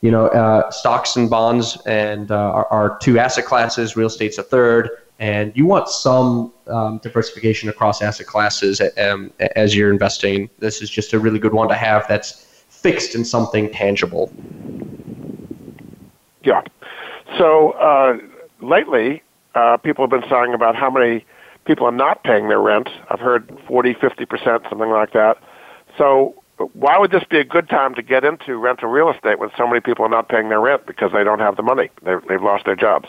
you 0.00 0.10
know 0.10 0.26
uh, 0.28 0.70
stocks 0.70 1.16
and 1.16 1.30
bonds 1.30 1.78
and 1.86 2.30
uh, 2.30 2.36
are, 2.36 2.66
are 2.66 2.98
two 2.98 3.18
asset 3.18 3.44
classes, 3.44 3.96
real 3.96 4.08
estate's 4.08 4.38
a 4.38 4.42
third 4.42 4.90
and 5.20 5.52
you 5.56 5.66
want 5.66 5.88
some 5.88 6.52
um, 6.68 6.98
diversification 6.98 7.68
across 7.68 8.02
asset 8.02 8.26
classes 8.26 8.80
um, 8.98 9.32
as 9.56 9.74
you're 9.74 9.90
investing. 9.90 10.48
This 10.58 10.80
is 10.80 10.88
just 10.90 11.12
a 11.12 11.18
really 11.18 11.40
good 11.40 11.52
one 11.52 11.68
to 11.68 11.74
have 11.74 12.06
that's 12.06 12.46
fixed 12.82 13.14
in 13.14 13.24
something 13.24 13.70
tangible. 13.72 14.32
Yeah. 16.42 16.62
So 17.36 17.72
uh, 17.72 18.18
lately, 18.60 19.22
uh, 19.54 19.76
people 19.76 20.04
have 20.04 20.10
been 20.10 20.28
talking 20.28 20.54
about 20.54 20.76
how 20.76 20.90
many 20.90 21.24
people 21.64 21.86
are 21.86 21.92
not 21.92 22.22
paying 22.24 22.48
their 22.48 22.60
rent. 22.60 22.88
I've 23.10 23.20
heard 23.20 23.52
40, 23.66 23.94
50%, 23.94 24.68
something 24.68 24.90
like 24.90 25.12
that. 25.12 25.38
So 25.96 26.34
why 26.72 26.98
would 26.98 27.10
this 27.10 27.24
be 27.24 27.38
a 27.38 27.44
good 27.44 27.68
time 27.68 27.94
to 27.94 28.02
get 28.02 28.24
into 28.24 28.56
rental 28.56 28.88
real 28.88 29.10
estate 29.10 29.38
when 29.38 29.50
so 29.56 29.66
many 29.66 29.80
people 29.80 30.04
are 30.04 30.08
not 30.08 30.28
paying 30.28 30.48
their 30.48 30.60
rent 30.60 30.86
because 30.86 31.12
they 31.12 31.24
don't 31.24 31.38
have 31.40 31.56
the 31.56 31.62
money? 31.62 31.90
They've, 32.02 32.22
they've 32.28 32.42
lost 32.42 32.64
their 32.64 32.76
jobs. 32.76 33.08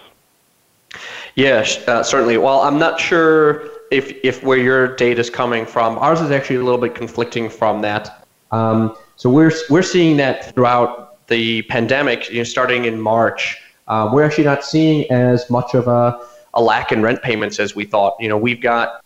Yeah, 1.35 1.65
uh, 1.87 2.03
certainly. 2.03 2.37
Well, 2.37 2.61
I'm 2.61 2.79
not 2.79 2.99
sure 2.99 3.69
if 3.91 4.11
if 4.23 4.43
where 4.43 4.57
your 4.57 4.95
data 4.95 5.21
is 5.21 5.29
coming 5.29 5.65
from. 5.65 5.97
Ours 5.99 6.19
is 6.19 6.31
actually 6.31 6.57
a 6.57 6.63
little 6.63 6.79
bit 6.79 6.95
conflicting 6.95 7.49
from 7.49 7.81
that. 7.81 8.25
Um, 8.51 8.95
so 9.19 9.29
we're 9.29 9.51
we're 9.69 9.83
seeing 9.83 10.15
that 10.15 10.55
throughout 10.55 11.27
the 11.27 11.61
pandemic, 11.63 12.29
you 12.29 12.37
know, 12.37 12.45
starting 12.45 12.85
in 12.85 13.01
March. 13.01 13.57
Uh, 13.89 14.09
we're 14.13 14.23
actually 14.23 14.45
not 14.45 14.63
seeing 14.63 15.11
as 15.11 15.49
much 15.49 15.73
of 15.73 15.89
a, 15.89 16.25
a 16.53 16.61
lack 16.61 16.93
in 16.93 17.01
rent 17.01 17.21
payments 17.21 17.59
as 17.59 17.75
we 17.75 17.83
thought. 17.83 18.15
You 18.21 18.29
know, 18.29 18.37
we've 18.37 18.61
got 18.61 19.01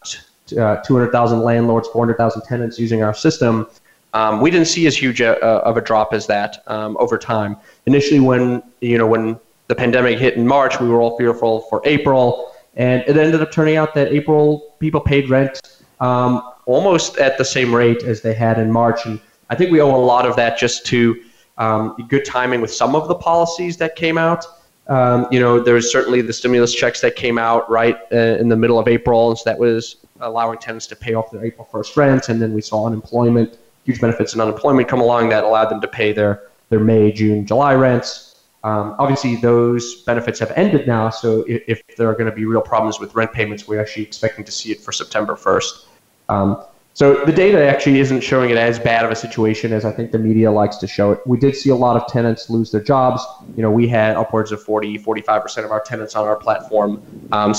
uh, 0.56 0.76
200,000 0.84 1.39
landlords, 1.41 1.88
400,000 1.88 2.43
tenants 2.43 2.78
using 2.78 3.02
our 3.02 3.15
system. 3.15 3.65
Um, 4.13 4.39
we 4.39 4.52
didn't 4.52 4.67
see 4.67 4.86
as 4.86 4.95
huge 4.95 5.19
a, 5.19 5.43
a, 5.43 5.58
of 5.62 5.78
a 5.78 5.82
drop 5.82 6.13
as 6.13 6.28
that 6.28 6.62
um, 6.67 6.95
over 6.99 7.17
time. 7.17 7.58
Initially, 7.88 8.19
when 8.19 8.62
you 8.82 8.99
know 8.99 9.08
when 9.08 9.39
the 9.67 9.73
pandemic 9.73 10.19
hit 10.19 10.36
in 10.36 10.45
March, 10.45 10.80
we 10.80 10.89
were 10.89 11.02
all 11.02 11.17
fearful 11.17 11.62
for 11.71 11.82
April, 11.86 12.54
and 12.76 13.02
it 13.08 13.17
ended 13.17 13.41
up 13.41 13.52
turning 13.52 13.78
out 13.78 13.95
that 13.95 14.13
April 14.13 14.76
people 14.80 15.02
paid 15.02 15.28
rent 15.32 15.60
um, 16.02 16.43
almost 16.67 17.17
at 17.17 17.39
the 17.39 17.45
same 17.45 17.73
rate 17.73 18.04
as 18.04 18.21
they 18.21 18.36
had 18.36 18.60
in 18.60 18.71
March, 18.71 19.08
and 19.08 19.19
I 19.53 19.55
think 19.55 19.71
we 19.71 19.81
owe 19.81 19.95
a 19.95 20.05
lot 20.13 20.25
of 20.25 20.35
that 20.37 20.57
just 20.57 20.83
to 20.87 21.23
um, 21.59 21.95
good 22.09 22.25
timing 22.25 22.59
with 22.59 22.73
some 22.73 22.95
of 22.95 23.07
the 23.07 23.13
policies 23.13 23.77
that 23.77 23.95
came 23.95 24.17
out. 24.17 24.43
Um, 24.87 25.27
you 25.29 25.39
know, 25.39 25.59
there 25.59 25.75
was 25.75 25.91
certainly 25.91 26.21
the 26.21 26.33
stimulus 26.33 26.73
checks 26.73 27.01
that 27.01 27.15
came 27.15 27.37
out 27.37 27.69
right 27.69 27.99
uh, 28.11 28.15
in 28.15 28.49
the 28.49 28.55
middle 28.55 28.79
of 28.79 28.87
April, 28.87 29.29
and 29.29 29.37
so 29.37 29.43
that 29.45 29.59
was 29.59 29.97
allowing 30.21 30.57
tenants 30.57 30.87
to 30.87 30.95
pay 30.95 31.13
off 31.13 31.29
their 31.29 31.45
April 31.45 31.69
1st 31.71 31.95
rent, 31.95 32.29
and 32.29 32.41
then 32.41 32.51
we 32.55 32.61
saw 32.61 32.87
unemployment, 32.87 33.59
huge 33.83 34.01
benefits 34.01 34.33
in 34.33 34.41
unemployment 34.41 34.87
come 34.87 35.01
along 35.01 35.29
that 35.29 35.43
allowed 35.43 35.69
them 35.69 35.79
to 35.81 35.87
pay 35.87 36.11
their 36.11 36.49
their 36.69 36.79
May, 36.79 37.11
June, 37.11 37.45
July 37.45 37.75
rents. 37.75 38.41
Um, 38.63 38.95
obviously, 38.97 39.35
those 39.35 40.01
benefits 40.01 40.39
have 40.39 40.51
ended 40.55 40.87
now, 40.87 41.11
so 41.11 41.45
if, 41.47 41.61
if, 41.67 41.95
there 41.95 42.09
are 42.09 42.13
going 42.13 42.25
to 42.29 42.35
be 42.35 42.45
real 42.45 42.61
problems 42.61 42.99
with 42.99 43.13
rent 43.13 43.31
payments, 43.31 43.67
we're 43.67 43.79
actually 43.79 44.03
expecting 44.03 44.43
to 44.45 44.51
see 44.51 44.71
it 44.71 44.81
for 44.81 44.91
September 44.91 45.35
1st. 45.35 45.85
Um, 46.29 46.63
so 46.95 47.25
the 47.25 47.32
data 47.32 47.65
actually 47.65 47.99
isn't 47.99 48.21
showing 48.21 48.51
it 48.51 48.58
as 48.58 48.77
bad 48.77 49.03
of 49.03 49.10
a 49.10 49.15
situation 49.15 49.73
as 49.73 49.84
I 49.84 49.91
think 49.91 50.12
the 50.12 50.19
media 50.19 50.51
likes 50.51 50.77
to 50.77 50.88
show 50.88 51.12
it. 51.12 51.25
We 51.25 51.39
did 51.39 51.56
see 51.56 51.71
a 51.71 51.75
lot 51.75 51.97
of 51.97 52.08
tenants 52.08 52.51
lose 52.51 52.71
their 52.71 52.82
jobs. 52.82 53.25
You 53.56 53.63
know, 53.63 53.71
we 53.71 53.88
had 53.88 54.15
upwards 54.15 54.51
of 54.51 54.62
40, 54.62 54.99
45% 54.99 55.65
of 55.65 55.71
our 55.71 55.79
tenants 55.79 56.15
on 56.15 56.27
our 56.27 56.36
platform 56.36 57.01
um, 57.32 57.56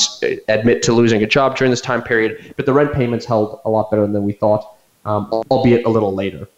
admit 0.48 0.82
to 0.84 0.92
losing 0.92 1.24
a 1.24 1.26
job 1.26 1.56
during 1.56 1.72
this 1.72 1.80
time 1.80 2.02
period, 2.02 2.54
but 2.56 2.64
the 2.64 2.72
rent 2.72 2.92
payments 2.92 3.26
held 3.26 3.60
a 3.64 3.70
lot 3.70 3.90
better 3.90 4.06
than 4.06 4.22
we 4.22 4.32
thought, 4.32 4.76
um, 5.04 5.26
albeit 5.50 5.84
a 5.84 5.88
little 5.88 6.14
later. 6.14 6.48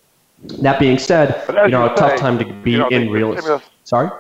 That 0.61 0.79
being 0.79 0.99
said, 0.99 1.45
you 1.49 1.69
know, 1.69 1.91
a 1.91 1.97
tough 1.97 2.19
time 2.19 2.39
to 2.39 2.45
be 2.45 2.73
you 2.73 2.79
know, 2.79 2.89
in 2.89 3.09
real 3.11 3.33
estate. 3.33 3.63
Sorry? 3.85 4.11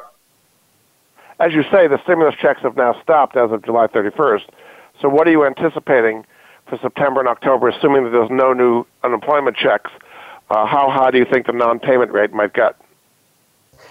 as 1.39 1.53
you 1.53 1.63
say, 1.65 1.87
the 1.87 2.03
stimulus 2.05 2.35
checks 2.41 2.63
have 2.63 2.77
now 2.77 2.99
stopped 3.03 3.37
as 3.37 3.51
of 3.53 3.63
July 3.65 3.87
31st. 3.89 4.49
So, 5.01 5.09
what 5.09 5.29
are 5.29 5.31
you 5.31 5.45
anticipating 5.45 6.25
for 6.69 6.79
September 6.79 7.21
and 7.21 7.29
October, 7.29 7.69
assuming 7.69 8.05
that 8.05 8.11
there's 8.11 8.31
no 8.31 8.53
new 8.53 8.85
unemployment 9.03 9.57
checks? 9.57 9.91
Uh, 10.51 10.67
how 10.67 10.91
high 10.91 11.11
do 11.11 11.19
you 11.19 11.25
think 11.25 11.47
the 11.47 11.53
non-payment 11.53 12.13
rate 12.13 12.33
might 12.33 12.55
get? 12.55 12.77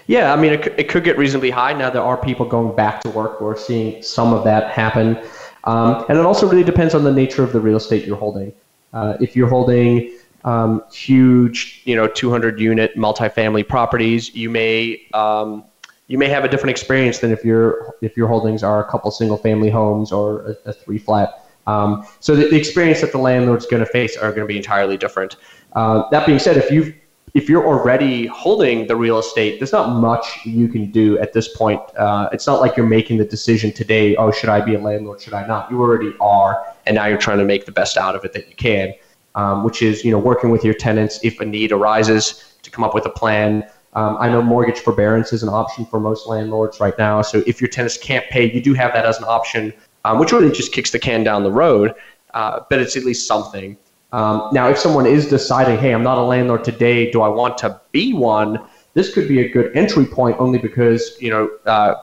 Yeah, 0.06 0.32
I 0.32 0.36
mean, 0.36 0.52
it, 0.52 0.66
it 0.78 0.88
could 0.88 1.04
get 1.04 1.18
reasonably 1.18 1.50
high. 1.50 1.72
Now 1.72 1.90
there 1.90 2.02
are 2.02 2.16
people 2.16 2.46
going 2.46 2.74
back 2.74 3.00
to 3.02 3.10
work. 3.10 3.40
We're 3.40 3.56
seeing 3.56 4.02
some 4.02 4.32
of 4.32 4.44
that 4.44 4.70
happen. 4.70 5.18
Um, 5.64 6.04
and 6.08 6.18
it 6.18 6.24
also 6.24 6.48
really 6.48 6.64
depends 6.64 6.94
on 6.94 7.04
the 7.04 7.12
nature 7.12 7.42
of 7.42 7.52
the 7.52 7.60
real 7.60 7.76
estate 7.76 8.06
you're 8.06 8.16
holding. 8.16 8.52
Uh, 8.92 9.16
if 9.20 9.34
you're 9.34 9.48
holding 9.48 10.16
um, 10.44 10.82
huge, 10.92 11.82
you 11.84 11.96
know, 11.96 12.06
200 12.06 12.60
unit 12.60 12.96
multifamily 12.96 13.66
properties, 13.66 14.34
you 14.34 14.48
may 14.48 15.02
um, 15.12 15.64
you 16.06 16.18
may 16.18 16.28
have 16.28 16.44
a 16.44 16.48
different 16.48 16.70
experience 16.70 17.18
than 17.18 17.32
if 17.32 17.44
your 17.44 17.96
if 18.00 18.16
your 18.16 18.28
holdings 18.28 18.62
are 18.62 18.80
a 18.80 18.88
couple 18.88 19.10
single 19.10 19.36
family 19.36 19.70
homes 19.70 20.12
or 20.12 20.56
a, 20.64 20.70
a 20.70 20.72
three 20.72 20.98
flat. 20.98 21.45
Um, 21.66 22.06
so 22.20 22.36
the, 22.36 22.48
the, 22.48 22.56
experience 22.56 23.00
that 23.00 23.12
the 23.12 23.18
landlord's 23.18 23.66
going 23.66 23.84
to 23.84 23.90
face 23.90 24.16
are 24.16 24.30
going 24.30 24.42
to 24.42 24.46
be 24.46 24.56
entirely 24.56 24.96
different. 24.96 25.36
Uh, 25.72 26.08
that 26.10 26.26
being 26.26 26.38
said, 26.38 26.56
if 26.56 26.70
you 26.70 26.94
if 27.34 27.48
you're 27.48 27.66
already 27.66 28.26
holding 28.26 28.86
the 28.86 28.96
real 28.96 29.18
estate, 29.18 29.58
there's 29.58 29.72
not 29.72 29.90
much 30.00 30.24
you 30.46 30.68
can 30.68 30.90
do 30.90 31.18
at 31.18 31.32
this 31.32 31.48
point. 31.54 31.80
Uh, 31.96 32.30
it's 32.32 32.46
not 32.46 32.60
like 32.60 32.76
you're 32.76 32.86
making 32.86 33.18
the 33.18 33.24
decision 33.24 33.72
today. 33.72 34.16
Oh, 34.16 34.30
should 34.30 34.48
I 34.48 34.60
be 34.60 34.74
a 34.74 34.78
landlord? 34.78 35.20
Should 35.20 35.34
I 35.34 35.46
not? 35.46 35.70
You 35.70 35.80
already 35.80 36.14
are, 36.20 36.64
and 36.86 36.94
now 36.94 37.06
you're 37.06 37.18
trying 37.18 37.38
to 37.38 37.44
make 37.44 37.66
the 37.66 37.72
best 37.72 37.98
out 37.98 38.14
of 38.14 38.24
it 38.24 38.32
that 38.32 38.48
you 38.48 38.54
can. 38.54 38.94
Um, 39.34 39.64
which 39.64 39.82
is 39.82 40.04
you 40.04 40.12
know 40.12 40.18
working 40.18 40.50
with 40.50 40.64
your 40.64 40.72
tenants 40.72 41.20
if 41.22 41.40
a 41.40 41.44
need 41.44 41.72
arises 41.72 42.54
to 42.62 42.70
come 42.70 42.84
up 42.84 42.94
with 42.94 43.04
a 43.04 43.10
plan 43.10 43.68
um, 43.96 44.18
I 44.20 44.28
know 44.28 44.42
mortgage 44.42 44.80
forbearance 44.80 45.32
is 45.32 45.42
an 45.42 45.48
option 45.48 45.86
for 45.86 45.98
most 45.98 46.26
landlords 46.26 46.80
right 46.80 46.96
now. 46.98 47.22
So 47.22 47.42
if 47.46 47.62
your 47.62 47.68
tenants 47.68 47.96
can't 47.96 48.26
pay, 48.28 48.52
you 48.52 48.60
do 48.60 48.74
have 48.74 48.92
that 48.92 49.06
as 49.06 49.16
an 49.16 49.24
option, 49.24 49.72
um, 50.06 50.20
which 50.20 50.30
really 50.30 50.52
just 50.52 50.72
kicks 50.72 50.92
the 50.92 51.00
can 51.00 51.24
down 51.24 51.42
the 51.42 51.50
road, 51.50 51.92
uh, 52.32 52.60
but 52.70 52.78
it's 52.78 52.96
at 52.96 53.02
least 53.02 53.26
something. 53.26 53.76
Um, 54.12 54.48
now, 54.52 54.68
if 54.68 54.78
someone 54.78 55.04
is 55.04 55.28
deciding, 55.28 55.78
hey, 55.78 55.92
I'm 55.92 56.04
not 56.04 56.16
a 56.16 56.22
landlord 56.22 56.62
today, 56.62 57.10
do 57.10 57.22
I 57.22 57.28
want 57.28 57.58
to 57.58 57.80
be 57.90 58.12
one? 58.12 58.60
This 58.94 59.12
could 59.12 59.26
be 59.26 59.40
a 59.40 59.48
good 59.48 59.76
entry 59.76 60.06
point 60.06 60.36
only 60.38 60.60
because, 60.60 61.20
you 61.20 61.30
know, 61.30 61.50
uh, 61.66 61.94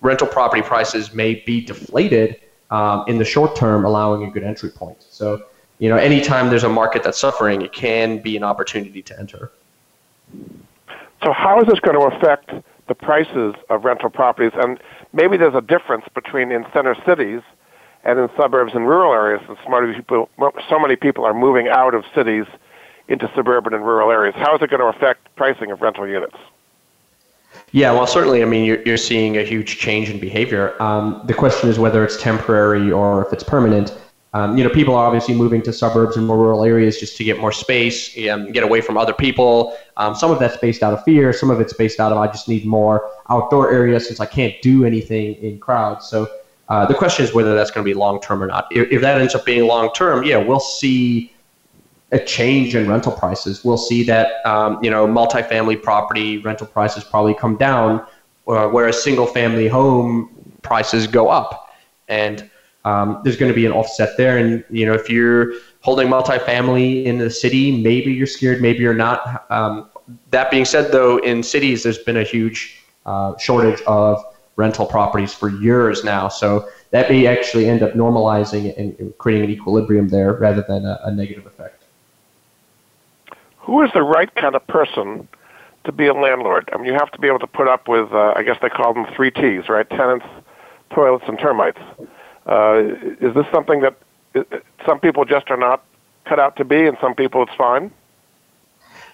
rental 0.00 0.26
property 0.26 0.62
prices 0.62 1.12
may 1.12 1.34
be 1.46 1.60
deflated 1.60 2.40
um, 2.70 3.04
in 3.06 3.18
the 3.18 3.24
short 3.24 3.54
term, 3.54 3.84
allowing 3.84 4.26
a 4.26 4.30
good 4.30 4.42
entry 4.42 4.70
point. 4.70 5.04
So, 5.10 5.44
you 5.78 5.90
know, 5.90 5.96
anytime 5.96 6.48
there's 6.48 6.64
a 6.64 6.70
market 6.70 7.02
that's 7.02 7.18
suffering, 7.18 7.60
it 7.60 7.72
can 7.74 8.18
be 8.18 8.38
an 8.38 8.44
opportunity 8.44 9.02
to 9.02 9.18
enter. 9.18 9.52
So, 11.22 11.32
how 11.32 11.60
is 11.60 11.66
this 11.68 11.80
going 11.80 12.00
to 12.00 12.16
affect 12.16 12.50
the 12.88 12.94
prices 12.94 13.54
of 13.68 13.84
rental 13.84 14.08
properties? 14.08 14.52
And 14.54 14.80
maybe 15.16 15.36
there's 15.36 15.54
a 15.54 15.62
difference 15.62 16.04
between 16.14 16.52
in 16.52 16.64
center 16.72 16.94
cities 17.06 17.40
and 18.04 18.18
in 18.20 18.28
suburbs 18.36 18.72
and 18.74 18.86
rural 18.86 19.12
areas. 19.12 19.42
And 19.48 19.56
many 19.68 19.94
people, 19.94 20.28
so 20.68 20.78
many 20.78 20.94
people 20.94 21.24
are 21.24 21.34
moving 21.34 21.68
out 21.68 21.94
of 21.94 22.04
cities 22.14 22.44
into 23.08 23.30
suburban 23.34 23.74
and 23.74 23.84
rural 23.84 24.10
areas. 24.12 24.34
How 24.36 24.54
is 24.54 24.62
it 24.62 24.70
going 24.70 24.80
to 24.80 24.96
affect 24.96 25.34
pricing 25.34 25.70
of 25.72 25.80
rental 25.80 26.06
units? 26.06 26.36
Yeah, 27.72 27.92
well, 27.92 28.06
certainly. 28.06 28.42
I 28.42 28.44
mean, 28.44 28.64
you're, 28.64 28.82
you're 28.82 28.96
seeing 28.96 29.38
a 29.38 29.42
huge 29.42 29.78
change 29.78 30.10
in 30.10 30.20
behavior. 30.20 30.80
Um, 30.80 31.22
the 31.24 31.34
question 31.34 31.70
is 31.70 31.78
whether 31.78 32.04
it's 32.04 32.20
temporary 32.20 32.92
or 32.92 33.26
if 33.26 33.32
it's 33.32 33.44
permanent. 33.44 33.96
Um, 34.36 34.58
you 34.58 34.62
know, 34.62 34.68
people 34.68 34.94
are 34.94 35.06
obviously 35.06 35.34
moving 35.34 35.62
to 35.62 35.72
suburbs 35.72 36.18
and 36.18 36.26
more 36.26 36.36
rural 36.36 36.62
areas 36.62 37.00
just 37.00 37.16
to 37.16 37.24
get 37.24 37.40
more 37.40 37.52
space, 37.52 38.14
and 38.18 38.52
get 38.52 38.64
away 38.64 38.82
from 38.82 38.98
other 38.98 39.14
people. 39.14 39.74
Um, 39.96 40.14
some 40.14 40.30
of 40.30 40.38
that's 40.38 40.58
based 40.58 40.82
out 40.82 40.92
of 40.92 41.02
fear. 41.04 41.32
Some 41.32 41.50
of 41.50 41.58
it's 41.58 41.72
based 41.72 42.00
out 42.00 42.12
of 42.12 42.18
I 42.18 42.26
just 42.26 42.46
need 42.46 42.66
more 42.66 43.10
outdoor 43.30 43.72
areas 43.72 44.06
since 44.06 44.20
I 44.20 44.26
can't 44.26 44.54
do 44.60 44.84
anything 44.84 45.36
in 45.36 45.58
crowds. 45.58 46.06
So 46.08 46.28
uh, 46.68 46.84
the 46.84 46.92
question 46.92 47.24
is 47.24 47.32
whether 47.32 47.54
that's 47.54 47.70
going 47.70 47.82
to 47.82 47.88
be 47.90 47.94
long 47.94 48.20
term 48.20 48.42
or 48.42 48.46
not. 48.46 48.66
If, 48.70 48.92
if 48.92 49.00
that 49.00 49.18
ends 49.18 49.34
up 49.34 49.46
being 49.46 49.66
long 49.66 49.90
term, 49.94 50.22
yeah, 50.22 50.36
we'll 50.36 50.60
see 50.60 51.32
a 52.12 52.18
change 52.18 52.74
in 52.74 52.90
rental 52.90 53.12
prices. 53.12 53.64
We'll 53.64 53.78
see 53.78 54.02
that 54.02 54.44
um, 54.44 54.84
you 54.84 54.90
know 54.90 55.06
multifamily 55.06 55.82
property 55.82 56.38
rental 56.38 56.66
prices 56.66 57.04
probably 57.04 57.32
come 57.32 57.56
down, 57.56 58.06
uh, 58.46 58.68
whereas 58.68 59.02
single 59.02 59.26
family 59.26 59.66
home 59.66 60.28
prices 60.60 61.06
go 61.06 61.30
up, 61.30 61.74
and 62.08 62.50
um, 62.86 63.20
there's 63.22 63.36
going 63.36 63.50
to 63.50 63.54
be 63.54 63.66
an 63.66 63.72
offset 63.72 64.16
there. 64.16 64.38
And 64.38 64.64
you 64.70 64.86
know 64.86 64.94
if 64.94 65.10
you're 65.10 65.52
holding 65.80 66.08
multifamily 66.08 67.04
in 67.04 67.18
the 67.18 67.30
city, 67.30 67.82
maybe 67.82 68.12
you're 68.12 68.26
scared, 68.26 68.62
maybe 68.62 68.78
you're 68.80 68.94
not. 68.94 69.50
Um, 69.50 69.88
that 70.30 70.50
being 70.50 70.64
said, 70.64 70.92
though, 70.92 71.18
in 71.18 71.42
cities 71.42 71.82
there's 71.82 71.98
been 71.98 72.16
a 72.16 72.24
huge 72.24 72.82
uh, 73.04 73.36
shortage 73.38 73.82
of 73.82 74.24
rental 74.56 74.86
properties 74.86 75.34
for 75.34 75.50
years 75.50 76.02
now, 76.04 76.28
so 76.28 76.68
that 76.92 77.10
may 77.10 77.26
actually 77.26 77.68
end 77.68 77.82
up 77.82 77.92
normalizing 77.92 78.76
and 78.78 79.12
creating 79.18 79.44
an 79.44 79.50
equilibrium 79.50 80.08
there 80.08 80.32
rather 80.32 80.64
than 80.66 80.86
a, 80.86 80.98
a 81.04 81.12
negative 81.12 81.44
effect 81.44 81.76
who 83.66 83.82
is 83.82 83.90
the 83.94 84.02
right 84.02 84.32
kind 84.36 84.54
of 84.54 84.64
person 84.68 85.26
to 85.84 85.92
be 85.92 86.06
a 86.06 86.14
landlord? 86.14 86.70
I 86.72 86.76
mean, 86.76 86.86
you 86.86 86.92
have 86.92 87.10
to 87.10 87.18
be 87.18 87.26
able 87.26 87.40
to 87.40 87.48
put 87.48 87.66
up 87.66 87.88
with, 87.88 88.12
uh, 88.12 88.32
I 88.36 88.44
guess 88.44 88.56
they 88.62 88.68
call 88.68 88.94
them 88.94 89.06
three 89.14 89.32
T's, 89.32 89.68
right? 89.68 89.88
Tenants, 89.90 90.24
toilets, 90.94 91.24
and 91.26 91.36
termites. 91.38 91.80
Uh, 92.46 92.94
is 93.20 93.34
this 93.34 93.46
something 93.52 93.80
that 93.80 93.96
uh, 94.34 94.42
some 94.84 95.00
people 95.00 95.24
just 95.24 95.50
are 95.50 95.56
not 95.56 95.84
cut 96.24 96.38
out 96.38 96.56
to 96.56 96.64
be, 96.64 96.86
and 96.86 96.96
some 97.00 97.14
people 97.14 97.42
it's 97.42 97.54
fine? 97.54 97.90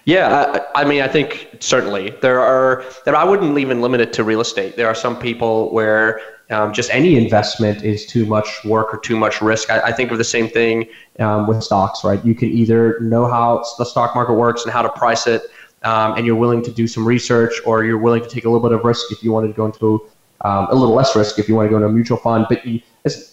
Yeah, 0.05 0.61
I, 0.75 0.81
I, 0.81 0.85
mean, 0.85 1.01
I 1.01 1.07
think 1.07 1.57
certainly 1.59 2.09
there 2.21 2.41
are. 2.41 2.83
That 3.05 3.15
I 3.15 3.23
wouldn't 3.23 3.57
even 3.57 3.81
limit 3.81 4.01
it 4.01 4.11
to 4.13 4.23
real 4.23 4.41
estate. 4.41 4.75
There 4.75 4.87
are 4.87 4.95
some 4.95 5.17
people 5.17 5.73
where 5.73 6.19
um, 6.49 6.73
just 6.73 6.93
any 6.93 7.17
investment 7.17 7.83
is 7.83 8.05
too 8.05 8.25
much 8.25 8.63
work 8.65 8.93
or 8.93 8.99
too 8.99 9.15
much 9.15 9.41
risk. 9.41 9.69
I, 9.69 9.79
I 9.79 9.91
think 9.93 10.11
of 10.11 10.17
the 10.17 10.23
same 10.23 10.49
thing 10.49 10.87
um, 11.19 11.47
with 11.47 11.63
stocks, 11.63 12.03
right? 12.03 12.23
You 12.25 12.35
can 12.35 12.49
either 12.49 12.99
know 12.99 13.25
how 13.27 13.63
the 13.77 13.85
stock 13.85 14.13
market 14.13 14.33
works 14.33 14.63
and 14.63 14.73
how 14.73 14.81
to 14.81 14.89
price 14.89 15.25
it, 15.25 15.43
um, 15.83 16.17
and 16.17 16.25
you're 16.25 16.35
willing 16.35 16.61
to 16.63 16.71
do 16.71 16.85
some 16.85 17.07
research, 17.07 17.53
or 17.65 17.85
you're 17.85 17.97
willing 17.97 18.21
to 18.21 18.29
take 18.29 18.43
a 18.43 18.49
little 18.49 18.67
bit 18.67 18.77
of 18.77 18.83
risk 18.83 19.11
if 19.11 19.23
you 19.23 19.31
wanted 19.31 19.47
to 19.47 19.53
go 19.53 19.65
into 19.65 20.05
um, 20.41 20.67
a 20.69 20.75
little 20.75 20.93
less 20.93 21.15
risk 21.15 21.39
if 21.39 21.47
you 21.47 21.55
want 21.55 21.67
to 21.67 21.69
go 21.69 21.77
into 21.77 21.87
a 21.87 21.91
mutual 21.91 22.17
fund. 22.17 22.45
But 22.49 22.65
you, 22.65 22.81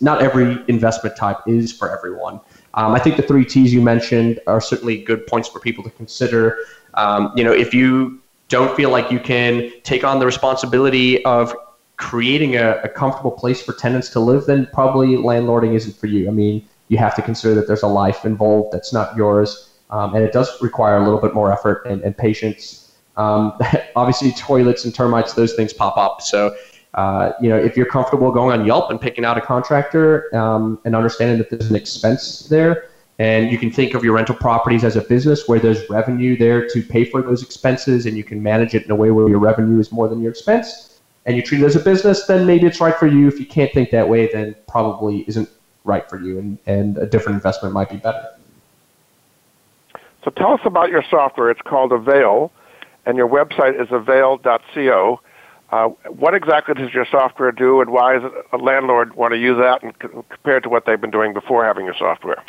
not 0.01 0.23
every 0.23 0.59
investment 0.69 1.17
type 1.17 1.39
is 1.47 1.73
for 1.73 1.97
everyone. 1.97 2.41
Um, 2.75 2.93
I 2.93 2.99
think 2.99 3.17
the 3.17 3.23
three 3.23 3.45
T's 3.45 3.73
you 3.73 3.81
mentioned 3.81 4.41
are 4.47 4.61
certainly 4.61 5.03
good 5.03 5.27
points 5.27 5.49
for 5.49 5.61
people 5.61 5.85
to 5.85 5.91
consider. 5.91 6.59
Um, 6.95 7.33
you 7.37 7.45
know, 7.45 7.53
if 7.53 7.73
you 7.73 8.21
don't 8.49 8.75
feel 8.77 8.91
like 8.91 9.11
you 9.11 9.21
can 9.21 9.71
take 9.85 10.05
on 10.05 10.19
the 10.19 10.27
responsibility 10.27 11.25
of 11.25 11.55
creating 11.97 12.57
a, 12.57 12.81
a, 12.83 12.89
comfortable 12.89 13.31
place 13.31 13.63
for 13.63 13.73
tenants 13.75 14.09
to 14.09 14.19
live, 14.19 14.47
then 14.47 14.67
probably 14.73 15.17
landlording 15.17 15.75
isn't 15.75 15.95
for 15.97 16.07
you. 16.07 16.29
I 16.29 16.31
mean, 16.33 16.67
you 16.89 16.99
have 16.99 17.15
to 17.17 17.23
consider 17.23 17.55
that 17.55 17.67
there's 17.67 17.83
a 17.83 17.89
life 17.89 18.25
involved 18.25 18.73
that's 18.73 18.93
not 18.93 19.15
yours, 19.17 19.71
um, 19.91 20.15
and 20.15 20.25
it 20.25 20.33
does 20.33 20.51
require 20.63 20.97
a 20.97 21.05
little 21.05 21.21
bit 21.21 21.35
more 21.35 21.53
effort 21.53 21.87
and, 21.87 22.03
and 22.03 22.17
patience. 22.17 22.93
Um, 23.17 23.53
obviously, 23.97 24.33
toilets 24.33 24.85
and 24.85 24.95
termites, 24.95 25.35
those 25.35 25.55
things 25.55 25.73
pop 25.73 25.97
up. 25.97 26.23
So, 26.23 26.57
uh, 26.95 27.33
you 27.41 27.49
know, 27.49 27.57
if 27.57 27.77
you're 27.77 27.87
comfortable 27.87 28.33
going 28.33 28.59
on 28.59 28.67
Yelp 28.67 28.91
and 28.91 29.01
picking 29.01 29.25
out 29.25 29.39
a 29.39 29.41
contractor 29.41 30.35
um, 30.35 30.79
and 30.85 30.97
understanding 30.97 31.39
that 31.39 31.51
there's 31.51 31.71
an 31.71 31.77
expense 31.77 32.49
there, 32.49 32.87
and 33.19 33.53
you 33.53 33.59
can 33.59 33.71
think 33.71 33.95
of 33.95 34.03
your 34.03 34.15
rental 34.15 34.35
properties 34.35 34.83
as 34.83 34.97
a 34.97 35.03
business 35.03 35.47
where 35.47 35.59
there's 35.59 35.89
revenue 35.91 36.37
there 36.37 36.67
to 36.69 36.83
pay 36.83 37.05
for 37.05 37.23
those 37.23 37.43
expenses, 37.43 38.07
and 38.07 38.17
you 38.17 38.25
can 38.25 38.43
manage 38.43 38.75
it 38.75 38.85
in 38.85 38.91
a 38.91 38.97
way 38.97 39.11
where 39.11 39.29
your 39.29 39.39
revenue 39.39 39.79
is 39.79 39.93
more 39.93 40.09
than 40.09 40.21
your 40.21 40.31
expense 40.31 40.91
and 41.27 41.37
you 41.37 41.43
treat 41.43 41.63
it 41.63 41.65
as 41.65 41.77
a 41.77 41.81
business, 41.81 42.27
then 42.27 42.47
maybe 42.47 42.67
it's 42.67 42.81
right 42.81 42.97
for 42.97 43.07
you. 43.07 43.29
If 43.29 43.39
you 43.39 43.47
can't 43.47 43.73
think 43.73 43.91
that 43.91 44.09
way, 44.09 44.33
then 44.33 44.57
probably 44.69 45.25
isn't 45.29 45.49
right 45.85 46.09
for 46.09 46.21
you, 46.21 46.39
and, 46.39 46.59
and 46.67 46.99
a 46.99 47.07
different 47.07 47.37
investment 47.37 47.75
might 47.75 47.91
be 47.91 47.97
better. 47.97 48.27
So 50.25 50.31
tell 50.31 50.53
us 50.53 50.61
about 50.65 50.91
your 50.91 51.05
software. 51.11 51.51
It's 51.51 51.61
called 51.63 51.93
Avail, 51.93 52.53
and 53.07 53.17
your 53.17 53.29
website 53.29 53.81
is 53.81 53.89
avail.co. 53.91 55.21
Uh, 55.71 55.89
what 56.09 56.35
exactly 56.35 56.75
does 56.75 56.93
your 56.93 57.07
software 57.07 57.53
do, 57.53 57.81
and 57.81 57.91
why 57.91 58.19
does 58.19 58.33
a 58.53 58.57
landlord 58.57 59.15
want 59.15 59.33
to 59.33 59.39
use 59.39 59.57
that 59.59 59.83
and 59.83 59.97
compared 59.99 60.63
to 60.65 60.69
what 60.69 60.85
they've 60.85 61.01
been 61.01 61.13
doing 61.13 61.33
before 61.33 61.65
having 61.65 61.85
your 61.85 61.95
software? 61.95 62.43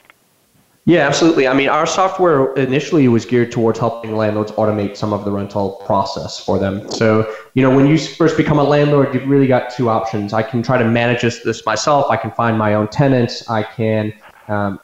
Yeah, 0.85 1.07
absolutely. 1.07 1.47
I 1.47 1.53
mean, 1.53 1.69
our 1.69 1.85
software 1.85 2.55
initially 2.55 3.07
was 3.07 3.23
geared 3.23 3.51
towards 3.51 3.77
helping 3.77 4.15
landlords 4.15 4.51
automate 4.53 4.97
some 4.97 5.13
of 5.13 5.25
the 5.25 5.31
rental 5.31 5.73
process 5.85 6.43
for 6.43 6.57
them. 6.57 6.89
So, 6.89 7.31
you 7.53 7.61
know, 7.61 7.75
when 7.75 7.85
you 7.85 7.99
first 7.99 8.35
become 8.35 8.57
a 8.57 8.63
landlord, 8.63 9.13
you've 9.13 9.27
really 9.27 9.45
got 9.45 9.71
two 9.71 9.89
options. 9.89 10.33
I 10.33 10.41
can 10.41 10.63
try 10.63 10.79
to 10.79 10.85
manage 10.85 11.21
this, 11.21 11.43
this 11.43 11.63
myself. 11.67 12.09
I 12.09 12.17
can 12.17 12.31
find 12.31 12.57
my 12.57 12.73
own 12.73 12.87
tenants. 12.87 13.47
I 13.47 13.61
can 13.61 14.11
um, 14.47 14.79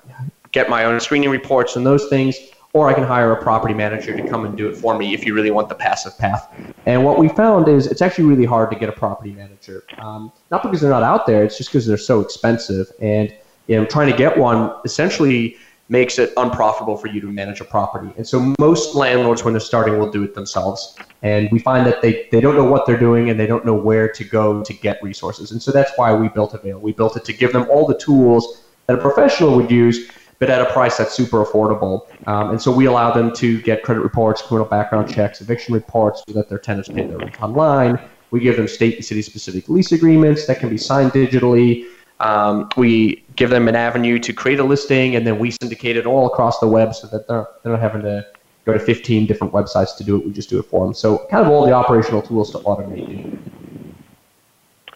get 0.52 0.70
my 0.70 0.86
own 0.86 1.00
screening 1.00 1.32
reports 1.32 1.76
and 1.76 1.84
those 1.84 2.08
things. 2.10 2.38
Or 2.74 2.88
I 2.88 2.94
can 2.94 3.04
hire 3.04 3.32
a 3.32 3.42
property 3.42 3.74
manager 3.74 4.16
to 4.16 4.30
come 4.30 4.46
and 4.46 4.56
do 4.56 4.70
it 4.70 4.78
for 4.78 4.96
me 4.96 5.16
if 5.16 5.26
you 5.26 5.34
really 5.34 5.50
want 5.50 5.68
the 5.68 5.76
passive 5.76 6.16
path. 6.20 6.48
And 6.88 7.04
what 7.04 7.20
we 7.20 7.28
found 7.28 7.68
is 7.68 7.86
it's 7.86 8.02
actually 8.02 8.24
really 8.24 8.46
hard 8.46 8.72
to 8.72 8.80
get 8.80 8.88
a 8.88 8.94
property 8.94 9.34
manager. 9.34 9.84
Um, 9.98 10.32
not 10.52 10.64
because 10.64 10.80
they're 10.80 10.90
not 10.90 11.04
out 11.04 11.28
there, 11.28 11.44
it's 11.44 11.58
just 11.58 11.70
because 11.70 11.86
they're 11.86 11.98
so 11.98 12.22
expensive. 12.22 12.88
And 13.02 13.36
you 13.68 13.76
know, 13.76 13.86
trying 13.86 14.10
to 14.10 14.18
get 14.18 14.38
one 14.38 14.74
essentially 14.86 15.58
makes 15.90 16.18
it 16.18 16.32
unprofitable 16.38 16.96
for 16.96 17.08
you 17.08 17.20
to 17.20 17.28
manage 17.28 17.60
a 17.60 17.66
property. 17.66 18.14
And 18.16 18.26
so 18.26 18.56
most 18.58 18.96
landlords, 18.96 19.44
when 19.44 19.54
they're 19.54 19.60
starting, 19.60 20.00
will 20.00 20.12
do 20.12 20.24
it 20.24 20.34
themselves. 20.34 20.96
And 21.24 21.50
we 21.52 21.60
find 21.60 21.86
that 21.86 22.02
they, 22.02 22.30
they 22.32 22.40
don't 22.40 22.56
know 22.56 22.64
what 22.64 22.86
they're 22.86 23.00
doing 23.00 23.30
and 23.30 23.38
they 23.38 23.48
don't 23.48 23.66
know 23.66 23.74
where 23.74 24.08
to 24.08 24.24
go 24.24 24.64
to 24.64 24.74
get 24.74 25.04
resources. 25.04 25.52
And 25.52 25.62
so 25.62 25.72
that's 25.72 25.92
why 25.98 26.14
we 26.14 26.30
built 26.30 26.54
Avail. 26.54 26.80
We 26.80 26.94
built 26.94 27.18
it 27.18 27.26
to 27.26 27.34
give 27.34 27.52
them 27.52 27.68
all 27.70 27.86
the 27.86 27.98
tools 27.98 28.64
that 28.86 28.98
a 28.98 29.02
professional 29.02 29.58
would 29.58 29.70
use, 29.70 30.10
but 30.40 30.50
at 30.50 30.62
a 30.62 30.66
price 30.72 30.98
that's 30.98 31.14
super 31.14 31.44
affordable. 31.44 32.08
Um, 32.28 32.52
and 32.52 32.62
so 32.62 32.72
we 32.72 32.86
allow 32.86 33.12
them 33.12 33.34
to 33.36 33.62
get 33.62 33.84
credit 33.84 34.02
reports, 34.02 34.42
criminal 34.42 34.68
background 34.68 35.12
checks, 35.12 35.42
eviction 35.42 35.74
reports 35.74 36.24
so 36.28 36.34
that 36.34 36.50
their 36.50 36.60
tenants 36.60 36.90
pay 36.90 37.08
their 37.08 37.18
rent 37.18 37.42
online. 37.42 38.00
We 38.32 38.42
give 38.42 38.58
them 38.58 38.68
state 38.68 38.96
and 38.96 39.06
city 39.06 39.22
specific 39.22 39.70
lease 39.70 39.92
agreements 39.92 40.46
that 40.48 40.60
can 40.60 40.70
be 40.70 40.78
signed 40.78 41.12
digitally. 41.12 41.86
Um, 42.20 42.70
we 42.78 43.24
give 43.36 43.50
them 43.50 43.68
an 43.68 43.76
avenue 43.76 44.20
to 44.20 44.34
create 44.34 44.60
a 44.60 44.64
listing, 44.64 45.16
and 45.16 45.26
then 45.26 45.40
we 45.40 45.52
syndicate 45.62 45.98
it 45.98 46.06
all 46.06 46.26
across 46.28 46.60
the 46.60 46.68
web 46.68 46.94
so 46.94 47.08
that 47.08 47.28
they're, 47.28 47.48
they're 47.64 47.72
not 47.74 47.82
having 47.82 48.02
to 48.02 48.26
go 48.66 48.74
to 48.74 48.80
15 48.80 49.26
different 49.28 49.54
websites 49.54 49.96
to 49.98 50.04
do 50.04 50.18
it. 50.18 50.26
We 50.26 50.34
just 50.34 50.50
do 50.50 50.60
it 50.60 50.64
for 50.64 50.86
them. 50.86 50.94
So 50.94 51.26
kind 51.30 51.46
of 51.46 51.52
all 51.52 51.66
the 51.66 51.72
operational 51.72 52.22
tools 52.22 52.52
to 52.52 52.60
automate. 52.60 53.40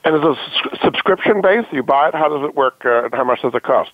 And 0.04 0.16
is 0.16 0.22
it 0.24 0.82
subscription 0.84 1.42
based? 1.42 1.72
You 1.72 1.84
buy 1.84 2.10
it. 2.10 2.16
How 2.16 2.28
does 2.28 2.48
it 2.50 2.56
work? 2.56 2.82
Uh, 2.84 3.06
and 3.06 3.14
how 3.14 3.24
much 3.24 3.42
does 3.44 3.54
it 3.54 3.64
cost? 3.64 3.92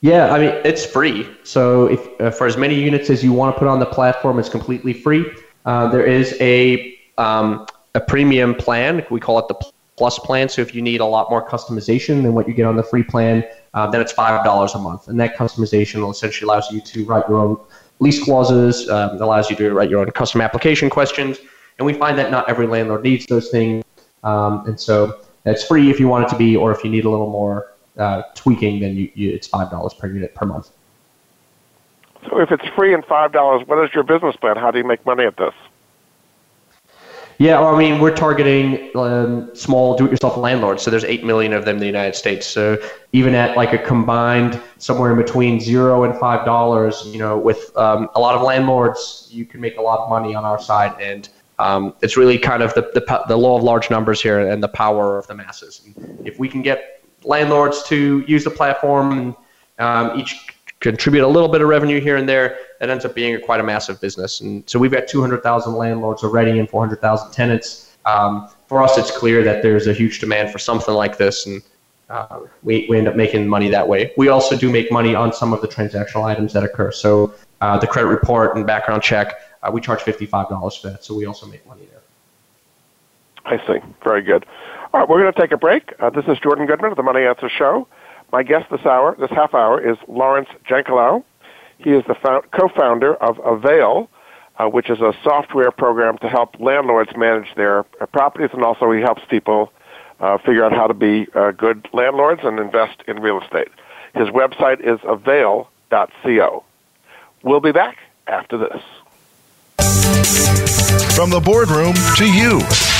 Yeah, 0.00 0.32
I 0.32 0.38
mean 0.38 0.50
it's 0.64 0.84
free. 0.84 1.28
So 1.42 1.86
if 1.86 2.20
uh, 2.20 2.30
for 2.30 2.46
as 2.46 2.56
many 2.56 2.74
units 2.74 3.10
as 3.10 3.24
you 3.24 3.32
want 3.32 3.54
to 3.54 3.58
put 3.58 3.68
on 3.68 3.80
the 3.80 3.86
platform, 3.86 4.38
it's 4.38 4.48
completely 4.48 4.92
free. 4.92 5.24
Uh, 5.64 5.88
there 5.88 6.04
is 6.04 6.36
a 6.40 6.98
um, 7.18 7.66
a 7.94 8.00
premium 8.00 8.54
plan. 8.54 9.04
We 9.10 9.20
call 9.20 9.38
it 9.38 9.48
the 9.48 9.56
plus 9.96 10.18
plan. 10.18 10.48
So 10.48 10.60
if 10.60 10.74
you 10.74 10.82
need 10.82 11.00
a 11.00 11.06
lot 11.06 11.30
more 11.30 11.46
customization 11.46 12.22
than 12.22 12.34
what 12.34 12.46
you 12.46 12.54
get 12.54 12.66
on 12.66 12.76
the 12.76 12.82
free 12.82 13.02
plan, 13.02 13.44
uh, 13.74 13.86
then 13.90 14.00
it's 14.00 14.12
five 14.12 14.44
dollars 14.44 14.74
a 14.74 14.78
month, 14.78 15.08
and 15.08 15.18
that 15.20 15.36
customization 15.36 16.02
will 16.02 16.10
essentially 16.10 16.46
allows 16.46 16.70
you 16.70 16.80
to 16.82 17.04
write 17.06 17.28
your 17.28 17.38
own 17.38 17.58
lease 17.98 18.22
clauses, 18.22 18.88
um, 18.90 19.20
allows 19.22 19.48
you 19.48 19.56
to 19.56 19.72
write 19.72 19.88
your 19.88 20.00
own 20.00 20.10
custom 20.10 20.42
application 20.42 20.90
questions, 20.90 21.38
and 21.78 21.86
we 21.86 21.94
find 21.94 22.18
that 22.18 22.30
not 22.30 22.48
every 22.48 22.66
landlord 22.66 23.02
needs 23.02 23.24
those 23.26 23.48
things, 23.48 23.82
um, 24.22 24.66
and 24.66 24.78
so 24.78 25.20
it's 25.46 25.64
free 25.64 25.90
if 25.90 25.98
you 25.98 26.08
want 26.08 26.26
it 26.26 26.28
to 26.28 26.36
be, 26.36 26.56
or 26.56 26.70
if 26.72 26.84
you 26.84 26.90
need 26.90 27.06
a 27.06 27.10
little 27.10 27.30
more 27.30 27.72
uh, 27.96 28.22
tweaking, 28.34 28.80
then 28.80 28.96
you, 28.96 29.10
you, 29.14 29.30
it's 29.30 29.46
five 29.46 29.70
dollars 29.70 29.94
per 29.94 30.08
unit 30.08 30.34
per 30.34 30.46
month. 30.46 30.70
So 32.28 32.40
if 32.40 32.50
it's 32.50 32.66
free 32.74 32.92
and 32.92 33.04
five 33.04 33.32
dollars, 33.32 33.66
what 33.66 33.82
is 33.84 33.94
your 33.94 34.04
business 34.04 34.36
plan? 34.36 34.56
How 34.56 34.70
do 34.70 34.78
you 34.78 34.84
make 34.84 35.04
money 35.06 35.24
at 35.24 35.36
this? 35.36 35.54
Yeah, 37.38 37.60
well, 37.60 37.74
I 37.74 37.78
mean, 37.78 38.00
we're 38.00 38.16
targeting 38.16 38.96
um, 38.96 39.54
small 39.54 39.94
do-it-yourself 39.94 40.38
landlords. 40.38 40.82
So 40.82 40.90
there's 40.90 41.04
eight 41.04 41.22
million 41.22 41.52
of 41.52 41.66
them 41.66 41.76
in 41.76 41.80
the 41.80 41.86
United 41.86 42.14
States. 42.14 42.46
So 42.46 42.78
even 43.12 43.34
at 43.34 43.58
like 43.58 43.74
a 43.74 43.78
combined 43.78 44.58
somewhere 44.78 45.10
in 45.10 45.18
between 45.18 45.60
zero 45.60 46.04
and 46.04 46.18
five 46.18 46.46
dollars, 46.46 47.02
you 47.06 47.18
know, 47.18 47.36
with 47.36 47.76
um, 47.76 48.08
a 48.14 48.20
lot 48.20 48.34
of 48.34 48.42
landlords, 48.42 49.28
you 49.30 49.44
can 49.44 49.60
make 49.60 49.76
a 49.76 49.82
lot 49.82 49.98
of 50.00 50.08
money 50.08 50.34
on 50.34 50.44
our 50.46 50.58
side, 50.58 50.98
and 50.98 51.28
um, 51.58 51.94
it's 52.00 52.16
really 52.16 52.38
kind 52.38 52.62
of 52.62 52.72
the, 52.72 52.90
the 52.94 53.24
the 53.28 53.36
law 53.36 53.58
of 53.58 53.62
large 53.62 53.90
numbers 53.90 54.22
here 54.22 54.40
and 54.40 54.62
the 54.62 54.68
power 54.68 55.18
of 55.18 55.26
the 55.26 55.34
masses. 55.34 55.82
If 56.24 56.38
we 56.38 56.48
can 56.48 56.62
get 56.62 57.05
landlords 57.26 57.82
to 57.84 58.24
use 58.26 58.44
the 58.44 58.50
platform 58.50 59.12
and 59.12 59.36
um, 59.78 60.18
each 60.18 60.56
contribute 60.80 61.24
a 61.24 61.26
little 61.26 61.48
bit 61.48 61.60
of 61.60 61.68
revenue 61.68 62.00
here 62.00 62.16
and 62.16 62.28
there, 62.28 62.58
it 62.80 62.88
ends 62.88 63.04
up 63.04 63.14
being 63.14 63.40
quite 63.40 63.60
a 63.60 63.62
massive 63.62 64.00
business. 64.00 64.40
And 64.40 64.68
so 64.68 64.78
we've 64.78 64.92
got 64.92 65.08
200,000 65.08 65.74
landlords 65.74 66.22
already 66.22 66.58
and 66.58 66.68
400,000 66.68 67.32
tenants. 67.32 67.96
Um, 68.04 68.48
for 68.68 68.82
us, 68.82 68.96
it's 68.98 69.10
clear 69.10 69.42
that 69.42 69.62
there's 69.62 69.86
a 69.86 69.92
huge 69.92 70.20
demand 70.20 70.50
for 70.50 70.58
something 70.58 70.94
like 70.94 71.18
this, 71.18 71.46
and 71.46 71.62
uh, 72.08 72.40
we, 72.62 72.86
we 72.88 72.98
end 72.98 73.08
up 73.08 73.16
making 73.16 73.48
money 73.48 73.68
that 73.68 73.86
way. 73.86 74.12
We 74.16 74.28
also 74.28 74.56
do 74.56 74.70
make 74.70 74.92
money 74.92 75.14
on 75.14 75.32
some 75.32 75.52
of 75.52 75.60
the 75.60 75.68
transactional 75.68 76.24
items 76.24 76.52
that 76.52 76.62
occur. 76.62 76.92
So 76.92 77.34
uh, 77.60 77.78
the 77.78 77.86
credit 77.86 78.08
report 78.08 78.56
and 78.56 78.66
background 78.66 79.02
check, 79.02 79.34
uh, 79.62 79.70
we 79.72 79.80
charge 79.80 80.00
$55 80.00 80.80
for 80.80 80.90
that, 80.90 81.04
so 81.04 81.14
we 81.14 81.26
also 81.26 81.46
make 81.46 81.66
money 81.66 81.82
there. 81.90 82.02
I 83.46 83.66
see. 83.66 83.80
Very 84.04 84.22
good. 84.22 84.44
All 84.96 85.00
right, 85.00 85.10
we're 85.10 85.20
going 85.20 85.34
to 85.34 85.38
take 85.38 85.52
a 85.52 85.58
break. 85.58 85.92
Uh, 86.00 86.08
this 86.08 86.24
is 86.26 86.38
Jordan 86.38 86.64
Goodman 86.64 86.90
of 86.90 86.96
the 86.96 87.02
Money 87.02 87.26
Answer 87.26 87.50
Show. 87.50 87.86
My 88.32 88.42
guest 88.42 88.70
this 88.70 88.80
hour, 88.86 89.14
this 89.20 89.28
half 89.28 89.52
hour, 89.52 89.78
is 89.78 89.98
Laurence 90.08 90.48
Jankelow. 90.66 91.22
He 91.76 91.90
is 91.90 92.02
the 92.06 92.14
co-founder 92.50 93.14
of 93.16 93.38
Avail, 93.44 94.08
uh, 94.56 94.68
which 94.68 94.88
is 94.88 95.02
a 95.02 95.12
software 95.22 95.70
program 95.70 96.16
to 96.22 96.30
help 96.30 96.58
landlords 96.58 97.14
manage 97.14 97.54
their 97.56 97.80
uh, 98.00 98.06
properties, 98.06 98.48
and 98.54 98.62
also 98.62 98.90
he 98.90 99.02
helps 99.02 99.20
people 99.28 99.70
uh, 100.18 100.38
figure 100.38 100.64
out 100.64 100.72
how 100.72 100.86
to 100.86 100.94
be 100.94 101.26
uh, 101.34 101.50
good 101.50 101.86
landlords 101.92 102.40
and 102.42 102.58
invest 102.58 103.02
in 103.06 103.20
real 103.20 103.42
estate. 103.42 103.68
His 104.14 104.30
website 104.30 104.80
is 104.80 104.98
avail.co. 105.04 106.64
We'll 107.42 107.60
be 107.60 107.72
back 107.72 107.98
after 108.26 108.56
this. 108.56 108.82
From 111.14 111.28
the 111.28 111.42
boardroom 111.44 111.94
to 112.16 112.24
you, 112.24 112.60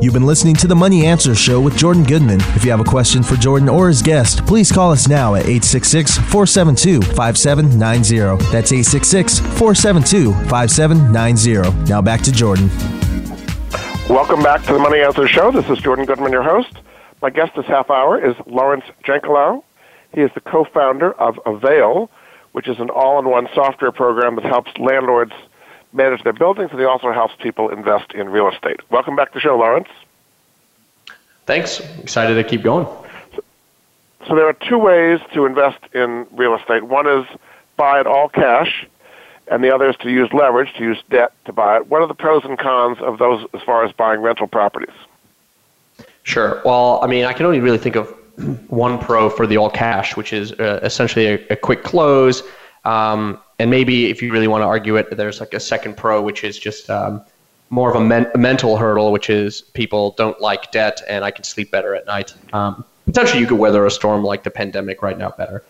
You've 0.00 0.12
been 0.12 0.26
listening 0.26 0.54
to 0.56 0.68
the 0.68 0.76
Money 0.76 1.06
Answer 1.06 1.34
Show 1.34 1.60
with 1.60 1.76
Jordan 1.76 2.04
Goodman. 2.04 2.40
If 2.54 2.64
you 2.64 2.70
have 2.70 2.78
a 2.78 2.84
question 2.84 3.20
for 3.20 3.34
Jordan 3.34 3.68
or 3.68 3.88
his 3.88 4.00
guest, 4.00 4.46
please 4.46 4.70
call 4.70 4.92
us 4.92 5.08
now 5.08 5.34
at 5.34 5.40
866 5.40 6.18
472 6.18 7.02
5790. 7.16 8.44
That's 8.52 8.70
866 8.70 9.40
472 9.40 10.32
5790. 10.48 11.90
Now 11.90 12.00
back 12.00 12.22
to 12.22 12.30
Jordan. 12.30 12.68
Welcome 14.08 14.40
back 14.40 14.62
to 14.66 14.72
the 14.72 14.78
Money 14.78 15.00
Answer 15.00 15.26
Show. 15.26 15.50
This 15.50 15.68
is 15.68 15.78
Jordan 15.78 16.04
Goodman, 16.04 16.30
your 16.30 16.44
host. 16.44 16.74
My 17.20 17.30
guest 17.30 17.56
this 17.56 17.66
half 17.66 17.90
hour 17.90 18.24
is 18.24 18.36
Laurence 18.46 18.84
Jankelow. 19.02 19.64
He 20.14 20.20
is 20.20 20.30
the 20.34 20.40
co 20.40 20.64
founder 20.72 21.12
of 21.14 21.40
Avail, 21.44 22.08
which 22.52 22.68
is 22.68 22.78
an 22.78 22.88
all 22.88 23.18
in 23.18 23.28
one 23.28 23.48
software 23.52 23.90
program 23.90 24.36
that 24.36 24.44
helps 24.44 24.70
landlords 24.78 25.32
manage 25.92 26.22
their 26.22 26.32
buildings, 26.32 26.70
and 26.70 26.80
he 26.80 26.86
also 26.86 27.12
helps 27.12 27.34
people 27.40 27.70
invest 27.70 28.12
in 28.12 28.28
real 28.28 28.48
estate. 28.48 28.80
Welcome 28.90 29.16
back 29.16 29.28
to 29.28 29.34
the 29.34 29.40
show, 29.40 29.56
Laurence. 29.56 29.88
Thanks. 31.46 31.80
Excited 32.00 32.34
to 32.34 32.44
keep 32.44 32.62
going. 32.62 32.86
So, 33.34 33.44
so 34.26 34.34
there 34.34 34.46
are 34.46 34.52
two 34.52 34.78
ways 34.78 35.20
to 35.32 35.46
invest 35.46 35.78
in 35.94 36.26
real 36.32 36.54
estate. 36.54 36.82
One 36.82 37.06
is 37.06 37.26
buy 37.76 38.00
it 38.00 38.06
all 38.06 38.28
cash, 38.28 38.86
and 39.50 39.64
the 39.64 39.74
other 39.74 39.88
is 39.88 39.96
to 39.96 40.10
use 40.10 40.30
leverage, 40.32 40.74
to 40.74 40.82
use 40.82 41.02
debt 41.08 41.32
to 41.46 41.52
buy 41.52 41.78
it. 41.78 41.86
What 41.86 42.02
are 42.02 42.06
the 42.06 42.14
pros 42.14 42.44
and 42.44 42.58
cons 42.58 42.98
of 43.00 43.18
those 43.18 43.46
as 43.54 43.62
far 43.62 43.84
as 43.84 43.92
buying 43.92 44.20
rental 44.20 44.46
properties? 44.46 44.94
Sure. 46.24 46.60
Well, 46.64 47.00
I 47.02 47.06
mean, 47.06 47.24
I 47.24 47.32
can 47.32 47.46
only 47.46 47.60
really 47.60 47.78
think 47.78 47.96
of 47.96 48.08
one 48.68 48.98
pro 48.98 49.30
for 49.30 49.46
the 49.46 49.56
all 49.56 49.70
cash, 49.70 50.16
which 50.16 50.32
is 50.32 50.52
uh, 50.52 50.80
essentially 50.82 51.26
a, 51.26 51.46
a, 51.50 51.56
quick 51.56 51.82
close. 51.82 52.42
Um, 52.88 53.38
and 53.58 53.70
maybe 53.70 54.06
if 54.06 54.22
you 54.22 54.32
really 54.32 54.48
want 54.48 54.62
to 54.62 54.66
argue 54.66 54.96
it, 54.96 55.14
there's 55.14 55.40
like 55.40 55.52
a 55.52 55.60
second 55.60 55.98
pro, 55.98 56.22
which 56.22 56.42
is 56.42 56.58
just 56.58 56.88
um, 56.88 57.20
more 57.68 57.90
of 57.90 57.96
a, 57.96 58.00
men- 58.00 58.30
a, 58.34 58.38
mental 58.38 58.78
hurdle, 58.78 59.12
which 59.12 59.28
is 59.28 59.60
people 59.60 60.12
don't 60.12 60.40
like 60.40 60.72
debt, 60.72 61.02
and 61.06 61.22
I 61.22 61.30
can 61.30 61.44
sleep 61.44 61.70
better 61.70 61.94
at 61.94 62.06
night. 62.06 62.32
Um, 62.54 62.86
potentially, 63.04 63.40
you 63.40 63.46
could 63.46 63.58
weather 63.58 63.84
a 63.84 63.90
storm 63.90 64.24
like 64.24 64.42
the 64.42 64.50
pandemic 64.50 65.02
right 65.02 65.18
now 65.18 65.30
better. 65.30 65.62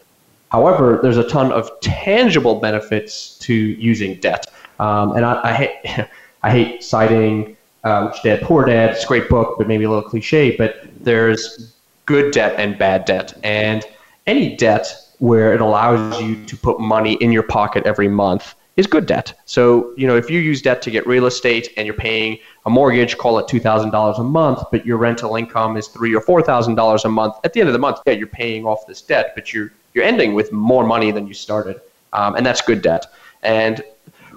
However, 0.53 1.01
there's 1.03 1.17
a 1.17 1.29
ton 1.29 1.51
of 1.51 1.69
tangible 1.81 2.61
benefits 2.61 3.37
to 3.41 3.53
using 3.53 4.21
debt, 4.21 4.47
um, 4.79 5.17
and 5.17 5.27
I, 5.27 5.41
I, 5.43 5.53
hate 5.53 6.09
I 6.45 6.51
hate 6.53 6.85
citing 6.85 7.57
uh, 7.83 8.11
Rich 8.13 8.23
Dad 8.23 8.43
Poor 8.43 8.65
Dad. 8.65 8.91
It's 8.91 9.03
a 9.03 9.09
great 9.09 9.29
book, 9.29 9.57
but 9.59 9.67
maybe 9.67 9.85
a 9.85 9.89
little 9.89 10.09
cliche. 10.09 10.57
But 10.57 10.87
there's 11.01 11.75
good 12.07 12.33
debt 12.33 12.55
and 12.59 12.79
bad 12.79 13.07
debt, 13.07 13.37
and 13.43 13.85
any 14.29 14.55
debt 14.55 15.08
where 15.19 15.53
it 15.53 15.61
allows 15.61 16.21
you 16.21 16.45
to 16.47 16.57
put 16.57 16.81
money 16.81 17.15
in 17.15 17.33
your 17.33 17.43
pocket 17.43 17.85
every 17.87 18.09
month 18.09 18.55
is 18.79 18.87
good 18.87 19.07
debt. 19.07 19.35
So, 19.45 19.93
you 19.97 20.07
know, 20.07 20.17
if 20.17 20.31
you 20.31 20.39
use 20.39 20.63
debt 20.63 20.81
to 20.83 20.91
get 20.91 21.05
real 21.05 21.27
estate 21.27 21.71
and 21.77 21.85
you're 21.85 21.97
paying 21.97 22.39
a 22.65 22.71
mortgage, 22.71 23.19
call 23.19 23.39
it 23.41 23.49
$2,000 23.49 24.19
a 24.19 24.23
month, 24.23 24.61
but 24.71 24.87
your 24.87 24.99
rental 24.99 25.35
income 25.35 25.77
is 25.77 25.89
three 25.89 26.15
or 26.15 26.21
$4,000 26.21 27.05
a 27.05 27.09
month, 27.09 27.35
at 27.43 27.53
the 27.53 27.61
end 27.61 27.69
of 27.69 27.73
the 27.73 27.79
month, 27.79 27.99
yeah, 28.07 28.13
you're 28.13 28.29
paying 28.29 28.65
off 28.65 28.87
this 28.87 29.03
debt, 29.03 29.33
but 29.35 29.53
you're, 29.53 29.73
you're 29.95 30.05
ending 30.05 30.33
with 30.33 30.53
more 30.53 30.87
money 30.87 31.11
than 31.11 31.27
you 31.27 31.35
started. 31.35 31.81
Um, 32.13 32.37
and 32.37 32.47
that's 32.47 32.61
good 32.61 32.81
debt. 32.81 33.07
And 33.43 33.83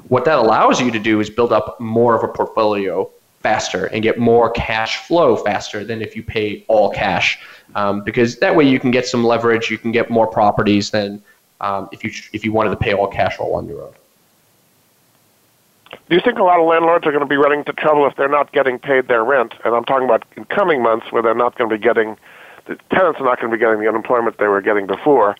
what 0.08 0.26
that 0.26 0.40
allows 0.40 0.82
you 0.82 0.90
to 0.90 1.00
do 1.00 1.20
is 1.20 1.30
build 1.30 1.54
up 1.54 1.80
more 1.80 2.16
of 2.16 2.24
a 2.24 2.28
portfolio 2.28 3.10
faster 3.42 3.86
and 3.88 4.04
get 4.04 4.20
more 4.20 4.50
cash 4.52 5.06
flow 5.08 5.36
faster 5.36 5.84
than 5.84 6.02
if 6.02 6.16
you 6.16 6.24
pay 6.24 6.64
all 6.68 6.92
cash 6.92 7.39
um, 7.76 8.02
because 8.04 8.38
that 8.39 8.56
way 8.56 8.68
you 8.68 8.80
can 8.80 8.92
get 8.92 9.06
some 9.08 9.24
leverage, 9.24 9.70
you 9.70 9.78
can 9.78 9.92
get 9.92 10.10
more 10.10 10.28
properties 10.28 10.92
than 10.92 11.22
um, 11.62 11.89
if 11.92 12.04
you 12.04 12.12
if 12.34 12.44
you 12.44 12.52
wanted 12.52 12.72
to 12.72 12.76
pay 12.76 12.94
all 12.94 13.08
cash 13.08 13.38
all 13.39 13.56
on 13.56 13.68
your 13.68 13.84
own. 13.84 13.94
Do 16.10 16.16
you 16.16 16.22
think 16.22 16.39
a 16.39 16.44
lot 16.44 16.60
of 16.60 16.66
landlords 16.66 17.06
are 17.06 17.12
going 17.12 17.24
to 17.24 17.30
be 17.30 17.38
running 17.38 17.60
into 17.60 17.74
trouble 17.74 18.06
if 18.08 18.16
they're 18.16 18.30
not 18.30 18.52
getting 18.52 18.80
paid 18.80 19.08
their 19.08 19.24
rent? 19.24 19.54
And 19.64 19.76
I'm 19.76 19.84
talking 19.84 20.06
about 20.06 20.24
in 20.36 20.46
coming 20.46 20.82
months 20.82 21.12
where 21.12 21.22
they're 21.22 21.36
not 21.36 21.58
going 21.58 21.70
to 21.70 21.78
be 21.78 21.82
getting 21.82 22.18
the 22.66 22.78
tenants 22.96 23.20
are 23.20 23.26
not 23.26 23.39
going 23.39 23.52
to 23.52 23.58
be 23.58 23.60
getting 23.60 23.80
the 23.80 23.88
unemployment 23.88 24.38
they 24.38 24.48
were 24.48 24.62
getting 24.62 24.88
before. 24.88 25.36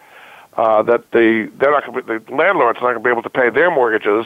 Uh, 0.58 0.82
that 0.84 1.12
the 1.12 1.49
they're 1.58 1.72
not 1.72 1.86
going 1.86 2.06
to 2.06 2.20
be, 2.20 2.26
the 2.26 2.36
landlords 2.36 2.80
are 2.80 2.82
not 2.82 2.91
going 2.91 2.95
to 2.95 3.04
be 3.04 3.10
able 3.10 3.24
to 3.24 3.30
pay 3.30 3.49
their 3.49 3.72
mortgages, 3.72 4.26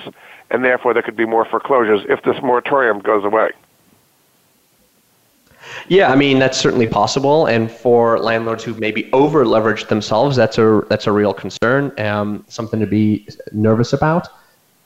and 0.50 0.66
therefore 0.66 0.94
there 0.94 1.04
could 1.04 1.16
be 1.16 1.26
more 1.26 1.46
foreclosures 1.46 2.02
if 2.10 2.24
this 2.24 2.42
moratorium 2.42 3.00
goes 3.00 3.24
away. 3.24 3.52
Yeah, 5.88 6.12
I 6.12 6.16
mean 6.16 6.40
that's 6.40 6.58
certainly 6.58 6.88
possible, 6.88 7.46
and 7.48 7.72
for 7.72 8.20
landlords 8.20 8.64
who've 8.64 8.80
maybe 8.80 9.10
over 9.14 9.46
leveraged 9.46 9.88
themselves, 9.88 10.36
that's 10.36 10.58
a 10.58 10.82
that's 10.90 11.08
a 11.08 11.12
real 11.12 11.34
concern, 11.34 11.92
um, 12.00 12.46
something 12.48 12.80
to 12.80 12.88
be 12.88 13.28
nervous 13.52 13.94
about. 13.94 14.28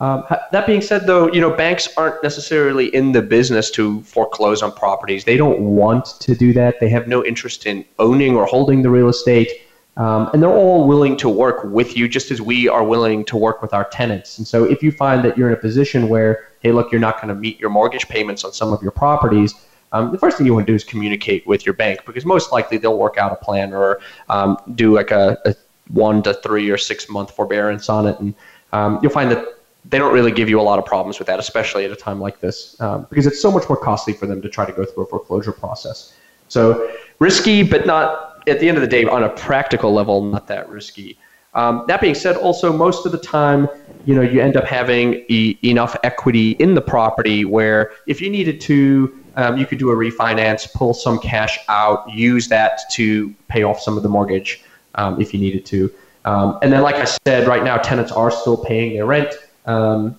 Um, 0.00 0.24
that 0.52 0.66
being 0.66 0.80
said, 0.80 1.06
though, 1.06 1.30
you 1.30 1.40
know 1.40 1.50
banks 1.54 1.88
aren't 1.96 2.22
necessarily 2.22 2.94
in 2.94 3.12
the 3.12 3.22
business 3.22 3.70
to 3.72 4.02
foreclose 4.02 4.62
on 4.62 4.72
properties. 4.72 5.24
They 5.24 5.36
don't 5.36 5.60
want 5.60 6.06
to 6.20 6.34
do 6.34 6.52
that. 6.54 6.80
They 6.80 6.88
have 6.88 7.06
no 7.06 7.24
interest 7.24 7.66
in 7.66 7.84
owning 7.98 8.36
or 8.36 8.46
holding 8.46 8.82
the 8.82 8.90
real 8.90 9.08
estate. 9.08 9.50
Um, 9.96 10.30
and 10.32 10.42
they're 10.42 10.48
all 10.48 10.86
willing 10.86 11.16
to 11.18 11.28
work 11.28 11.64
with 11.64 11.96
you 11.96 12.08
just 12.08 12.30
as 12.30 12.40
we 12.40 12.68
are 12.68 12.82
willing 12.82 13.24
to 13.26 13.36
work 13.36 13.60
with 13.60 13.74
our 13.74 13.84
tenants. 13.84 14.38
And 14.38 14.46
so 14.46 14.64
if 14.64 14.82
you 14.82 14.92
find 14.92 15.22
that 15.24 15.36
you're 15.36 15.48
in 15.48 15.54
a 15.54 15.60
position 15.60 16.08
where, 16.08 16.48
hey, 16.60 16.72
look, 16.72 16.90
you're 16.90 17.00
not 17.00 17.20
going 17.20 17.28
to 17.28 17.34
meet 17.34 17.60
your 17.60 17.68
mortgage 17.68 18.08
payments 18.08 18.44
on 18.44 18.52
some 18.52 18.72
of 18.72 18.80
your 18.82 18.92
properties, 18.92 19.52
um, 19.92 20.12
the 20.12 20.18
first 20.18 20.36
thing 20.36 20.46
you 20.46 20.54
want 20.54 20.66
to 20.66 20.72
do 20.72 20.76
is 20.76 20.84
communicate 20.84 21.46
with 21.46 21.66
your 21.66 21.74
bank 21.74 22.04
because 22.06 22.24
most 22.24 22.52
likely 22.52 22.78
they'll 22.78 22.98
work 22.98 23.18
out 23.18 23.32
a 23.32 23.36
plan 23.36 23.72
or 23.72 24.00
um, 24.28 24.56
do 24.74 24.94
like 24.94 25.10
a, 25.10 25.38
a, 25.44 25.54
one 25.88 26.22
to 26.22 26.34
three 26.34 26.70
or 26.70 26.78
six 26.78 27.08
month 27.08 27.32
forbearance 27.32 27.88
on 27.88 28.06
it. 28.06 28.18
And 28.20 28.34
um, 28.72 29.00
you'll 29.02 29.12
find 29.12 29.30
that 29.30 29.44
they 29.84 29.98
don't 29.98 30.12
really 30.12 30.30
give 30.30 30.48
you 30.48 30.60
a 30.60 30.62
lot 30.62 30.78
of 30.78 30.84
problems 30.84 31.18
with 31.18 31.26
that, 31.26 31.40
especially 31.40 31.84
at 31.84 31.90
a 31.90 31.96
time 31.96 32.20
like 32.20 32.40
this, 32.40 32.80
um, 32.80 33.06
because 33.10 33.26
it's 33.26 33.40
so 33.40 33.50
much 33.50 33.68
more 33.68 33.78
costly 33.78 34.12
for 34.12 34.26
them 34.26 34.40
to 34.42 34.48
try 34.48 34.64
to 34.64 34.72
go 34.72 34.84
through 34.84 35.04
a 35.04 35.06
foreclosure 35.06 35.52
process. 35.52 36.14
So 36.48 36.92
risky, 37.18 37.62
but 37.62 37.86
not 37.86 38.42
at 38.46 38.60
the 38.60 38.68
end 38.68 38.76
of 38.76 38.82
the 38.82 38.88
day, 38.88 39.04
on 39.04 39.24
a 39.24 39.28
practical 39.30 39.92
level, 39.92 40.22
not 40.22 40.46
that 40.48 40.68
risky. 40.68 41.18
Um, 41.54 41.84
that 41.88 42.00
being 42.00 42.14
said, 42.14 42.36
also 42.36 42.72
most 42.72 43.06
of 43.06 43.12
the 43.12 43.18
time, 43.18 43.68
you 44.04 44.14
know, 44.14 44.22
you 44.22 44.40
end 44.40 44.56
up 44.56 44.64
having 44.64 45.24
e- 45.28 45.58
enough 45.62 45.96
equity 46.04 46.52
in 46.52 46.74
the 46.74 46.80
property 46.80 47.44
where 47.44 47.92
if 48.06 48.20
you 48.20 48.30
needed 48.30 48.60
to, 48.62 49.19
um, 49.36 49.56
you 49.56 49.66
could 49.66 49.78
do 49.78 49.90
a 49.90 49.96
refinance, 49.96 50.72
pull 50.72 50.94
some 50.94 51.18
cash 51.18 51.58
out, 51.68 52.10
use 52.10 52.48
that 52.48 52.80
to 52.92 53.34
pay 53.48 53.62
off 53.62 53.80
some 53.80 53.96
of 53.96 54.02
the 54.02 54.08
mortgage 54.08 54.62
um, 54.96 55.20
if 55.20 55.32
you 55.32 55.40
needed 55.40 55.64
to. 55.66 55.92
Um, 56.24 56.58
and 56.62 56.72
then, 56.72 56.82
like 56.82 56.96
I 56.96 57.06
said, 57.26 57.46
right 57.46 57.64
now 57.64 57.76
tenants 57.78 58.12
are 58.12 58.30
still 58.30 58.56
paying 58.56 58.94
their 58.94 59.06
rent. 59.06 59.34
Um, 59.66 60.18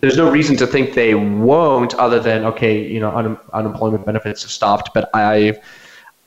there's 0.00 0.16
no 0.16 0.30
reason 0.30 0.56
to 0.58 0.66
think 0.66 0.94
they 0.94 1.14
won't, 1.14 1.94
other 1.94 2.20
than 2.20 2.44
okay, 2.44 2.86
you 2.86 3.00
know, 3.00 3.10
un- 3.10 3.38
unemployment 3.52 4.04
benefits 4.04 4.42
have 4.42 4.50
stopped. 4.50 4.92
But 4.94 5.10
I, 5.14 5.58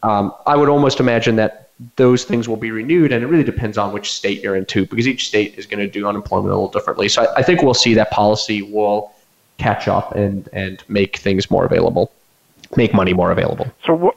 um, 0.03 0.33
I 0.45 0.55
would 0.55 0.69
almost 0.69 0.99
imagine 0.99 1.35
that 1.37 1.71
those 1.95 2.23
things 2.23 2.49
will 2.49 2.57
be 2.57 2.71
renewed, 2.71 3.11
and 3.11 3.23
it 3.23 3.27
really 3.27 3.43
depends 3.43 3.77
on 3.77 3.93
which 3.93 4.11
state 4.11 4.41
you're 4.41 4.55
into, 4.55 4.85
because 4.87 5.07
each 5.07 5.27
state 5.27 5.57
is 5.57 5.67
going 5.67 5.79
to 5.79 5.87
do 5.87 6.07
unemployment 6.07 6.51
a 6.51 6.55
little 6.55 6.71
differently. 6.71 7.07
So 7.07 7.23
I, 7.23 7.35
I 7.37 7.43
think 7.43 7.61
we'll 7.61 7.75
see 7.75 7.93
that 7.93 8.09
policy 8.09 8.63
will 8.63 9.11
catch 9.57 9.87
up 9.87 10.15
and 10.15 10.47
and 10.53 10.83
make 10.87 11.17
things 11.17 11.49
more 11.49 11.65
available, 11.65 12.11
make 12.75 12.93
money 12.93 13.13
more 13.13 13.31
available. 13.31 13.67
So 13.85 13.93
what 13.93 14.15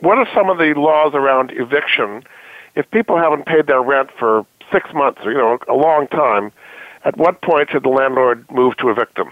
what 0.00 0.18
are 0.18 0.28
some 0.34 0.50
of 0.50 0.58
the 0.58 0.74
laws 0.74 1.14
around 1.14 1.52
eviction? 1.52 2.22
If 2.74 2.90
people 2.90 3.16
haven't 3.16 3.46
paid 3.46 3.66
their 3.66 3.82
rent 3.82 4.10
for 4.18 4.44
six 4.72 4.92
months, 4.92 5.20
or 5.24 5.32
you 5.32 5.38
know, 5.38 5.58
a 5.68 5.74
long 5.74 6.06
time 6.08 6.52
at 7.04 7.16
what 7.16 7.40
point 7.40 7.70
should 7.70 7.84
the 7.84 7.88
landlord 7.88 8.50
move 8.50 8.76
to 8.78 8.90
evict 8.90 9.16
them? 9.16 9.30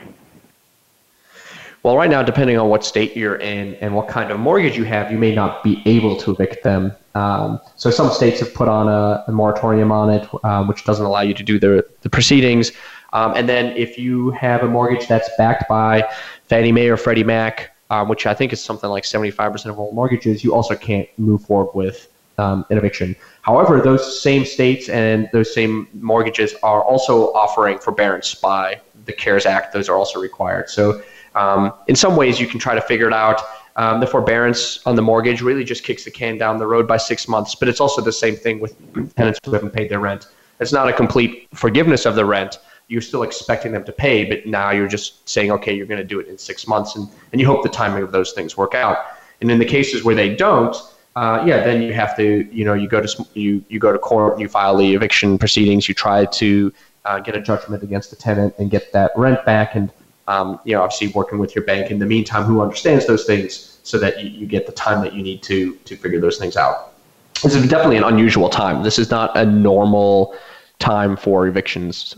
Well, 1.83 1.99
right 1.99 2.09
now, 2.09 2.23
depending 2.23 2.57
on 2.57 2.71
what 2.71 2.83
state 2.83 3.15
you're 3.15 3.37
in 3.37 3.75
and 3.75 3.95
what 3.95 4.09
kind 4.09 4.31
of 4.31 4.41
mortgage 4.41 4.75
you 4.75 4.85
have, 4.85 5.13
you 5.13 5.19
may 5.19 5.35
not 5.35 5.63
be 5.63 5.83
able 5.85 6.17
to 6.17 6.31
evict 6.31 6.63
them. 6.65 6.93
Um, 7.15 7.61
so 7.77 7.91
some 7.91 8.11
states 8.11 8.41
have 8.41 8.55
put 8.55 8.69
on 8.69 8.89
a, 8.89 9.23
a 9.29 9.33
moratorium 9.33 9.93
on 9.93 10.09
it, 10.09 10.27
uh, 10.45 10.65
which 10.65 10.85
doesn't 10.85 11.05
allow 11.05 11.21
you 11.21 11.35
to 11.35 11.43
do 11.43 11.59
the, 11.59 11.87
the 12.01 12.09
proceedings. 12.09 12.73
Um, 13.15 13.33
and 13.37 13.49
then 13.49 13.77
if 13.77 13.97
you 13.99 14.31
have 14.33 14.63
a 14.63 14.69
mortgage 14.69 15.07
that's 15.07 15.31
backed 15.39 15.69
by 15.69 16.09
Fannie 16.49 16.73
Mae 16.73 16.89
or 16.89 16.97
Freddie 16.97 17.25
Mac, 17.25 17.71
um, 17.91 18.09
which 18.09 18.27
I 18.27 18.35
think 18.35 18.53
is 18.53 18.63
something 18.63 18.91
like 18.91 19.05
75% 19.05 19.67
of 19.67 19.79
all 19.79 19.93
mortgages, 19.93 20.43
you 20.43 20.53
also 20.53 20.75
can't 20.75 21.09
move 21.17 21.43
forward 21.43 21.73
with 21.75 22.09
um, 22.39 22.67
an 22.71 22.79
eviction. 22.79 23.15
However, 23.43 23.81
those 23.81 24.21
same 24.21 24.45
states 24.45 24.89
and 24.89 25.29
those 25.33 25.55
same 25.55 25.89
mortgages 25.95 26.55
are 26.63 26.83
also 26.83 27.33
offering 27.33 27.79
forbearance 27.79 28.35
by 28.35 28.81
the 29.05 29.13
CARES 29.13 29.47
Act. 29.47 29.73
Those 29.73 29.89
are 29.89 29.97
also 29.97 30.21
required. 30.21 30.69
So, 30.69 31.03
um, 31.37 31.73
in 31.89 31.97
some 31.97 32.17
ways, 32.17 32.41
you 32.41 32.47
can 32.47 32.59
try 32.59 32.75
to 32.75 32.81
figure 32.81 33.07
it 33.07 33.13
out. 33.13 33.41
Um, 33.77 34.01
the 34.01 34.07
forbearance 34.07 34.85
on 34.87 34.95
the 34.95 35.03
mortgage 35.03 35.43
really 35.43 35.65
just 35.65 35.83
kicks 35.83 36.05
the 36.05 36.11
can 36.11 36.39
down 36.39 36.59
the 36.59 36.67
road 36.67 36.87
by 36.87 36.97
six 36.97 37.27
months, 37.27 37.55
but 37.57 37.69
it's 37.69 37.81
also 37.81 38.01
the 38.01 38.13
same 38.13 38.37
thing 38.37 38.61
with 38.61 38.77
tenants 39.17 39.41
who 39.45 39.53
haven't 39.53 39.73
paid 39.73 39.89
their 39.89 39.99
rent. 39.99 40.29
It's 40.61 40.73
not 40.73 40.89
a 40.89 40.93
complete 40.93 41.49
forgiveness 41.55 42.07
of 42.07 42.15
the 42.15 42.25
rent. 42.25 42.59
You're 42.89 43.03
still 43.03 43.23
expecting 43.23 43.73
them 43.73 43.85
to 43.85 43.93
pay, 43.93 44.25
but 44.25 44.47
now 44.47 44.71
you're 44.71 44.89
just 44.89 45.29
saying, 45.29 45.51
okay, 45.53 45.75
you're 45.75 45.87
going 45.87 46.01
to 46.01 46.07
do 46.07 46.21
it 46.21 46.29
in 46.29 46.37
six 46.39 46.67
months, 46.67 46.97
and, 46.97 47.09
and 47.33 47.41
you 47.41 47.47
hope 47.47 47.63
the 47.63 47.69
timing 47.69 48.03
of 48.03 48.13
those 48.13 48.33
things 48.33 48.57
work 48.57 48.75
out. 48.75 48.99
And 49.41 49.51
in 49.51 49.59
the 49.59 49.65
cases 49.65 50.05
where 50.05 50.15
they 50.15 50.35
don't, 50.35 50.77
uh, 51.17 51.45
yeah, 51.47 51.63
then 51.63 51.81
you 51.83 51.93
have 51.93 52.17
to, 52.17 52.49
you 52.53 52.65
know, 52.65 52.75
you 52.75 52.89
go 52.89 53.01
to 53.01 53.27
you 53.35 53.65
you 53.69 53.79
go 53.79 53.93
to 53.93 53.99
court, 53.99 54.39
you 54.39 54.49
file 54.49 54.77
the 54.77 54.95
eviction 54.95 55.39
proceedings, 55.39 55.89
you 55.89 55.95
try 55.95 56.25
to 56.27 56.73
uh, 57.05 57.21
get 57.21 57.37
a 57.37 57.41
judgment 57.41 57.83
against 57.83 58.11
the 58.11 58.17
tenant 58.17 58.55
and 58.59 58.71
get 58.71 58.93
that 58.93 59.13
rent 59.17 59.45
back, 59.45 59.77
and 59.77 59.91
um, 60.27 60.59
you 60.65 60.75
know, 60.75 60.83
obviously 60.83 61.09
working 61.09 61.39
with 61.39 61.55
your 61.55 61.65
bank 61.65 61.91
in 61.91 61.99
the 61.99 62.07
meantime, 62.07 62.43
who 62.45 62.61
understands 62.61 63.07
those 63.07 63.25
things, 63.25 63.79
so 63.85 63.99
that 63.99 64.23
you, 64.23 64.31
you 64.31 64.47
get 64.47 64.67
the 64.67 64.73
time 64.73 65.03
that 65.03 65.15
you 65.15 65.23
need 65.23 65.43
to 65.45 65.77
to 65.77 65.97
figure 65.97 66.21
those 66.21 66.39
things 66.39 66.57
out. 66.57 66.95
This 67.43 67.55
is 67.55 67.69
definitely 67.69 67.99
an 67.99 68.05
unusual 68.05 68.49
time. 68.49 68.83
This 68.83 68.99
is 68.99 69.11
not 69.11 69.37
a 69.37 69.45
normal 69.45 70.35
time 70.79 71.17
for 71.17 71.47
evictions. 71.47 72.17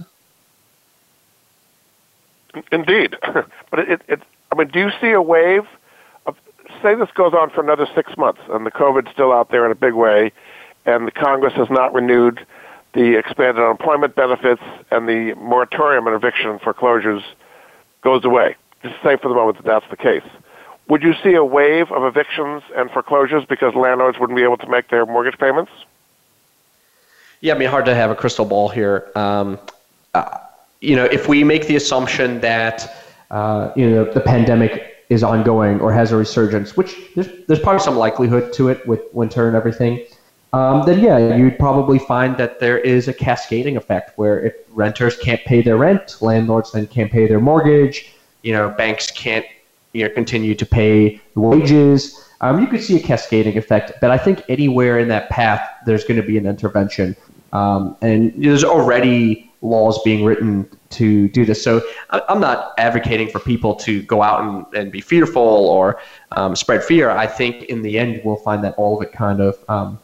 Indeed, 2.73 3.17
but 3.71 3.79
it, 3.81 4.03
it, 4.09 4.23
I 4.53 4.57
mean, 4.57 4.69
do 4.69 4.81
you 4.81 4.91
see 5.01 5.11
a 5.11 5.23
wave? 5.23 5.67
Of, 6.27 6.37
say 6.83 6.95
this 6.95 7.11
goes 7.15 7.35
on 7.35 7.51
for 7.51 7.63
another 7.63 7.87
six 7.95 8.17
months 8.17 8.41
and 8.51 8.65
the 8.67 8.71
COVID's 8.71 9.11
still 9.13 9.33
out 9.33 9.51
there 9.51 9.65
in 9.67 9.73
a 9.73 9.77
big 9.77 9.95
way, 9.95 10.33
and 10.85 11.07
the 11.07 11.13
Congress 11.13 11.55
has 11.55 11.69
not 11.71 11.93
renewed 11.93 12.47
the 12.95 13.19
expanded 13.19 13.63
unemployment 13.63 14.15
benefits 14.15 14.63
and 14.91 15.07
the 15.07 15.35
moratorium 15.35 16.07
on 16.07 16.15
eviction 16.15 16.59
foreclosures 16.59 17.23
goes 18.03 18.25
away. 18.25 18.57
Just 18.83 18.95
say 19.03 19.17
for 19.17 19.29
the 19.29 19.35
moment 19.35 19.59
that 19.59 19.67
that's 19.67 19.91
the 19.91 19.97
case. 19.97 20.23
Would 20.89 21.03
you 21.03 21.15
see 21.23 21.35
a 21.35 21.45
wave 21.45 21.91
of 21.91 22.05
evictions 22.05 22.63
and 22.77 22.91
foreclosures 22.91 23.45
because 23.45 23.75
landlords 23.75 24.19
wouldn't 24.19 24.37
be 24.37 24.45
able 24.45 24.57
to 24.59 24.69
make 24.69 24.89
their 24.89 25.05
mortgage 25.05 25.39
payments? 25.39 25.73
Yeah, 27.41 27.55
I 27.55 27.59
mean, 27.59 27.69
hard 27.69 27.85
to 27.87 27.95
have 27.95 28.11
a 28.11 28.15
crystal 28.15 28.45
ball 28.45 28.69
here. 28.69 29.11
Um, 29.15 29.59
uh, 30.15 30.39
you 30.81 30.97
know, 30.97 31.05
if 31.05 31.29
we 31.29 31.45
make 31.45 31.67
the 31.67 31.77
assumption 31.77 32.41
that 32.41 32.97
uh, 33.31 33.73
you 33.77 33.89
know 33.89 34.05
the 34.05 34.21
pandemic 34.21 35.05
is 35.09 35.23
ongoing 35.23 35.81
or 35.81 35.93
has 35.93 36.13
a 36.13 36.17
resurgence, 36.17 36.77
which 36.77 36.97
there's, 37.15 37.29
there's 37.47 37.61
probably 37.61 37.81
some 37.81 37.97
likelihood 37.97 38.53
to 38.53 38.69
it 38.69 38.87
with 38.89 39.01
winter 39.13 39.47
and 39.47 39.57
everything, 39.57 40.05
um, 40.53 40.85
then 40.87 41.01
yeah, 41.01 41.37
you'd 41.37 41.59
probably 41.59 41.99
find 41.99 42.37
that 42.39 42.61
there 42.61 42.79
is 42.79 43.09
a 43.09 43.13
cascading 43.13 43.77
effect 43.77 44.17
where 44.17 44.41
if 44.45 44.55
renters 44.71 45.17
can't 45.19 45.41
pay 45.45 45.63
their 45.63 45.77
rent, 45.77 46.17
landlords 46.21 46.73
then 46.73 46.87
can't 46.87 47.11
pay 47.11 47.27
their 47.27 47.41
mortgage, 47.41 48.13
you 48.43 48.53
know, 48.53 48.71
banks 48.71 49.11
can't 49.11 49.45
you 49.93 50.05
know, 50.05 50.15
continue 50.15 50.55
to 50.55 50.67
pay 50.67 51.21
wages. 51.35 52.23
Um, 52.41 52.61
you 52.61 52.67
could 52.67 52.83
see 52.83 52.97
a 52.97 53.01
cascading 53.01 53.57
effect, 53.57 53.93
but 54.01 54.11
I 54.11 54.19
think 54.19 54.43
anywhere 54.49 54.99
in 54.99 55.09
that 55.09 55.31
path, 55.31 55.67
there's 55.87 56.05
going 56.05 56.21
to 56.21 56.27
be 56.27 56.37
an 56.39 56.47
intervention. 56.47 57.17
Um, 57.53 57.97
and 58.03 58.33
there's 58.37 58.65
already 58.65 59.46
laws 59.67 60.01
being 60.03 60.25
written 60.25 60.69
to 60.91 61.29
do 61.29 61.45
this. 61.45 61.63
So 61.63 61.83
I'm 62.11 62.41
not 62.41 62.73
advocating 62.79 63.29
for 63.29 63.39
people 63.39 63.75
to 63.77 64.03
go 64.03 64.23
out 64.23 64.43
and, 64.43 64.67
and 64.75 64.93
be 64.93 65.01
fearful 65.01 65.43
or 65.43 66.01
um, 66.33 66.57
spread 66.57 66.83
fear. 66.83 67.11
I 67.11 67.27
think 67.27 67.65
in 67.65 67.83
the 67.83 67.99
end, 67.99 68.21
we'll 68.25 68.37
find 68.37 68.63
that 68.65 68.75
all 68.77 68.97
of 68.97 69.03
it 69.03 69.13
kind 69.13 69.41
of 69.41 69.59
um, 69.69 69.99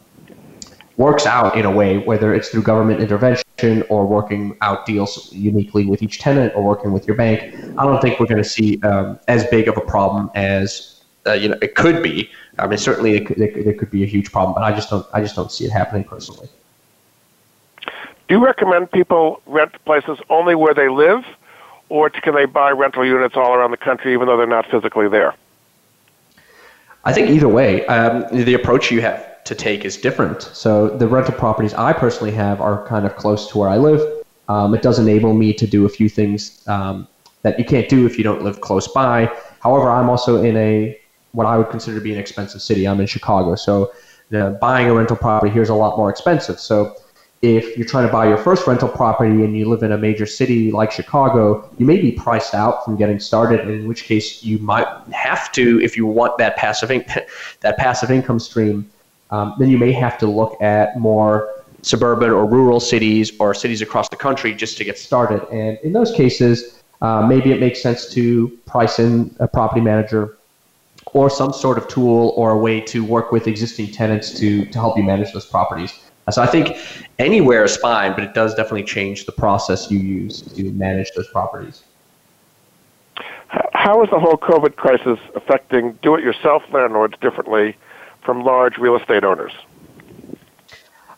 works 0.97 1.25
out 1.25 1.57
in 1.57 1.65
a 1.65 1.71
way, 1.71 1.97
whether 1.99 2.33
it's 2.33 2.49
through 2.49 2.63
government 2.63 2.99
intervention 2.99 3.83
or 3.89 4.05
working 4.05 4.57
out 4.61 4.85
deals 4.85 5.31
uniquely 5.31 5.85
with 5.85 6.01
each 6.01 6.19
tenant 6.19 6.53
or 6.55 6.63
working 6.63 6.91
with 6.91 7.07
your 7.07 7.15
bank. 7.15 7.55
I 7.77 7.85
don't 7.85 8.01
think 8.01 8.19
we're 8.19 8.27
going 8.27 8.43
to 8.43 8.49
see 8.49 8.81
um, 8.83 9.19
as 9.27 9.45
big 9.47 9.67
of 9.67 9.77
a 9.77 9.81
problem 9.81 10.29
as 10.35 11.01
uh, 11.25 11.33
you 11.33 11.49
know 11.49 11.57
it 11.61 11.75
could 11.75 12.03
be. 12.03 12.29
I 12.59 12.67
mean, 12.67 12.77
certainly 12.77 13.15
it 13.15 13.25
could, 13.25 13.39
it 13.39 13.79
could 13.79 13.89
be 13.89 14.03
a 14.03 14.05
huge 14.05 14.31
problem, 14.31 14.53
but 14.53 14.63
I 14.63 14.75
just 14.75 14.89
don't 14.89 15.05
I 15.13 15.21
just 15.21 15.35
don't 15.35 15.51
see 15.51 15.65
it 15.65 15.71
happening 15.71 16.03
personally. 16.03 16.49
Do 18.33 18.39
you 18.39 18.43
recommend 18.43 18.91
people 18.91 19.43
rent 19.45 19.73
places 19.85 20.17
only 20.27 20.55
where 20.55 20.73
they 20.73 20.89
live, 20.89 21.23
or 21.89 22.09
can 22.09 22.33
they 22.33 22.45
buy 22.45 22.71
rental 22.71 23.05
units 23.05 23.35
all 23.37 23.53
around 23.53 23.69
the 23.69 23.77
country 23.77 24.11
even 24.11 24.25
though 24.25 24.37
they're 24.37 24.47
not 24.47 24.65
physically 24.71 25.07
there? 25.07 25.35
I 27.05 27.13
think 27.13 27.29
either 27.29 27.47
way, 27.47 27.85
um, 27.85 28.25
the 28.31 28.55
approach 28.55 28.89
you 28.89 29.01
have 29.01 29.43
to 29.43 29.53
take 29.53 29.85
is 29.85 29.97
different. 29.97 30.41
So 30.41 30.89
the 30.89 31.07
rental 31.07 31.35
properties 31.35 31.75
I 31.75 31.93
personally 31.93 32.31
have 32.31 32.59
are 32.59 32.87
kind 32.87 33.05
of 33.05 33.15
close 33.17 33.51
to 33.51 33.59
where 33.59 33.69
I 33.69 33.77
live. 33.77 34.01
Um, 34.49 34.73
it 34.73 34.81
does 34.81 34.97
enable 34.97 35.35
me 35.35 35.53
to 35.53 35.67
do 35.67 35.85
a 35.85 35.89
few 35.89 36.09
things 36.09 36.67
um, 36.67 37.07
that 37.43 37.59
you 37.59 37.65
can't 37.65 37.87
do 37.87 38.07
if 38.07 38.17
you 38.17 38.23
don't 38.23 38.41
live 38.41 38.61
close 38.61 38.87
by. 38.87 39.31
However, 39.59 39.91
I'm 39.91 40.09
also 40.09 40.41
in 40.41 40.57
a 40.57 40.99
what 41.33 41.45
I 41.45 41.55
would 41.55 41.69
consider 41.69 41.99
to 41.99 42.03
be 42.03 42.13
an 42.13 42.19
expensive 42.19 42.63
city. 42.63 42.87
I'm 42.87 42.99
in 42.99 43.05
Chicago, 43.05 43.53
so 43.53 43.93
buying 44.59 44.89
a 44.89 44.93
rental 44.95 45.17
property 45.17 45.53
here 45.53 45.61
is 45.61 45.69
a 45.69 45.75
lot 45.75 45.99
more 45.99 46.09
expensive. 46.09 46.59
So 46.59 46.95
if 47.43 47.77
you're 47.77 47.85
trying 47.85 48.07
to 48.07 48.11
buy 48.11 48.25
your 48.25 48.37
first 48.37 48.65
rental 48.65 48.87
property 48.87 49.43
and 49.43 49.55
you 49.55 49.67
live 49.67 49.83
in 49.83 49.91
a 49.91 49.97
major 49.97 50.25
city 50.25 50.71
like 50.71 50.93
Chicago, 50.93 51.69
you 51.77 51.85
may 51.85 51.99
be 51.99 52.09
priced 52.09 52.55
out 52.55 52.85
from 52.85 52.95
getting 52.95 53.19
started. 53.19 53.69
In 53.69 53.85
which 53.85 54.05
case, 54.05 54.41
you 54.43 54.59
might 54.59 54.87
have 55.11 55.51
to, 55.51 55.81
if 55.81 55.97
you 55.97 56.05
want 56.05 56.37
that 56.37 56.55
passive 56.55 56.89
in- 56.89 57.05
that 57.59 57.77
passive 57.77 58.09
income 58.09 58.39
stream, 58.39 58.89
um, 59.29 59.55
then 59.59 59.69
you 59.69 59.77
may 59.77 59.91
have 59.91 60.17
to 60.19 60.25
look 60.25 60.59
at 60.61 60.97
more 60.97 61.49
suburban 61.81 62.29
or 62.29 62.45
rural 62.45 62.79
cities 62.79 63.33
or 63.39 63.53
cities 63.53 63.81
across 63.81 64.07
the 64.07 64.15
country 64.15 64.55
just 64.55 64.77
to 64.77 64.85
get 64.85 64.97
started. 64.97 65.45
And 65.51 65.77
in 65.83 65.91
those 65.91 66.13
cases, 66.13 66.81
uh, 67.01 67.27
maybe 67.27 67.51
it 67.51 67.59
makes 67.59 67.81
sense 67.81 68.09
to 68.13 68.57
price 68.65 68.99
in 68.99 69.35
a 69.41 69.49
property 69.49 69.81
manager 69.81 70.37
or 71.07 71.29
some 71.29 71.51
sort 71.51 71.77
of 71.77 71.89
tool 71.89 72.33
or 72.37 72.51
a 72.51 72.57
way 72.57 72.79
to 72.79 73.03
work 73.03 73.33
with 73.33 73.47
existing 73.47 73.91
tenants 73.91 74.31
to 74.39 74.65
to 74.67 74.79
help 74.79 74.97
you 74.97 75.03
manage 75.03 75.33
those 75.33 75.45
properties. 75.45 76.02
So 76.31 76.41
I 76.41 76.45
think 76.47 76.77
anywhere 77.19 77.63
is 77.63 77.75
fine, 77.75 78.13
but 78.13 78.23
it 78.23 78.33
does 78.33 78.55
definitely 78.55 78.83
change 78.83 79.25
the 79.25 79.31
process 79.33 79.91
you 79.91 79.99
use 79.99 80.41
to 80.41 80.71
manage 80.71 81.11
those 81.15 81.27
properties. 81.27 81.83
How 83.73 84.01
is 84.03 84.09
the 84.09 84.19
whole 84.19 84.37
COVID 84.37 84.75
crisis 84.77 85.19
affecting 85.35 85.99
do-it-yourself 86.01 86.63
landlords 86.71 87.15
differently 87.21 87.75
from 88.23 88.43
large 88.43 88.77
real 88.77 88.95
estate 88.95 89.23
owners? 89.23 89.51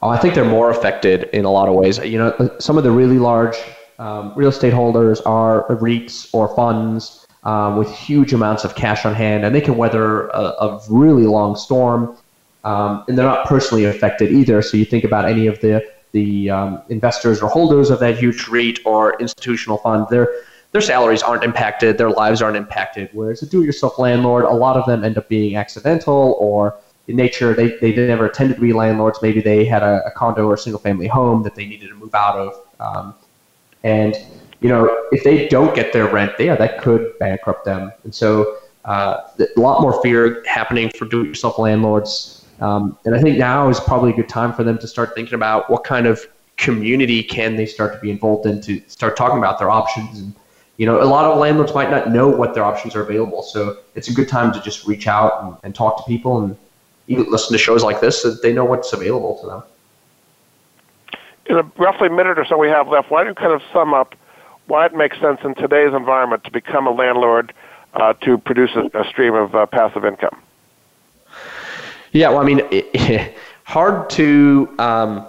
Oh, 0.02 0.10
I 0.10 0.18
think 0.18 0.34
they're 0.34 0.44
more 0.44 0.70
affected 0.72 1.30
in 1.34 1.46
a 1.46 1.52
lot 1.52 1.70
of 1.70 1.76
ways. 1.76 1.98
You 2.00 2.18
know, 2.18 2.56
some 2.60 2.78
of 2.78 2.84
the 2.84 2.92
really 2.92 3.20
large 3.20 3.56
um, 4.00 4.34
real 4.36 4.50
estate 4.50 4.74
holders 4.74 5.22
are 5.22 5.66
REITs 5.68 6.30
or 6.34 6.54
funds 6.56 7.26
um, 7.44 7.78
with 7.78 7.90
huge 7.90 8.34
amounts 8.34 8.66
of 8.66 8.76
cash 8.76 9.06
on 9.06 9.14
hand, 9.14 9.46
and 9.46 9.56
they 9.56 9.62
can 9.62 9.78
weather 9.78 10.28
a, 10.30 10.42
a 10.42 10.82
really 10.90 11.26
long 11.26 11.56
storm. 11.56 12.18
Um, 12.66 13.06
and 13.08 13.18
they're 13.18 13.26
not 13.26 13.48
personally 13.48 13.86
affected 13.86 14.32
either. 14.32 14.62
So 14.62 14.76
you 14.76 14.86
think 14.86 15.04
about 15.06 15.26
any 15.26 15.48
of 15.48 15.62
the 15.62 15.86
the 16.12 16.50
um, 16.50 16.82
investors 16.90 17.42
or 17.42 17.50
holders 17.50 17.90
of 17.90 18.00
that 18.00 18.18
huge 18.18 18.48
REIT 18.48 18.80
or 18.86 19.20
institutional 19.20 19.78
fund, 19.78 20.08
their 20.10 20.28
their 20.72 20.82
salaries 20.82 21.22
aren't 21.22 21.44
impacted, 21.44 21.98
their 21.98 22.10
lives 22.10 22.42
aren't 22.42 22.58
impacted. 22.58 23.10
Whereas 23.14 23.42
a 23.44 23.46
do-it-yourself 23.46 24.00
landlord, 24.00 24.44
a 24.46 24.52
lot 24.66 24.76
of 24.76 24.86
them 24.86 25.06
end 25.06 25.18
up 25.18 25.30
being 25.30 25.56
accidental 25.56 26.36
or 26.40 26.76
in 27.08 27.16
nature 27.16 27.54
they, 27.54 27.78
they 27.78 27.96
never 27.96 28.28
intended 28.28 28.56
to 28.56 28.62
be 28.62 28.74
landlords. 28.74 29.20
Maybe 29.22 29.42
they 29.42 29.64
had 29.64 29.84
a, 29.84 30.02
a 30.06 30.12
condo 30.12 30.48
or 30.48 30.58
single-family 30.58 31.08
home 31.08 31.44
that 31.44 31.56
they 31.56 31.66
needed 31.66 31.90
to 31.90 31.96
move 31.96 32.16
out 32.16 32.36
of. 32.36 32.54
Um, 32.80 33.14
and 33.84 34.18
you 34.60 34.70
know, 34.70 35.06
if 35.12 35.24
they 35.24 35.48
don't 35.48 35.76
get 35.76 35.94
their 35.94 36.08
rent 36.08 36.38
there, 36.38 36.56
that 36.58 36.82
could 36.82 37.18
bankrupt 37.20 37.66
them. 37.66 37.92
And 38.04 38.14
so 38.14 38.58
uh, 38.86 39.22
a 39.40 39.60
lot 39.60 39.82
more 39.82 40.02
fear 40.02 40.44
happening 40.48 40.90
for 40.98 41.06
do-it-yourself 41.06 41.60
landlords. 41.60 42.35
Um, 42.62 42.98
and 43.06 43.16
I 43.16 43.22
think 43.22 43.38
now 43.38 43.70
is 43.70 43.80
probably 43.80 44.12
a 44.12 44.16
good 44.16 44.30
time 44.30 44.54
for 44.54 44.64
them 44.64 44.78
to 44.80 44.88
start 44.88 45.14
thinking 45.16 45.34
about 45.34 45.70
what 45.70 45.84
kind 45.84 46.08
of 46.08 46.26
community 46.58 47.22
can 47.22 47.56
they 47.58 47.66
start 47.66 47.94
to 47.94 48.00
be 48.00 48.10
involved 48.10 48.46
in 48.46 48.62
to 48.62 48.82
start 48.88 49.18
talking 49.18 49.38
about 49.38 49.60
their 49.60 49.70
options. 49.70 50.20
And 50.20 50.34
you 50.78 50.86
know, 50.86 51.02
a 51.02 51.06
lot 51.06 51.26
of 51.26 51.38
landlords 51.38 51.74
might 51.74 51.92
not 51.92 52.10
know 52.10 52.28
what 52.30 52.54
their 52.54 52.64
options 52.64 52.96
are 52.96 53.02
available, 53.02 53.44
so 53.44 53.78
it's 53.96 54.08
a 54.08 54.14
good 54.14 54.30
time 54.30 54.54
to 54.54 54.62
just 54.62 54.88
reach 54.88 55.08
out 55.08 55.44
and, 55.44 55.56
and 55.64 55.76
talk 55.76 55.98
to 55.98 56.04
people 56.04 56.44
and 56.44 56.58
even 57.08 57.30
listen 57.30 57.52
to 57.52 57.58
shows 57.58 57.84
like 57.84 58.02
this 58.02 58.22
so 58.22 58.32
that 58.32 58.42
they 58.42 58.54
know 58.54 58.66
what's 58.66 58.92
available 58.94 59.38
to 59.40 59.48
them 59.48 59.64
in 61.48 61.58
a 61.58 61.64
roughly 61.78 62.10
minute 62.10 62.40
or 62.40 62.46
so 62.46 62.58
we 62.58 62.70
have 62.70 62.88
left, 62.88 63.12
why 63.12 63.24
don't 63.24 63.32
you 63.32 63.36
kind 63.36 63.54
of 63.54 63.62
sum 63.72 63.94
up 63.94 64.16
why 64.68 64.86
it 64.86 64.96
makes 64.96 65.20
sense 65.20 65.40
in 65.44 65.54
today's 65.56 65.94
environment 65.94 66.44
to 66.44 66.52
become 66.52 66.88
a 66.88 66.92
landlord 66.92 67.54
uh, 67.94 68.14
to 68.14 68.38
produce 68.40 68.72
a, 68.76 69.00
a 69.00 69.08
stream 69.08 69.36
of 69.36 69.54
uh, 69.54 69.66
passive 69.68 70.04
income? 70.04 70.36
Yeah, 72.16 72.30
well, 72.30 72.40
I 72.40 72.46
mean, 72.46 72.62
it, 72.72 73.36
hard 73.66 74.10
to 74.12 74.74
um, 74.80 75.28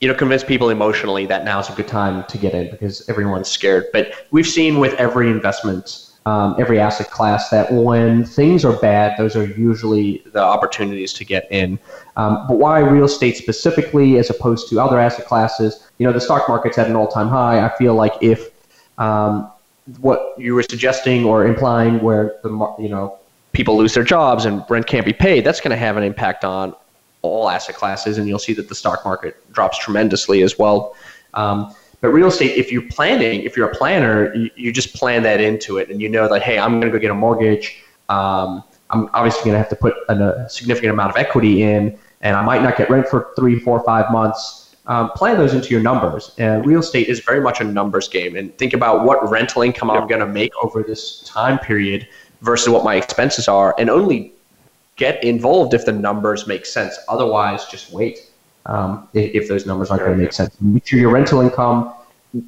you 0.00 0.08
know 0.08 0.14
convince 0.14 0.42
people 0.42 0.70
emotionally 0.70 1.24
that 1.26 1.44
now 1.44 1.60
is 1.60 1.68
a 1.68 1.72
good 1.72 1.86
time 1.86 2.24
to 2.24 2.36
get 2.36 2.52
in 2.52 2.68
because 2.72 3.08
everyone's 3.08 3.48
scared. 3.48 3.84
But 3.92 4.26
we've 4.32 4.46
seen 4.46 4.80
with 4.80 4.94
every 4.94 5.30
investment 5.30 6.10
um, 6.26 6.56
every 6.58 6.80
asset 6.80 7.10
class 7.10 7.50
that 7.50 7.70
when 7.70 8.24
things 8.24 8.64
are 8.64 8.72
bad, 8.72 9.16
those 9.18 9.36
are 9.36 9.44
usually 9.44 10.22
the 10.32 10.40
opportunities 10.40 11.12
to 11.12 11.24
get 11.24 11.46
in. 11.52 11.78
Um, 12.16 12.46
but 12.48 12.56
why 12.56 12.80
real 12.80 13.04
estate 13.04 13.36
specifically 13.36 14.18
as 14.18 14.30
opposed 14.30 14.68
to 14.70 14.80
other 14.80 14.98
asset 14.98 15.26
classes? 15.26 15.86
You 15.98 16.06
know, 16.06 16.12
the 16.12 16.20
stock 16.20 16.48
market's 16.48 16.76
at 16.76 16.88
an 16.88 16.96
all 16.96 17.08
time 17.08 17.28
high. 17.28 17.64
I 17.64 17.76
feel 17.76 17.94
like 17.94 18.14
if 18.20 18.48
um, 18.98 19.48
what 20.00 20.34
you 20.38 20.56
were 20.56 20.62
suggesting 20.64 21.24
or 21.24 21.46
implying, 21.46 22.00
where 22.00 22.34
the 22.42 22.74
you 22.80 22.88
know 22.88 23.18
people 23.54 23.76
lose 23.76 23.94
their 23.94 24.04
jobs 24.04 24.44
and 24.44 24.64
rent 24.68 24.86
can't 24.86 25.06
be 25.06 25.12
paid, 25.12 25.44
that's 25.44 25.60
going 25.60 25.70
to 25.70 25.76
have 25.76 25.96
an 25.96 26.02
impact 26.02 26.44
on 26.44 26.74
all 27.22 27.48
asset 27.48 27.74
classes, 27.74 28.18
and 28.18 28.28
you'll 28.28 28.38
see 28.38 28.52
that 28.52 28.68
the 28.68 28.74
stock 28.74 29.04
market 29.04 29.34
drops 29.52 29.78
tremendously 29.78 30.42
as 30.42 30.58
well. 30.58 30.94
Um, 31.32 31.74
but 32.02 32.08
real 32.08 32.28
estate, 32.28 32.58
if 32.58 32.70
you're 32.70 32.86
planning, 32.90 33.42
if 33.42 33.56
you're 33.56 33.70
a 33.70 33.74
planner, 33.74 34.34
you, 34.34 34.50
you 34.56 34.72
just 34.72 34.94
plan 34.94 35.22
that 35.22 35.40
into 35.40 35.78
it, 35.78 35.88
and 35.88 36.02
you 36.02 36.08
know 36.10 36.28
that 36.28 36.42
hey, 36.42 36.58
I'm 36.58 36.72
going 36.80 36.92
to 36.92 36.98
go 36.98 37.00
get 37.00 37.10
a 37.10 37.14
mortgage. 37.14 37.82
Um, 38.10 38.62
I'm 38.90 39.08
obviously 39.14 39.44
going 39.44 39.54
to 39.54 39.58
have 39.58 39.70
to 39.70 39.76
put 39.76 39.94
a 40.08 40.46
significant 40.50 40.92
amount 40.92 41.10
of 41.10 41.16
equity 41.16 41.62
in, 41.62 41.98
and 42.20 42.36
I 42.36 42.42
might 42.42 42.62
not 42.62 42.76
get 42.76 42.90
rent 42.90 43.08
for 43.08 43.32
three, 43.36 43.58
four, 43.58 43.82
five 43.84 44.12
months. 44.12 44.76
Um, 44.86 45.08
plan 45.12 45.38
those 45.38 45.54
into 45.54 45.70
your 45.70 45.80
numbers. 45.80 46.32
And 46.36 46.66
real 46.66 46.80
estate 46.80 47.08
is 47.08 47.20
very 47.20 47.40
much 47.40 47.62
a 47.62 47.64
numbers 47.64 48.06
game. 48.06 48.36
And 48.36 48.54
think 48.58 48.74
about 48.74 49.06
what 49.06 49.30
rental 49.30 49.62
income 49.62 49.90
I'm 49.90 50.06
going 50.06 50.20
to 50.20 50.26
make 50.26 50.52
over 50.62 50.82
this 50.82 51.20
time 51.20 51.58
period 51.58 52.06
versus 52.44 52.68
what 52.68 52.84
my 52.84 52.94
expenses 52.94 53.48
are, 53.48 53.74
and 53.78 53.90
only 53.90 54.32
get 54.96 55.22
involved 55.24 55.74
if 55.74 55.84
the 55.84 55.92
numbers 55.92 56.46
make 56.46 56.66
sense. 56.66 56.96
Otherwise, 57.08 57.66
just 57.66 57.92
wait 57.92 58.30
um, 58.66 59.08
if, 59.14 59.48
those 59.48 59.66
numbers 59.66 59.90
aren't 59.90 60.04
going 60.04 60.16
to 60.16 60.22
make 60.22 60.32
sense. 60.32 60.54
Make 60.60 60.86
sure 60.86 60.98
your 60.98 61.10
rental 61.10 61.40
income, 61.40 61.92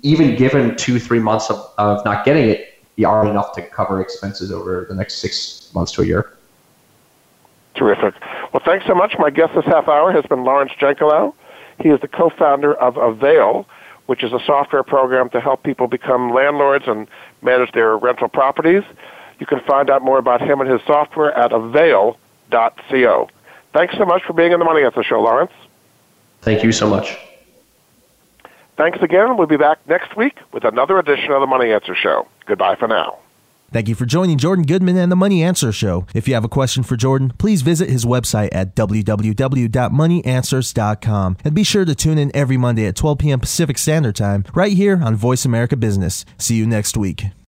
even 0.03 0.37
given 0.37 0.77
two, 0.77 1.01
three 1.01 1.19
months 1.19 1.51
of, 1.51 1.73
of 1.79 2.05
not 2.05 2.25
getting 2.25 2.49
it, 2.49 2.75
be 2.95 3.05
are 3.05 3.29
enough 3.29 3.53
to 3.53 3.63
cover 3.63 4.01
expenses 4.01 4.51
over 4.51 4.87
the 4.89 4.95
next 4.95 5.17
six 5.17 5.71
months 5.75 5.93
to 5.93 6.03
a 6.03 6.07
year. 6.07 6.33
Terrific. 7.75 8.15
Well, 8.53 8.63
thanks 8.65 8.87
so 8.87 8.95
much. 8.95 9.17
My 9.19 9.29
guest 9.29 9.55
this 9.55 9.67
half 9.67 9.87
hour 9.87 10.13
has 10.13 10.25
been 10.25 10.45
Laurence 10.45 10.73
Jankelow. 10.81 11.35
He 11.79 11.91
is 11.91 12.01
the 12.01 12.09
co-founder 12.09 12.75
of 12.75 12.97
Avail, 12.97 13.67
which 14.07 14.25
is 14.25 14.33
a 14.33 14.41
software 14.47 14.83
program 14.83 15.29
to 15.31 15.41
help 15.41 15.63
people 15.63 15.89
become 15.89 16.33
landlords 16.33 16.85
and 16.87 17.07
manage 17.43 17.73
their 17.73 17.99
rental 17.99 18.29
properties. 18.29 18.83
You 19.39 19.47
can 19.47 19.61
find 19.61 19.91
out 19.91 20.03
more 20.03 20.19
about 20.19 20.41
him 20.41 20.61
and 20.61 20.71
his 20.71 20.81
software 20.87 21.33
at 21.33 21.53
avail.co. 21.53 23.29
Thanks 23.73 23.95
so 23.99 24.05
much 24.05 24.23
for 24.25 24.33
being 24.33 24.53
on 24.53 24.59
the 24.59 24.65
Money 24.65 24.83
Answer 24.83 25.03
Show, 25.03 25.21
Laurence. 25.21 25.53
Thank 26.41 26.63
you 26.63 26.73
so 26.73 26.89
much. 26.89 27.19
Thanks 28.77 28.99
again. 29.03 29.37
We'll 29.37 29.47
be 29.47 29.57
back 29.57 29.79
next 29.89 30.17
week 30.17 30.39
with 30.53 30.65
another 30.65 30.99
edition 30.99 31.33
of 31.33 31.41
the 31.41 31.47
Money 31.47 31.73
Answer 31.73 31.95
Show. 31.95 32.27
Goodbye 32.47 32.77
for 32.77 32.89
now. 32.89 33.19
Thank 33.73 33.89
you 33.89 33.97
for 33.97 34.07
joining 34.07 34.39
Jordan 34.39 34.65
Goodman 34.65 34.97
and 34.97 35.11
the 35.11 35.17
Money 35.17 35.43
Answer 35.43 35.73
Show. 35.73 36.07
If 36.15 36.29
you 36.29 36.35
have 36.35 36.45
a 36.45 36.49
question 36.49 36.85
for 36.85 36.97
Jordan, 36.97 37.33
please 37.37 37.63
visit 37.63 37.91
his 37.91 38.05
website 38.05 38.51
at 38.53 38.77
www.moneyanswers.com 38.77 41.37
and 41.45 41.55
be 41.55 41.65
sure 41.65 41.85
to 41.85 41.95
tune 41.95 42.19
in 42.19 42.31
every 42.35 42.57
Monday 42.57 42.87
at 42.87 42.97
12 42.97 43.19
p.m. 43.19 43.41
Pacific 43.41 43.77
Standard 43.77 44.17
Time 44.17 44.45
right 44.55 44.73
here 44.73 45.03
on 45.03 45.17
Voice 45.17 45.45
America 45.45 45.77
Business. 45.77 46.25
See 46.39 46.55
you 46.55 46.67
next 46.67 46.97
week. 46.97 47.25